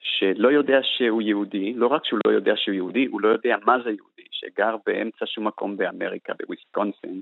שלא 0.00 0.48
יודע 0.48 0.78
שהוא 0.82 1.22
יהודי, 1.22 1.74
לא 1.74 1.86
רק 1.86 2.04
שהוא 2.04 2.20
לא 2.26 2.32
יודע 2.32 2.56
שהוא 2.56 2.74
יהודי, 2.74 3.06
הוא 3.06 3.20
לא 3.20 3.28
יודע 3.28 3.56
מה 3.64 3.76
זה 3.84 3.90
יהודי, 3.90 4.22
שגר 4.30 4.76
באמצע 4.86 5.26
שום 5.26 5.46
מקום 5.46 5.76
באמריקה, 5.76 6.32
בוויסקונסין, 6.42 7.20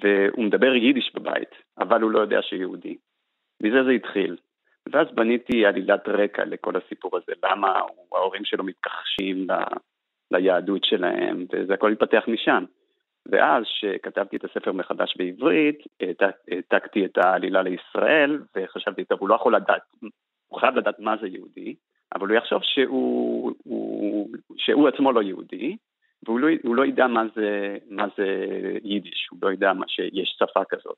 והוא 0.00 0.44
מדבר 0.44 0.74
יידיש 0.74 1.12
בבית, 1.14 1.50
אבל 1.78 2.02
הוא 2.02 2.10
לא 2.10 2.18
יודע 2.18 2.42
שהוא 2.42 2.60
יהודי. 2.60 2.96
מזה 3.62 3.84
זה 3.84 3.90
התחיל. 3.90 4.36
ואז 4.92 5.06
בניתי 5.14 5.66
עלילת 5.66 6.08
רקע 6.08 6.44
לכל 6.44 6.72
הסיפור 6.76 7.16
הזה, 7.16 7.32
למה 7.44 7.80
ההורים 8.12 8.44
שלו 8.44 8.64
מתכחשים 8.64 9.46
ל, 9.50 9.52
ליהדות 10.30 10.84
שלהם, 10.84 11.46
וזה 11.52 11.74
הכל 11.74 11.92
התפתח 11.92 12.24
משם. 12.28 12.64
ואז 13.26 13.64
כשכתבתי 13.64 14.36
את 14.36 14.44
הספר 14.44 14.72
מחדש 14.72 15.16
בעברית, 15.16 15.78
העתקתי 16.50 17.04
את 17.04 17.18
העלילה 17.18 17.62
לישראל, 17.62 18.42
וחשבתי, 18.56 19.04
טוב, 19.04 19.20
הוא 19.20 19.28
לא 19.28 19.34
יכול 19.34 19.56
לדעת, 19.56 19.82
הוא 20.48 20.60
חייב 20.60 20.76
לדעת 20.76 20.98
מה 20.98 21.16
זה 21.20 21.28
יהודי, 21.28 21.74
אבל 22.14 22.28
הוא 22.28 22.36
יחשוב 22.36 22.60
שהוא, 22.62 23.52
הוא, 23.64 24.28
שהוא 24.56 24.88
עצמו 24.88 25.12
לא 25.12 25.22
יהודי, 25.22 25.76
והוא 26.26 26.40
לא, 26.40 26.48
לא 26.64 26.86
ידע 26.86 27.06
מה 27.06 27.22
זה, 27.34 27.78
מה 27.90 28.06
זה 28.16 28.46
יידיש, 28.84 29.28
הוא 29.30 29.38
לא 29.42 29.52
ידע 29.52 29.72
מה 29.72 29.88
שיש 29.88 30.36
שפה 30.38 30.64
כזאת. 30.68 30.96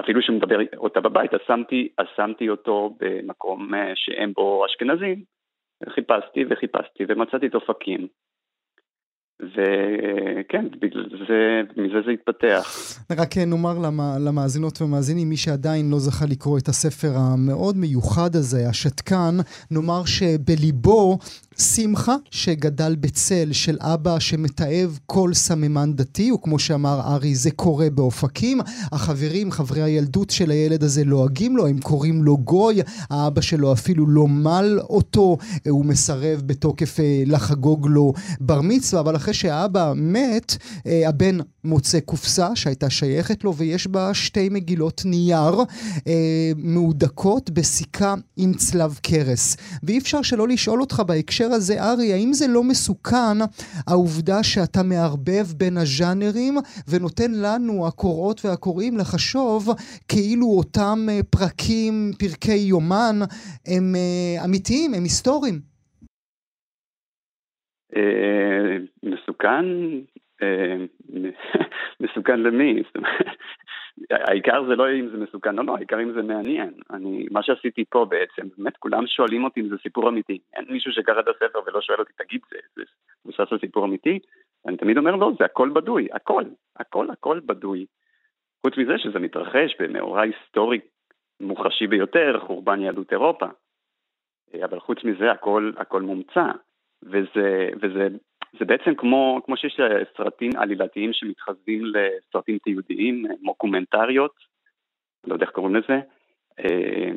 אפילו 0.00 0.22
שהוא 0.22 0.36
מדבר 0.36 0.58
אותה 0.76 1.00
בבית, 1.00 1.34
אז 1.34 1.40
שמתי, 1.46 1.88
אז 1.98 2.06
שמתי 2.16 2.48
אותו 2.48 2.96
במקום 3.00 3.74
אה, 3.74 3.92
שאין 3.94 4.32
בו 4.32 4.66
אשכנזים. 4.66 5.22
חיפשתי 5.88 6.44
וחיפשתי 6.50 7.04
ומצאתי 7.08 7.46
את 7.46 7.54
אופקים. 7.54 8.08
וכן, 9.42 10.66
בגלל 10.82 11.08
זה, 11.28 11.60
מזה 11.76 11.98
זה 12.06 12.10
התפתח. 12.10 12.66
רק 13.22 13.38
נאמר 13.38 13.78
למאזינות 14.18 14.82
ומאזינים, 14.82 15.28
מי 15.28 15.36
שעדיין 15.36 15.90
לא 15.90 15.98
זכה 15.98 16.26
לקרוא 16.26 16.58
את 16.58 16.68
הספר 16.68 17.12
המאוד 17.16 17.76
מיוחד 17.76 18.36
הזה, 18.36 18.68
השתקן, 18.68 19.36
נאמר 19.70 20.04
שבליבו 20.04 21.18
שמחה 21.58 22.16
שגדל 22.30 22.96
בצל 23.00 23.48
של 23.52 23.76
אבא 23.80 24.18
שמתעב 24.18 24.98
כל 25.06 25.34
סממן 25.34 25.92
דתי, 25.94 26.32
וכמו 26.32 26.58
שאמר 26.58 27.00
ארי, 27.00 27.34
זה 27.34 27.50
קורה 27.50 27.90
באופקים. 27.90 28.60
החברים, 28.92 29.50
חברי 29.50 29.82
הילדות 29.82 30.30
של 30.30 30.50
הילד 30.50 30.82
הזה 30.82 31.04
לועגים 31.04 31.56
לו, 31.56 31.66
הם 31.66 31.78
קוראים 31.78 32.24
לו 32.24 32.36
גוי, 32.36 32.80
האבא 33.10 33.40
שלו 33.40 33.72
אפילו 33.72 34.06
לא 34.06 34.28
מל 34.28 34.78
אותו, 34.80 35.36
הוא 35.68 35.84
מסרב 35.84 36.42
בתוקף 36.46 37.00
אה, 37.00 37.22
לחגוג 37.26 37.86
לו 37.90 38.12
בר 38.40 38.60
מצווה, 38.60 39.00
אבל 39.00 39.16
אחרי 39.16 39.27
שהאבא 39.34 39.92
מת, 39.96 40.56
אה, 40.86 41.08
הבן 41.08 41.38
מוצא 41.64 42.00
קופסה 42.00 42.56
שהייתה 42.56 42.90
שייכת 42.90 43.44
לו, 43.44 43.56
ויש 43.56 43.86
בה 43.86 44.14
שתי 44.14 44.48
מגילות 44.48 45.02
נייר 45.04 45.54
אה, 46.06 46.52
מהודקות 46.56 47.50
בסיכה 47.50 48.14
עם 48.36 48.54
צלב 48.54 48.98
קרס. 49.02 49.56
ואי 49.82 49.98
אפשר 49.98 50.22
שלא 50.22 50.48
לשאול 50.48 50.80
אותך 50.80 51.02
בהקשר 51.06 51.46
הזה, 51.46 51.82
ארי, 51.82 52.12
האם 52.12 52.32
זה 52.32 52.46
לא 52.46 52.64
מסוכן 52.64 53.38
העובדה 53.86 54.42
שאתה 54.42 54.82
מערבב 54.82 55.46
בין 55.56 55.76
הז'אנרים 55.76 56.58
ונותן 56.88 57.32
לנו, 57.32 57.86
הקוראות 57.86 58.44
והקוראים, 58.44 58.98
לחשוב 58.98 59.68
כאילו 60.08 60.46
אותם 60.46 61.06
אה, 61.10 61.20
פרקים, 61.30 62.12
פרקי 62.18 62.54
יומן, 62.54 63.20
הם 63.66 63.96
אה, 63.96 64.44
אמיתיים, 64.44 64.94
הם 64.94 65.04
היסטוריים? 65.04 65.67
אה, 67.96 68.76
מסוכן? 69.02 69.64
מסוכן 72.00 72.40
למי? 72.40 72.82
העיקר 74.10 74.64
זה 74.68 74.76
לא 74.76 74.92
אם 74.92 75.08
זה 75.08 75.16
מסוכן 75.16 75.58
או 75.58 75.62
לא, 75.62 75.76
העיקר 75.76 76.02
אם 76.02 76.12
זה 76.12 76.22
מעניין. 76.22 76.70
אני, 76.90 77.26
מה 77.30 77.42
שעשיתי 77.42 77.84
פה 77.90 78.04
בעצם, 78.04 78.48
באמת 78.56 78.76
כולם 78.76 79.06
שואלים 79.06 79.44
אותי 79.44 79.60
אם 79.60 79.68
זה 79.68 79.76
סיפור 79.82 80.08
אמיתי. 80.08 80.38
אין 80.54 80.64
מישהו 80.68 80.92
שקרא 80.92 81.20
את 81.20 81.28
הספר 81.28 81.58
ולא 81.66 81.80
שואל 81.80 81.98
אותי, 81.98 82.12
תגיד, 82.18 82.40
זה, 82.50 82.58
זה 82.76 82.82
מבוסס 83.24 83.52
על 83.52 83.58
סיפור 83.58 83.84
אמיתי? 83.84 84.18
אני 84.66 84.76
תמיד 84.76 84.98
אומר, 84.98 85.16
לא, 85.16 85.30
זה 85.38 85.44
הכל 85.44 85.70
בדוי, 85.70 86.08
הכל, 86.12 86.44
הכל, 86.76 87.10
הכל 87.10 87.40
בדוי. 87.46 87.86
חוץ 88.66 88.78
מזה 88.78 88.98
שזה 88.98 89.18
מתרחש 89.18 89.76
במאורע 89.80 90.22
היסטורי 90.22 90.78
מוחשי 91.40 91.86
ביותר, 91.86 92.40
חורבן 92.46 92.80
יהדות 92.80 93.12
אירופה. 93.12 93.46
אבל 94.64 94.80
חוץ 94.80 95.04
מזה 95.04 95.30
הכל, 95.30 95.72
הכל 95.76 96.02
מומצא. 96.02 96.44
וזה, 97.02 97.68
וזה 97.82 98.08
זה 98.58 98.64
בעצם 98.64 98.94
כמו, 98.94 99.40
כמו 99.44 99.56
שיש 99.56 99.80
סרטים 100.16 100.50
עלילתיים 100.56 101.12
שמתחזים 101.12 101.82
לסרטים 101.84 102.58
תיעודיים, 102.58 103.24
מוקומנטריות, 103.42 104.34
לא 105.26 105.34
יודע 105.34 105.46
איך 105.46 105.54
קוראים 105.54 105.76
לזה, 105.76 106.00
אה, 106.58 107.10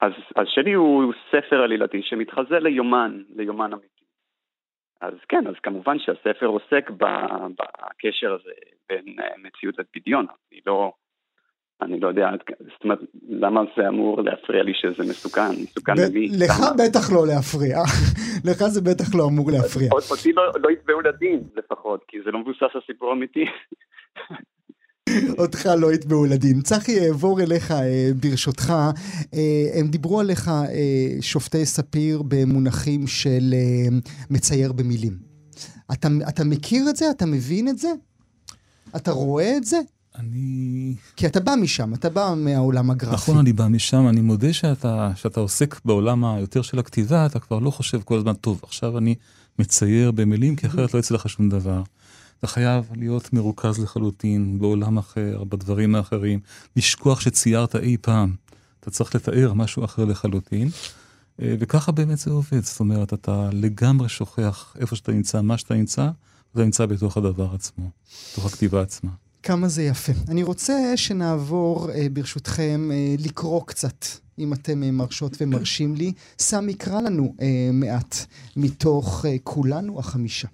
אז, 0.00 0.12
אז 0.36 0.46
שלי 0.48 0.72
הוא 0.72 1.12
ספר 1.30 1.62
עלילתי 1.62 2.02
שמתחזה 2.02 2.58
ליומן, 2.58 3.22
ליומן 3.36 3.72
אמיתי. 3.72 4.04
אז 5.00 5.14
כן, 5.28 5.46
אז 5.46 5.54
כמובן 5.62 5.98
שהספר 5.98 6.46
עוסק 6.46 6.90
בקשר 6.90 8.34
הזה 8.34 8.52
בין 8.88 9.16
אה, 9.20 9.38
מציאות 9.38 9.74
לבדיון, 9.78 10.26
אני 10.52 10.60
לא, 10.66 10.92
אני 11.82 12.00
לא 12.00 12.08
יודע, 12.08 12.30
זאת 12.60 12.84
אומרת, 12.84 12.98
למה 13.28 13.60
זה 13.76 13.88
אמור 13.88 14.22
להפריע 14.22 14.62
לי 14.62 14.72
שזה 14.74 15.10
מסוכן? 15.10 15.50
מסוכן 15.62 15.92
למי? 15.96 16.28
לך 16.28 16.60
בטח 16.78 17.12
לא 17.12 17.26
להפריע. 17.26 17.78
לך 18.48 18.62
זה 18.66 18.80
בטח 18.80 19.14
לא 19.14 19.24
אמור 19.24 19.50
להפריע. 19.50 19.90
אותי 20.10 20.32
לא, 20.32 20.42
לא 20.62 20.70
יתבעו 20.70 21.00
לדין 21.00 21.40
לפחות, 21.56 22.00
כי 22.08 22.16
זה 22.24 22.30
לא 22.30 22.38
מבוסס 22.38 22.74
על 22.74 22.80
סיפור 22.86 23.12
אמיתי. 23.12 23.44
אותך 25.38 25.66
לא 25.78 25.92
יתבעו 25.92 26.24
לדין. 26.26 26.60
צחי, 26.60 27.08
אעבור 27.08 27.40
אליך 27.40 27.70
אה, 27.70 28.10
ברשותך. 28.20 28.72
אה, 29.34 29.80
הם 29.80 29.86
דיברו 29.86 30.20
עליך, 30.20 30.48
אה, 30.48 30.62
שופטי 31.20 31.66
ספיר, 31.66 32.22
במונחים 32.28 33.06
של 33.06 33.54
מצייר 34.30 34.72
במילים. 34.72 35.12
אתה, 35.92 36.08
אתה 36.28 36.44
מכיר 36.44 36.84
את 36.90 36.96
זה? 36.96 37.10
אתה 37.10 37.26
מבין 37.26 37.68
את 37.68 37.78
זה? 37.78 37.88
אתה 38.96 39.10
רואה 39.10 39.56
את 39.56 39.64
זה? 39.64 39.76
אני... 40.18 40.94
כי 41.16 41.26
אתה 41.26 41.40
בא 41.40 41.54
משם, 41.60 41.94
אתה 41.94 42.10
בא 42.10 42.34
מהעולם 42.36 42.90
הגרפי. 42.90 43.14
נכון, 43.14 43.38
אני 43.38 43.52
בא 43.52 43.68
משם, 43.68 44.08
אני 44.08 44.20
מודה 44.20 44.52
שאתה, 44.52 45.10
שאתה 45.14 45.40
עוסק 45.40 45.80
בעולם 45.84 46.24
היותר 46.24 46.62
של 46.62 46.78
הכתיבה, 46.78 47.26
אתה 47.26 47.38
כבר 47.38 47.58
לא 47.58 47.70
חושב 47.70 48.00
כל 48.02 48.18
הזמן, 48.18 48.34
טוב, 48.34 48.60
עכשיו 48.62 48.98
אני 48.98 49.14
מצייר 49.58 50.10
במילים, 50.10 50.56
כי 50.56 50.66
אחרת 50.66 50.94
לא 50.94 50.98
יצא 50.98 51.14
לך 51.14 51.28
שום 51.28 51.48
דבר. 51.48 51.82
אתה 52.38 52.46
חייב 52.46 52.84
להיות 52.96 53.32
מרוכז 53.32 53.78
לחלוטין, 53.78 54.58
בעולם 54.58 54.98
אחר, 54.98 55.44
בדברים 55.48 55.94
האחרים, 55.94 56.40
לשכוח 56.76 57.20
שציירת 57.20 57.76
אי 57.76 57.96
פעם. 58.00 58.34
אתה 58.80 58.90
צריך 58.90 59.14
לתאר 59.14 59.52
משהו 59.52 59.84
אחר 59.84 60.04
לחלוטין, 60.04 60.68
אה, 61.42 61.54
וככה 61.58 61.92
באמת 61.92 62.18
זה 62.18 62.30
עובד. 62.30 62.64
זאת 62.64 62.80
אומרת, 62.80 63.14
אתה 63.14 63.48
לגמרי 63.52 64.08
שוכח 64.08 64.76
איפה 64.78 64.96
שאתה 64.96 65.12
נמצא, 65.12 65.42
מה 65.42 65.58
שאתה 65.58 65.74
נמצא, 65.74 66.10
אתה 66.52 66.64
נמצא 66.64 66.86
בתוך 66.86 67.16
הדבר 67.16 67.54
עצמו, 67.54 67.90
בתוך 68.32 68.46
הכתיבה 68.46 68.82
עצמה. 68.82 69.10
כמה 69.44 69.68
זה 69.68 69.82
יפה. 69.82 70.12
אני 70.28 70.42
רוצה 70.42 70.96
שנעבור, 70.96 71.90
אה, 71.90 72.06
ברשותכם, 72.12 72.90
אה, 72.92 73.14
לקרוא 73.18 73.62
קצת, 73.66 74.06
אם 74.38 74.52
אתם 74.52 74.80
מרשות 74.80 75.36
ומרשים 75.40 75.94
לי. 75.94 76.12
סם 76.38 76.68
יקרא 76.68 77.00
לנו 77.00 77.34
מעט 77.72 78.16
מתוך 78.56 79.24
כולנו 79.44 79.98
החמישה. 79.98 80.48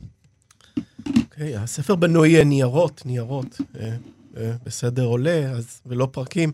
אוקיי, 1.06 1.56
okay, 1.56 1.60
הספר 1.60 1.94
בנוי 1.94 2.44
ניירות, 2.44 3.02
ניירות, 3.06 3.60
אה, 3.80 3.96
אה, 4.36 4.52
בסדר 4.64 5.04
עולה, 5.04 5.50
אז, 5.50 5.80
ולא 5.86 6.08
פרקים. 6.12 6.52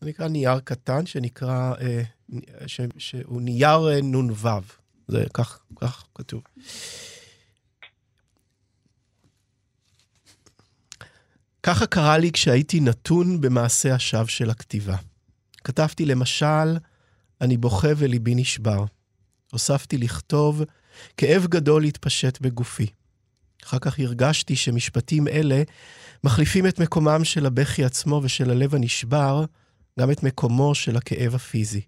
זה 0.00 0.08
נקרא 0.08 0.28
נייר 0.28 0.60
קטן, 0.60 1.06
שנקרא, 1.06 1.74
אה, 1.80 2.02
ש, 2.66 2.80
שהוא 2.98 3.42
נייר 3.42 3.88
אה, 3.88 4.00
נ"ו. 4.02 4.48
זה 5.08 5.24
כך, 5.34 5.58
כך 5.76 6.04
כתוב. 6.14 6.42
ככה 11.68 11.86
קרה 11.86 12.18
לי 12.18 12.32
כשהייתי 12.32 12.80
נתון 12.80 13.40
במעשה 13.40 13.94
השווא 13.94 14.26
של 14.26 14.50
הכתיבה. 14.50 14.96
כתבתי 15.64 16.06
למשל, 16.06 16.78
אני 17.40 17.56
בוכה 17.56 17.88
וליבי 17.96 18.34
נשבר. 18.34 18.84
הוספתי 19.52 19.98
לכתוב, 19.98 20.62
כאב 21.16 21.46
גדול 21.46 21.84
התפשט 21.84 22.40
בגופי. 22.40 22.86
אחר 23.64 23.78
כך 23.78 23.98
הרגשתי 23.98 24.56
שמשפטים 24.56 25.28
אלה 25.28 25.62
מחליפים 26.24 26.66
את 26.66 26.80
מקומם 26.80 27.24
של 27.24 27.46
הבכי 27.46 27.84
עצמו 27.84 28.20
ושל 28.24 28.50
הלב 28.50 28.74
הנשבר, 28.74 29.44
גם 30.00 30.10
את 30.10 30.22
מקומו 30.22 30.74
של 30.74 30.96
הכאב 30.96 31.34
הפיזי. 31.34 31.82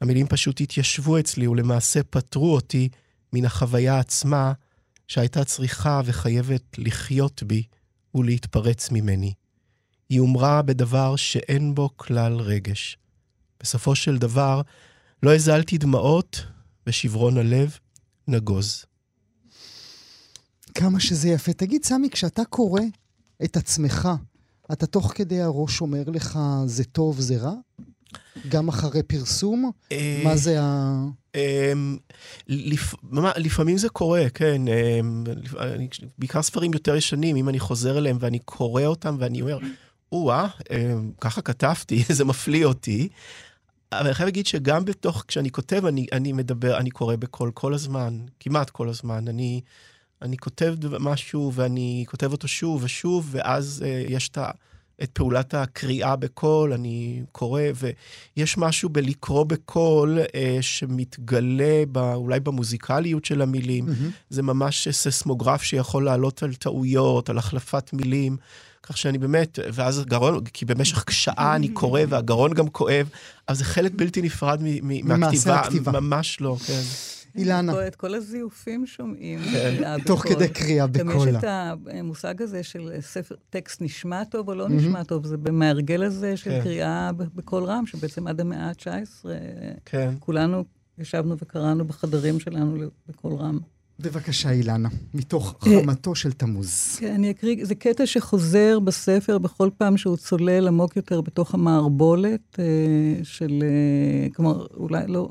המילים 0.00 0.26
פשוט 0.26 0.60
התיישבו 0.60 1.18
אצלי 1.18 1.46
ולמעשה 1.46 2.02
פטרו 2.02 2.54
אותי 2.54 2.88
מן 3.32 3.44
החוויה 3.44 3.98
עצמה 3.98 4.52
שהייתה 5.08 5.44
צריכה 5.44 6.00
וחייבת 6.04 6.78
לחיות 6.78 7.42
בי 7.42 7.62
ולהתפרץ 8.14 8.90
ממני. 8.90 9.32
היא 10.08 10.20
הומרה 10.20 10.62
בדבר 10.62 11.16
שאין 11.16 11.74
בו 11.74 11.90
כלל 11.96 12.32
רגש. 12.32 12.98
בסופו 13.60 13.94
של 13.94 14.18
דבר, 14.18 14.60
לא 15.22 15.34
הזלתי 15.34 15.78
דמעות, 15.78 16.46
ושברון 16.86 17.38
הלב 17.38 17.78
נגוז. 18.28 18.84
כמה 20.74 21.00
שזה 21.00 21.28
יפה. 21.28 21.52
תגיד, 21.52 21.84
סמי, 21.84 22.10
כשאתה 22.10 22.44
קורא 22.44 22.82
את 23.44 23.56
עצמך, 23.56 24.08
אתה 24.72 24.86
תוך 24.86 25.12
כדי 25.14 25.40
הראש 25.40 25.80
אומר 25.80 26.02
לך, 26.06 26.38
זה 26.66 26.84
טוב, 26.84 27.20
זה 27.20 27.36
רע? 27.36 27.54
גם 28.48 28.68
אחרי 28.68 29.02
פרסום? 29.02 29.70
אה, 29.92 30.20
מה 30.24 30.36
זה 30.36 30.56
ה... 30.60 31.04
אמ, 31.34 31.98
לפעמים 33.36 33.78
זה 33.78 33.88
קורה, 33.88 34.30
כן. 34.34 34.62
אמ, 34.68 35.24
בעיקר 36.18 36.42
ספרים 36.42 36.72
יותר 36.72 36.96
ישנים, 36.96 37.36
אם 37.36 37.48
אני 37.48 37.60
חוזר 37.60 37.98
אליהם 37.98 38.16
ואני 38.20 38.38
קורא 38.38 38.82
אותם 38.82 39.16
ואני 39.18 39.40
אומר, 39.40 39.58
או-אה, 40.12 40.48
אמ, 40.70 41.10
ככה 41.20 41.42
כתבתי, 41.42 42.04
זה 42.16 42.24
מפליא 42.24 42.64
אותי. 42.64 43.08
אבל 43.92 44.06
אני 44.06 44.14
חייב 44.14 44.26
להגיד 44.26 44.46
שגם 44.46 44.84
בתוך, 44.84 45.24
כשאני 45.28 45.50
כותב, 45.50 45.86
אני, 45.86 46.06
אני 46.12 46.32
מדבר, 46.32 46.78
אני 46.78 46.90
קורא 46.90 47.16
בקול 47.16 47.50
כל 47.54 47.74
הזמן, 47.74 48.18
כמעט 48.40 48.70
כל 48.70 48.88
הזמן. 48.88 49.28
אני 49.28 49.60
אני 50.22 50.36
כותב 50.36 50.74
משהו 50.98 51.52
ואני 51.54 52.04
כותב 52.08 52.32
אותו 52.32 52.48
שוב 52.48 52.84
ושוב, 52.84 53.28
ואז 53.30 53.84
אה, 53.86 54.04
יש 54.08 54.28
את, 54.28 54.38
את 55.02 55.10
פעולת 55.12 55.54
הקריאה 55.54 56.16
בקול, 56.16 56.72
אני 56.72 57.22
קורא, 57.32 57.62
ויש 57.74 58.58
משהו 58.58 58.88
בלקרוא 58.88 59.44
בקול 59.44 60.18
אה, 60.34 60.58
שמתגלה 60.60 61.82
ב, 61.92 61.98
אולי 61.98 62.40
במוזיקליות 62.40 63.24
של 63.24 63.42
המילים. 63.42 63.88
Mm-hmm. 63.88 64.12
זה 64.30 64.42
ממש 64.42 64.88
ססמוגרף 64.88 65.62
שיכול 65.62 66.04
לעלות 66.04 66.42
על 66.42 66.54
טעויות, 66.54 67.30
על 67.30 67.38
החלפת 67.38 67.92
מילים. 67.92 68.36
כך 68.82 68.96
שאני 68.96 69.18
באמת, 69.18 69.58
ואז 69.72 69.98
הגרון, 69.98 70.44
כי 70.44 70.64
במשך 70.64 71.04
שעה 71.10 71.56
אני 71.56 71.68
קורא 71.68 72.00
והגרון 72.08 72.54
גם 72.54 72.68
כואב, 72.68 73.08
אז 73.46 73.58
זה 73.58 73.64
חלק 73.64 73.92
בלתי 73.94 74.22
נפרד 74.22 74.62
מהכתיבה. 75.02 76.00
ממש 76.00 76.40
לא, 76.40 76.56
כן. 76.66 76.82
אילנה. 77.38 77.86
את 77.86 77.96
כל 77.96 78.14
הזיופים 78.14 78.86
שומעים. 78.86 79.38
כן. 79.38 79.96
תוך 80.06 80.28
כדי 80.28 80.48
קריאה 80.48 80.86
בקולה. 80.86 81.14
גם 81.14 81.28
יש 81.28 81.34
את 81.34 81.44
המושג 81.94 82.42
הזה 82.42 82.62
של 82.62 82.90
ספר, 83.00 83.34
טקסט 83.50 83.82
נשמע 83.82 84.24
טוב 84.24 84.48
או 84.48 84.54
לא 84.54 84.68
נשמע 84.68 85.04
טוב, 85.04 85.26
זה 85.26 85.36
מהרגל 85.52 86.02
הזה 86.02 86.36
של 86.36 86.50
כן. 86.50 86.60
קריאה 86.62 87.10
בקול 87.12 87.64
רם, 87.64 87.86
שבעצם 87.86 88.26
עד 88.26 88.40
המאה 88.40 88.68
ה-19, 88.68 89.28
כן. 89.84 90.14
כולנו 90.20 90.64
ישבנו 90.98 91.36
וקראנו 91.38 91.84
בחדרים 91.84 92.40
שלנו 92.40 92.76
בקול 93.08 93.32
רם. 93.32 93.58
בבקשה, 94.02 94.50
אילנה, 94.50 94.88
מתוך 95.14 95.56
אה, 95.66 95.80
חמתו 95.82 96.14
של 96.14 96.32
תמוז. 96.32 96.96
כן, 96.98 97.14
אני 97.14 97.30
אקריא, 97.30 97.64
זה 97.64 97.74
קטע 97.74 98.06
שחוזר 98.06 98.78
בספר 98.80 99.38
בכל 99.38 99.70
פעם 99.78 99.96
שהוא 99.96 100.16
צולל 100.16 100.68
עמוק 100.68 100.96
יותר 100.96 101.20
בתוך 101.20 101.54
המערבולת 101.54 102.58
אה, 102.58 102.64
של, 103.22 103.62
אה, 103.62 104.28
כלומר, 104.34 104.66
אולי 104.76 105.04
לא, 105.08 105.28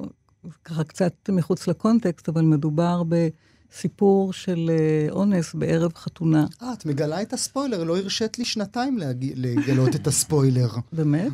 ככה 0.65 0.83
קצת 0.83 1.29
מחוץ 1.29 1.67
לקונטקסט, 1.67 2.29
אבל 2.29 2.41
מדובר 2.41 3.03
בסיפור 3.03 4.33
של 4.33 4.69
אה, 4.69 5.11
אונס 5.11 5.53
בערב 5.53 5.91
חתונה. 5.95 6.45
אה, 6.61 6.73
את 6.73 6.85
מגלה 6.85 7.21
את 7.21 7.33
הספוילר, 7.33 7.83
לא 7.83 7.97
הרשית 7.97 8.39
לי 8.39 8.45
שנתיים 8.45 8.97
להג... 8.97 9.25
לגלות 9.35 9.95
את 9.95 10.07
הספוילר. 10.07 10.69
באמת? 10.93 11.31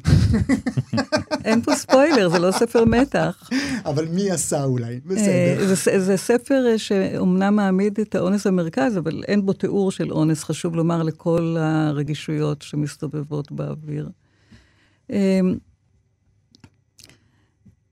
אין 1.46 1.62
פה 1.62 1.76
ספוילר, 1.76 2.30
זה 2.30 2.40
לא 2.40 2.52
ספר 2.52 2.86
מתח. 2.86 3.50
אבל 3.86 4.08
מי 4.08 4.32
עשה 4.32 4.64
אולי? 4.64 5.00
בסדר. 5.06 5.60
אה, 5.60 5.76
זה, 5.76 6.00
זה 6.00 6.18
ספר 6.18 6.66
אה, 6.68 6.78
שאומנם 6.78 7.56
מעמיד 7.56 8.00
את 8.00 8.16
האונס 8.16 8.48
במרכז, 8.48 8.98
אבל 8.98 9.24
אין 9.28 9.46
בו 9.46 9.54
תיאור 9.54 9.92
של 9.92 10.12
אונס, 10.12 10.44
חשוב 10.44 10.76
לומר, 10.76 11.04
לכל 11.04 11.56
הרגישויות 11.60 12.62
שמסתובבות 12.62 13.52
באוויר. 13.52 14.10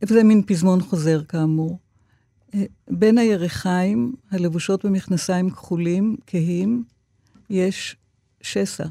זה 0.10 0.24
מין 0.24 0.44
פזמון 0.48 0.82
חוזר 0.82 1.24
כאמור. 1.24 1.80
אה, 2.54 2.64
בין 2.90 3.18
הירכיים, 3.18 4.14
הלבושות 4.32 4.86
במכנסיים 4.86 5.50
כחולים, 5.50 6.16
כהים, 6.28 6.84
יש 7.50 7.96
שסע. 8.42 8.86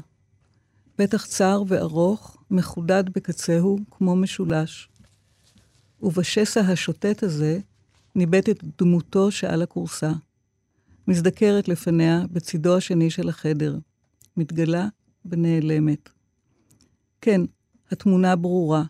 פתח 0.95 1.25
צר 1.25 1.63
וארוך, 1.67 2.37
מחודד 2.51 3.03
בקצהו 3.09 3.77
כמו 3.91 4.15
משולש. 4.15 4.89
ובשסע 6.01 6.61
השוטט 6.61 7.23
הזה 7.23 7.59
ניבטת 8.15 8.63
דמותו 8.79 9.31
שעל 9.31 9.61
הכורסה. 9.61 10.11
מזדקרת 11.07 11.67
לפניה 11.67 12.21
בצידו 12.31 12.77
השני 12.77 13.09
של 13.09 13.29
החדר. 13.29 13.77
מתגלה 14.37 14.87
ונעלמת. 15.25 16.09
כן, 17.21 17.41
התמונה 17.91 18.35
ברורה. 18.35 18.83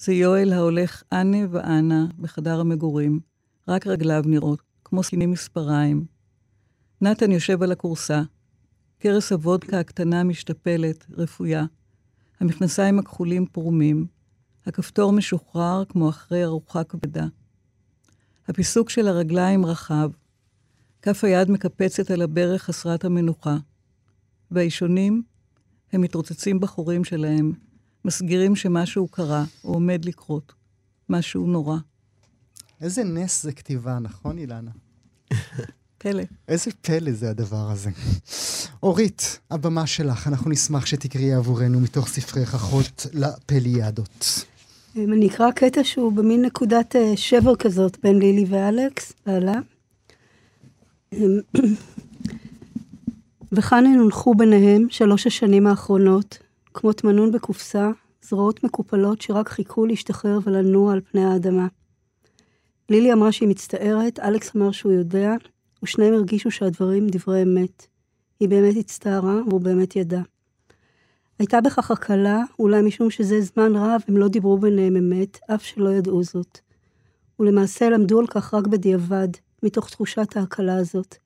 זה 0.00 0.12
יואל 0.12 0.52
ההולך 0.52 1.02
אנה 1.12 1.38
ואנה 1.50 2.06
בחדר 2.18 2.60
המגורים, 2.60 3.20
רק 3.68 3.86
רגליו 3.86 4.22
נראות, 4.26 4.62
כמו 4.84 5.02
סכינים 5.02 5.30
מספריים. 5.30 6.04
נתן 7.00 7.32
יושב 7.32 7.62
על 7.62 7.72
הכורסה, 7.72 8.22
כרס 9.00 9.32
הוודקה 9.32 9.80
הקטנה 9.80 10.24
משתפלת, 10.24 11.06
רפויה. 11.10 11.64
המכנסיים 12.40 12.98
הכחולים 12.98 13.46
פרומים, 13.46 14.06
הכפתור 14.66 15.12
משוחרר 15.12 15.84
כמו 15.88 16.08
אחרי 16.08 16.44
ארוחה 16.44 16.84
כבדה. 16.84 17.26
הפיסוק 18.48 18.90
של 18.90 19.08
הרגליים 19.08 19.66
רחב, 19.66 20.10
כף 21.02 21.24
היד 21.24 21.50
מקפצת 21.50 22.10
על 22.10 22.22
הברך 22.22 22.62
חסרת 22.62 23.04
המנוחה. 23.04 23.56
והאישונים, 24.50 25.22
הם 25.92 26.00
מתרוצצים 26.00 26.60
בחורים 26.60 27.04
שלהם, 27.04 27.52
מסגירים 28.08 28.56
שמשהו 28.56 29.08
קרה, 29.08 29.44
או 29.64 29.74
עומד 29.74 30.04
לקרות. 30.04 30.52
משהו 31.08 31.46
נורא. 31.46 31.76
איזה 32.80 33.04
נס 33.04 33.42
זה 33.42 33.52
כתיבה, 33.52 33.98
נכון, 33.98 34.38
אילנה? 34.38 34.70
פלא. 35.98 36.22
איזה 36.48 36.70
פלא 36.82 37.12
זה 37.12 37.30
הדבר 37.30 37.70
הזה. 37.70 37.90
אורית, 38.82 39.38
הבמה 39.50 39.86
שלך, 39.86 40.26
אנחנו 40.26 40.50
נשמח 40.50 40.86
שתקראי 40.86 41.32
עבורנו 41.32 41.80
מתוך 41.80 42.08
ספרי 42.08 42.42
אחות 42.44 43.06
לפליאדות. 43.12 44.44
אמ, 44.96 45.12
אני 45.12 45.28
אקרא 45.28 45.50
קטע 45.50 45.84
שהוא 45.84 46.12
במין 46.12 46.44
נקודת 46.44 46.96
אה, 46.96 47.16
שבר 47.16 47.56
כזאת 47.56 47.98
בין 48.02 48.18
לילי 48.18 48.44
ואלכס, 48.48 49.12
בעלה. 49.26 49.58
אמ, 51.12 51.38
וכאן 53.52 53.86
הן 53.86 53.98
הונחו 53.98 54.34
ביניהם 54.34 54.86
שלוש 54.90 55.26
השנים 55.26 55.66
האחרונות, 55.66 56.38
כמו 56.80 56.92
תמנון 56.92 57.32
בקופסה, 57.32 57.90
זרועות 58.22 58.64
מקופלות 58.64 59.20
שרק 59.20 59.48
חיכו 59.48 59.86
להשתחרר 59.86 60.38
ולנוע 60.44 60.92
על 60.92 61.00
פני 61.00 61.24
האדמה. 61.24 61.66
לילי 62.88 63.12
אמרה 63.12 63.32
שהיא 63.32 63.48
מצטערת, 63.48 64.18
אלכס 64.18 64.56
אמר 64.56 64.70
שהוא 64.70 64.92
יודע, 64.92 65.34
ושניהם 65.82 66.14
הרגישו 66.14 66.50
שהדברים 66.50 67.06
דברי 67.06 67.42
אמת. 67.42 67.86
היא 68.40 68.48
באמת 68.48 68.76
הצטערה, 68.76 69.40
והוא 69.48 69.60
באמת 69.60 69.96
ידע. 69.96 70.20
הייתה 71.38 71.60
בכך 71.60 71.90
הקלה, 71.90 72.42
אולי 72.58 72.82
משום 72.82 73.10
שזה 73.10 73.40
זמן 73.40 73.76
רב 73.76 74.00
הם 74.08 74.16
לא 74.16 74.28
דיברו 74.28 74.58
ביניהם 74.58 74.96
אמת, 74.96 75.38
אף 75.54 75.64
שלא 75.64 75.88
ידעו 75.88 76.22
זאת. 76.22 76.58
ולמעשה 77.40 77.90
למדו 77.90 78.20
על 78.20 78.26
כך 78.26 78.54
רק 78.54 78.66
בדיעבד, 78.66 79.28
מתוך 79.62 79.90
תחושת 79.90 80.36
ההקלה 80.36 80.76
הזאת. 80.76 81.16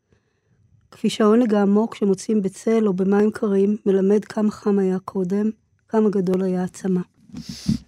כפי 0.93 1.11
שהעונג 1.11 1.55
העמוק 1.55 1.95
שמוצאים 1.95 2.43
בצל 2.43 2.87
או 2.87 2.93
במים 2.93 3.31
קרים 3.31 3.77
מלמד 3.87 4.25
כמה 4.25 4.51
חם 4.51 4.79
היה 4.79 4.99
קודם, 4.99 5.51
כמה 5.89 6.11
גדול 6.11 6.43
היה 6.43 6.65
הצמא. 6.65 7.01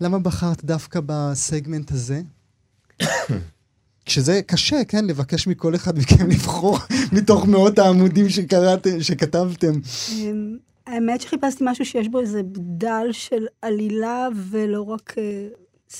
למה 0.01 0.19
בחרת 0.19 0.65
דווקא 0.65 1.01
בסגמנט 1.07 1.93
הזה? 1.93 2.23
שזה 4.07 4.41
קשה, 4.47 4.85
כן? 4.89 5.05
לבקש 5.05 5.47
מכל 5.47 5.75
אחד 5.75 5.99
מכם 5.99 6.31
לבחור 6.31 6.79
מתוך 7.17 7.47
מאות 7.47 7.79
העמודים 7.79 8.29
שקראתם, 8.29 9.01
שכתבתם. 9.01 9.73
אמ, 10.13 10.57
האמת 10.87 11.21
שחיפשתי 11.21 11.65
משהו 11.67 11.85
שיש 11.85 12.09
בו 12.09 12.21
איזה 12.21 12.43
בדל 12.43 13.09
של 13.13 13.47
עלילה 13.63 14.29
ולא 14.51 14.83
רק 14.83 15.15
אה, 15.19 15.49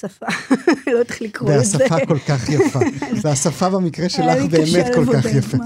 שפה, 0.01 0.27
לא 0.87 0.93
יודעת 0.93 1.11
איך 1.11 1.23
לקרוא 1.23 1.51
את 1.55 1.65
זה. 1.65 1.79
והשפה 1.79 2.07
כל 2.07 2.19
כך 2.19 2.49
יפה. 2.49 2.79
והשפה 3.23 3.71
במקרה 3.71 4.09
שלך 4.09 4.43
באמת 4.51 4.87
כל 4.95 5.05
כך 5.13 5.25
יפה. 5.25 5.57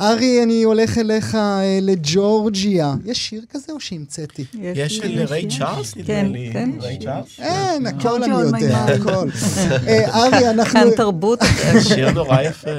ארי, 0.00 0.42
אני 0.42 0.62
הולך 0.62 0.98
אליך 0.98 1.34
אה, 1.34 1.78
לג'ורג'יה. 1.82 2.94
יש 3.04 3.28
שיר 3.28 3.44
כזה 3.50 3.72
או 3.72 3.80
שהמצאתי? 3.80 4.44
יש 4.54 4.96
של 4.96 5.22
ריי 5.22 5.48
צ'ארלס, 5.58 5.96
נדמה 5.96 6.06
כן, 6.06 6.26
לי. 6.32 6.50
כן. 6.52 6.70
ריי 6.80 6.98
צ'ארלס? 6.98 7.40
אין, 7.40 7.86
הכל 7.86 8.22
אני 8.22 8.34
יודע. 8.34 8.78
הכל. 8.78 9.10
אה, 9.88 10.24
ארי, 10.24 10.50
אנחנו... 10.50 10.80
כאן 10.80 10.90
תרבות. 10.96 11.38
שיר 11.82 12.10
נורא 12.10 12.42
יפה. 12.42 12.70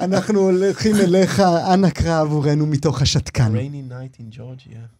אנחנו 0.00 0.40
הולכים 0.40 0.96
אליך, 0.96 1.42
אנא 1.74 1.90
קרא 1.90 2.20
עבורנו 2.20 2.66
מתוך 2.66 3.02
השתקן. 3.02 3.52
Rainy 3.54 3.92
night 3.92 4.20
in 4.20 4.36
Georgia. 4.36 4.98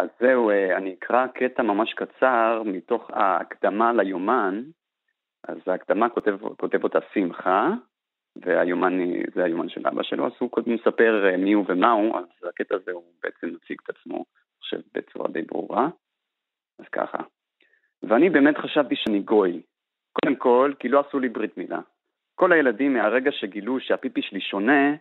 אז 0.00 0.08
זהו, 0.20 0.50
אה, 0.50 0.76
אני 0.76 0.94
אקרא 0.94 1.26
קטע 1.26 1.62
ממש 1.62 1.94
קצר 1.94 2.62
מתוך 2.64 3.10
ההקדמה 3.10 3.92
ליומן. 3.92 4.62
אז 5.48 5.58
ההקדמה 5.66 6.08
כותב, 6.08 6.36
כותב 6.56 6.84
אותה 6.84 6.98
שמחה, 7.14 7.70
והיומן 8.36 8.98
זה 9.34 9.44
היומן 9.44 9.68
של 9.68 9.86
אבא 9.86 10.02
שלו, 10.02 10.26
אז 10.26 10.32
הוא 10.38 10.50
קודם 10.50 10.74
מספר 10.74 11.28
אה, 11.30 11.36
מי 11.36 11.52
הוא 11.52 11.64
ומה 11.68 11.90
הוא, 11.90 12.18
אז 12.18 12.48
הקטע 12.48 12.74
הזה 12.74 12.92
הוא 12.92 13.04
בעצם 13.22 13.46
מציג 13.46 13.78
את 13.84 13.96
עצמו, 13.96 14.14
אני 14.16 14.60
חושב, 14.60 14.80
בצורה 14.94 15.28
די 15.28 15.42
ברורה. 15.42 15.88
אז 16.78 16.84
ככה. 16.92 17.18
ואני 18.02 18.30
באמת 18.30 18.58
חשבתי 18.58 18.96
שאני 18.96 19.20
גוי. 19.20 19.62
קודם 20.12 20.36
כל, 20.36 20.72
כי 20.78 20.88
לא 20.88 21.00
עשו 21.00 21.18
לי 21.18 21.28
ברית 21.28 21.56
מילה. 21.58 21.80
כל 22.34 22.52
הילדים 22.52 22.94
מהרגע 22.94 23.32
שגילו 23.32 23.80
שהפיפי 23.80 24.22
שלי 24.22 24.40
שונה, 24.40 24.94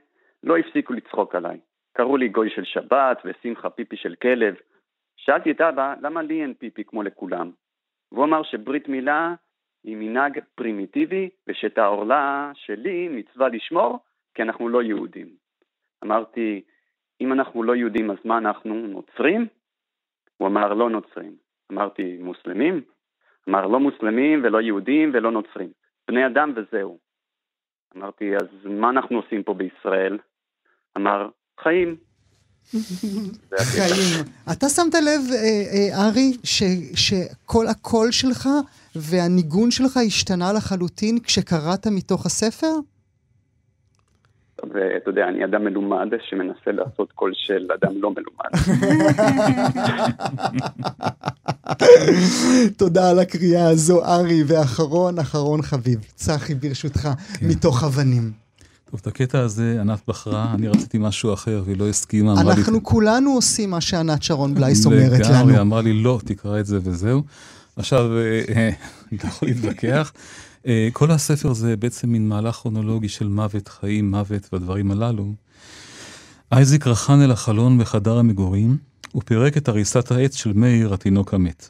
לא 0.43 0.57
הפסיקו 0.57 0.93
לצחוק 0.93 1.35
עליי. 1.35 1.59
קראו 1.93 2.17
לי 2.17 2.27
גוי 2.27 2.49
של 2.49 2.63
שבת 2.63 3.21
ושמחה 3.25 3.69
פיפי 3.69 3.97
של 3.97 4.15
כלב. 4.15 4.55
שאלתי 5.29 5.51
את 5.51 5.61
אבא, 5.61 5.93
למה 6.01 6.21
לי 6.21 6.41
אין 6.41 6.53
פיפי 6.53 6.83
כמו 6.83 7.03
לכולם? 7.03 7.51
והוא 8.11 8.25
אמר 8.25 8.43
שברית 8.43 8.87
מילה 8.87 9.35
היא 9.83 9.97
מנהג 9.97 10.39
פרימיטיבי, 10.55 11.29
ושאת 11.47 11.77
העורלה 11.77 12.51
שלי 12.55 13.07
מצווה 13.07 13.49
לשמור, 13.49 13.99
כי 14.33 14.41
אנחנו 14.41 14.69
לא 14.69 14.83
יהודים. 14.83 15.27
אמרתי, 16.03 16.61
אם 17.21 17.33
אנחנו 17.33 17.63
לא 17.63 17.75
יהודים 17.75 18.11
אז 18.11 18.17
מה 18.25 18.37
אנחנו, 18.37 18.73
נוצרים? 18.73 19.47
הוא 20.37 20.47
אמר, 20.47 20.73
לא 20.73 20.89
נוצרים. 20.89 21.35
אמרתי, 21.71 22.17
מוסלמים? 22.21 22.81
אמר, 23.49 23.67
לא 23.67 23.79
מוסלמים 23.79 24.43
ולא 24.43 24.61
יהודים 24.61 25.11
ולא 25.13 25.31
נוצרים. 25.31 25.69
בני 26.07 26.25
אדם 26.25 26.53
וזהו. 26.55 26.99
אמרתי, 27.97 28.35
אז 28.35 28.65
מה 28.65 28.89
אנחנו 28.89 29.17
עושים 29.17 29.43
פה 29.43 29.53
בישראל? 29.53 30.17
אמר, 30.97 31.29
חיים. 31.59 32.08
חיים. 33.57 34.23
אתה 34.51 34.69
שמת 34.69 34.93
לב, 34.93 35.21
אה, 35.31 35.37
אה, 35.73 36.07
ארי, 36.07 36.33
שכל 36.95 37.67
הקול 37.67 38.11
שלך 38.11 38.49
והניגון 38.95 39.71
שלך 39.71 39.97
השתנה 40.07 40.53
לחלוטין 40.53 41.19
כשקראת 41.19 41.87
מתוך 41.87 42.25
הספר? 42.25 42.71
ואתה 44.63 45.09
יודע, 45.09 45.27
אני 45.27 45.45
אדם 45.45 45.63
מלומד 45.63 46.07
שמנסה 46.29 46.71
לעשות 46.71 47.11
קול 47.11 47.31
של 47.35 47.67
אדם 47.81 48.01
לא 48.01 48.11
מלומד. 48.11 48.49
תודה 52.77 53.09
על 53.09 53.19
הקריאה 53.19 53.69
הזו, 53.69 54.05
ארי. 54.05 54.43
ואחרון, 54.47 55.19
אחרון 55.19 55.61
חביב, 55.61 55.99
צחי, 56.15 56.55
ברשותך, 56.55 57.09
מתוך 57.41 57.83
אבנים. 57.83 58.48
טוב, 58.91 58.99
את 59.01 59.07
הקטע 59.07 59.39
הזה 59.39 59.77
ענת 59.81 59.99
בחרה, 60.07 60.53
אני 60.53 60.67
רציתי 60.67 60.97
משהו 60.97 61.33
אחר 61.33 61.63
והיא 61.65 61.77
לא 61.77 61.89
הסכימה. 61.89 62.31
אמרה 62.33 62.43
לי, 62.43 62.61
אנחנו 62.61 62.83
כולנו 62.83 63.31
עושים 63.31 63.69
מה 63.69 63.81
שענת 63.81 64.23
שרון 64.23 64.55
בלייס 64.55 64.85
אומרת 64.85 65.19
לגמרי, 65.19 65.53
לנו. 65.53 65.61
אמרה 65.61 65.81
לי, 65.81 65.93
לא, 65.93 66.19
תקרא 66.25 66.59
את 66.59 66.65
זה 66.65 66.79
וזהו. 66.83 67.23
עכשיו, 67.75 68.17
אה, 68.17 68.41
אה, 68.55 68.69
אני 69.11 69.17
לא 69.23 69.29
יכול 69.29 69.47
להתווכח. 69.47 70.13
אה, 70.67 70.89
כל 70.93 71.11
הספר 71.11 71.53
זה 71.53 71.77
בעצם 71.77 72.09
מין 72.09 72.29
מהלך 72.29 72.55
כרונולוגי 72.55 73.09
של 73.09 73.27
מוות, 73.27 73.67
חיים, 73.67 74.11
מוות 74.11 74.49
והדברים 74.53 74.91
הללו. 74.91 75.33
אייזיק 76.51 76.87
רחן 76.87 77.21
אל 77.21 77.31
החלון 77.31 77.77
בחדר 77.77 78.17
המגורים, 78.17 78.77
ופירק 79.15 79.57
את 79.57 79.69
עריסת 79.69 80.11
העץ 80.11 80.35
של 80.35 80.53
מאיר, 80.53 80.93
התינוק 80.93 81.33
המת. 81.33 81.69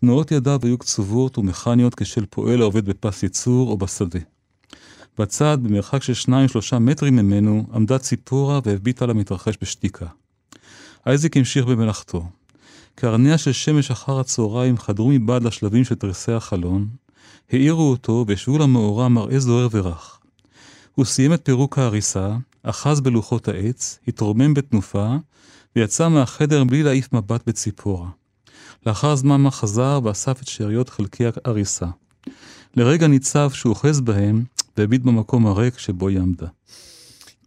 תנועות 0.00 0.32
ידיו 0.32 0.60
היו 0.62 0.78
קצובות 0.78 1.38
ומכניות 1.38 1.94
כשל 1.94 2.24
פועל 2.30 2.60
העובד 2.60 2.84
בפס 2.84 3.22
ייצור 3.22 3.70
או 3.70 3.76
בשדה. 3.76 4.20
בצד, 5.18 5.58
במרחק 5.62 6.02
של 6.02 6.14
שניים-שלושה 6.14 6.78
מטרים 6.78 7.16
ממנו, 7.16 7.66
עמדה 7.74 7.98
ציפורה 7.98 8.60
והביטה 8.64 9.06
למתרחש 9.06 9.54
בשתיקה. 9.62 10.06
אייזיק 11.06 11.36
המשיך 11.36 11.66
במלאכתו. 11.66 12.26
קרניה 12.94 13.38
של 13.38 13.52
שמש 13.52 13.90
אחר 13.90 14.20
הצהריים 14.20 14.78
חדרו 14.78 15.08
מבעד 15.08 15.42
לשלבים 15.42 15.84
של 15.84 15.94
תריסי 15.94 16.32
החלון, 16.32 16.88
האירו 17.50 17.90
אותו 17.90 18.24
והשוו 18.28 18.58
למאורע 18.58 19.08
מראה 19.08 19.38
זוהר 19.38 19.68
ורך. 19.70 20.18
הוא 20.94 21.04
סיים 21.04 21.34
את 21.34 21.40
פירוק 21.44 21.78
ההריסה, 21.78 22.36
אחז 22.62 23.00
בלוחות 23.00 23.48
העץ, 23.48 23.98
התרומם 24.08 24.54
בתנופה, 24.54 25.16
ויצא 25.76 26.08
מהחדר 26.08 26.64
בלי 26.64 26.82
להעיף 26.82 27.12
מבט 27.12 27.42
בציפורה. 27.46 28.08
לאחר 28.86 29.16
זמן 29.16 29.40
מה 29.40 29.50
חזר 29.50 30.00
ואסף 30.04 30.42
את 30.42 30.48
שאריות 30.48 30.88
חלקי 30.88 31.24
ההריסה. 31.44 31.86
לרגע 32.76 33.06
ניצב 33.06 33.50
שהוא 33.52 33.70
אוחז 33.70 34.00
בהם, 34.00 34.44
והביט 34.76 35.02
במקום 35.02 35.46
הריק 35.46 35.78
שבו 35.78 36.08
היא 36.08 36.18
עמדה. 36.18 36.46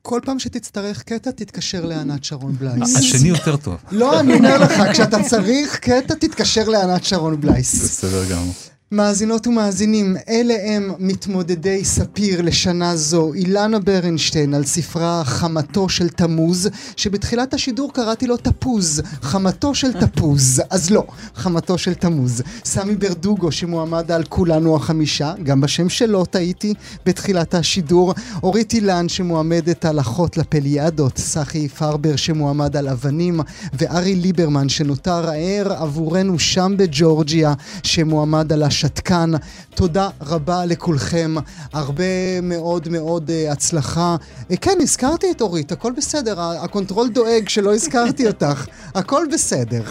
כל 0.01 0.19
פעם 0.25 0.39
שתצטרך 0.39 1.03
קטע, 1.03 1.32
תתקשר 1.32 1.86
לענת 1.86 2.23
שרון 2.23 2.53
בלייס. 2.53 2.95
השני 2.99 3.30
יותר 3.30 3.57
טוב. 3.57 3.75
לא, 3.91 4.19
אני 4.19 4.34
אומר 4.34 4.57
לך, 4.57 4.73
כשאתה 4.91 5.23
צריך 5.23 5.80
קטע, 5.80 6.13
תתקשר 6.15 6.69
לענת 6.69 7.03
שרון 7.03 7.41
בלייס. 7.41 7.84
בסדר 7.84 8.25
גמור. 8.32 8.53
מאזינות 8.91 9.47
ומאזינים, 9.47 10.15
אלה 10.29 10.53
הם 10.65 10.91
מתמודדי 10.99 11.85
ספיר 11.85 12.41
לשנה 12.41 12.95
זו. 12.95 13.33
אילנה 13.33 13.79
ברנשטיין 13.79 14.53
על 14.53 14.63
ספרה 14.63 15.23
חמתו 15.25 15.89
של 15.89 16.09
תמוז, 16.09 16.69
שבתחילת 16.95 17.53
השידור 17.53 17.93
קראתי 17.93 18.27
לו 18.27 18.38
תפוז. 18.38 19.01
חמתו 19.21 19.75
של 19.75 19.93
תפוז. 19.93 20.61
אז 20.69 20.89
לא, 20.89 21.03
חמתו 21.35 21.77
של 21.77 21.93
תמוז. 21.93 22.41
סמי 22.65 22.95
ברדוגו 22.95 23.51
שמועמד 23.51 24.11
על 24.11 24.23
כולנו 24.23 24.75
החמישה, 24.75 25.33
גם 25.43 25.61
בשם 25.61 25.89
שלו 25.89 26.25
טעיתי 26.25 26.73
בתחילת 27.05 27.55
השידור. 27.55 28.13
אורית 28.43 28.73
אילן 28.73 29.09
שמועמדת 29.09 29.85
על 29.85 29.99
אחות 29.99 30.38
לפליאדות. 30.38 31.13
צחי 31.13 31.67
פרבר 31.69 32.15
שמועמד 32.15 32.77
על 32.77 32.88
אבנים. 32.88 33.39
וארי 33.73 34.15
ליברמן 34.15 34.69
שנותר 34.69 35.29
ער 35.29 35.73
עבורנו 35.73 36.39
שם 36.39 36.73
בג'ורג'יה, 36.77 37.53
שמועמד 37.83 38.53
על 38.53 38.63
השתקן. 38.78 39.32
תודה 39.75 40.09
רבה 40.21 40.65
לכולכם, 40.65 41.36
הרבה 41.73 42.41
מאוד 42.43 42.89
מאוד 42.89 43.30
uh, 43.30 43.51
הצלחה. 43.51 44.15
Uh, 44.51 44.55
כן, 44.61 44.78
הזכרתי 44.82 45.32
את 45.32 45.41
אורית, 45.41 45.71
הכל 45.71 45.91
בסדר, 45.97 46.41
ה 46.41 46.50
control 46.50 47.09
דואג 47.09 47.49
שלא 47.49 47.73
הזכרתי 47.73 48.28
אותך, 48.28 48.65
הכל 48.95 49.25
בסדר. 49.34 49.82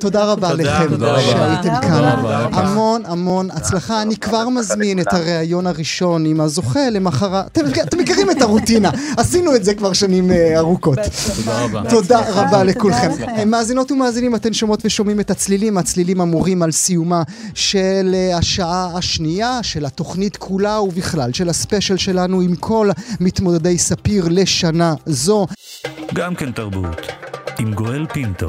תודה 0.00 0.24
רבה 0.24 0.50
תודה, 0.50 0.62
לכם. 0.62 0.88
שהייתם 1.20 1.62
תודה 1.62 1.80
כאן. 1.80 2.24
המון 2.52 3.02
המון 3.06 3.50
הצלחה. 3.50 4.02
אני 4.02 4.16
כבר 4.16 4.48
מזמין 4.48 5.00
את 5.00 5.12
הריאיון 5.12 5.66
הראשון 5.66 6.26
עם 6.26 6.40
הזוכה 6.40 6.90
למחרת. 6.90 7.46
אתם 7.46 7.60
אתם 7.82 7.98
מכירים 7.98 8.30
את 8.30 8.42
הרוטינה, 8.42 8.90
עשינו 9.16 9.56
את 9.56 9.64
זה 9.64 9.74
כבר 9.74 9.92
שנים 9.92 10.30
אה, 10.30 10.58
ארוכות. 10.58 10.98
תודה 11.36 11.64
רבה. 11.64 11.90
תודה 11.90 12.20
רבה 12.28 12.64
לכולכם. 12.64 13.10
לכם. 13.10 13.50
מאזינות 13.50 13.92
ומאזינים, 13.92 14.34
אתן 14.34 14.52
שומעות 14.52 14.80
ושומעים 14.84 15.20
את 15.20 15.30
הצלילים, 15.30 15.78
הצלילים 15.78 16.20
אמורים 16.20 16.62
על 16.62 16.70
סיומה 16.70 17.22
של 17.54 17.99
אה, 18.14 18.38
השעה 18.38 18.90
השנייה, 18.94 19.62
של 19.62 19.86
התוכנית 19.86 20.36
כולה 20.36 20.80
ובכלל, 20.80 21.32
של 21.32 21.48
הספיישל 21.48 21.96
שלנו 21.96 22.40
עם 22.40 22.56
כל 22.56 22.88
מתמודדי 23.20 23.78
ספיר 23.78 24.24
לשנה 24.30 24.94
זו. 25.06 25.46
גם 26.14 26.34
כן 26.34 26.52
תרבות, 26.52 27.06
עם 27.58 27.74
גואל 27.74 28.06
פינטו. 28.12 28.48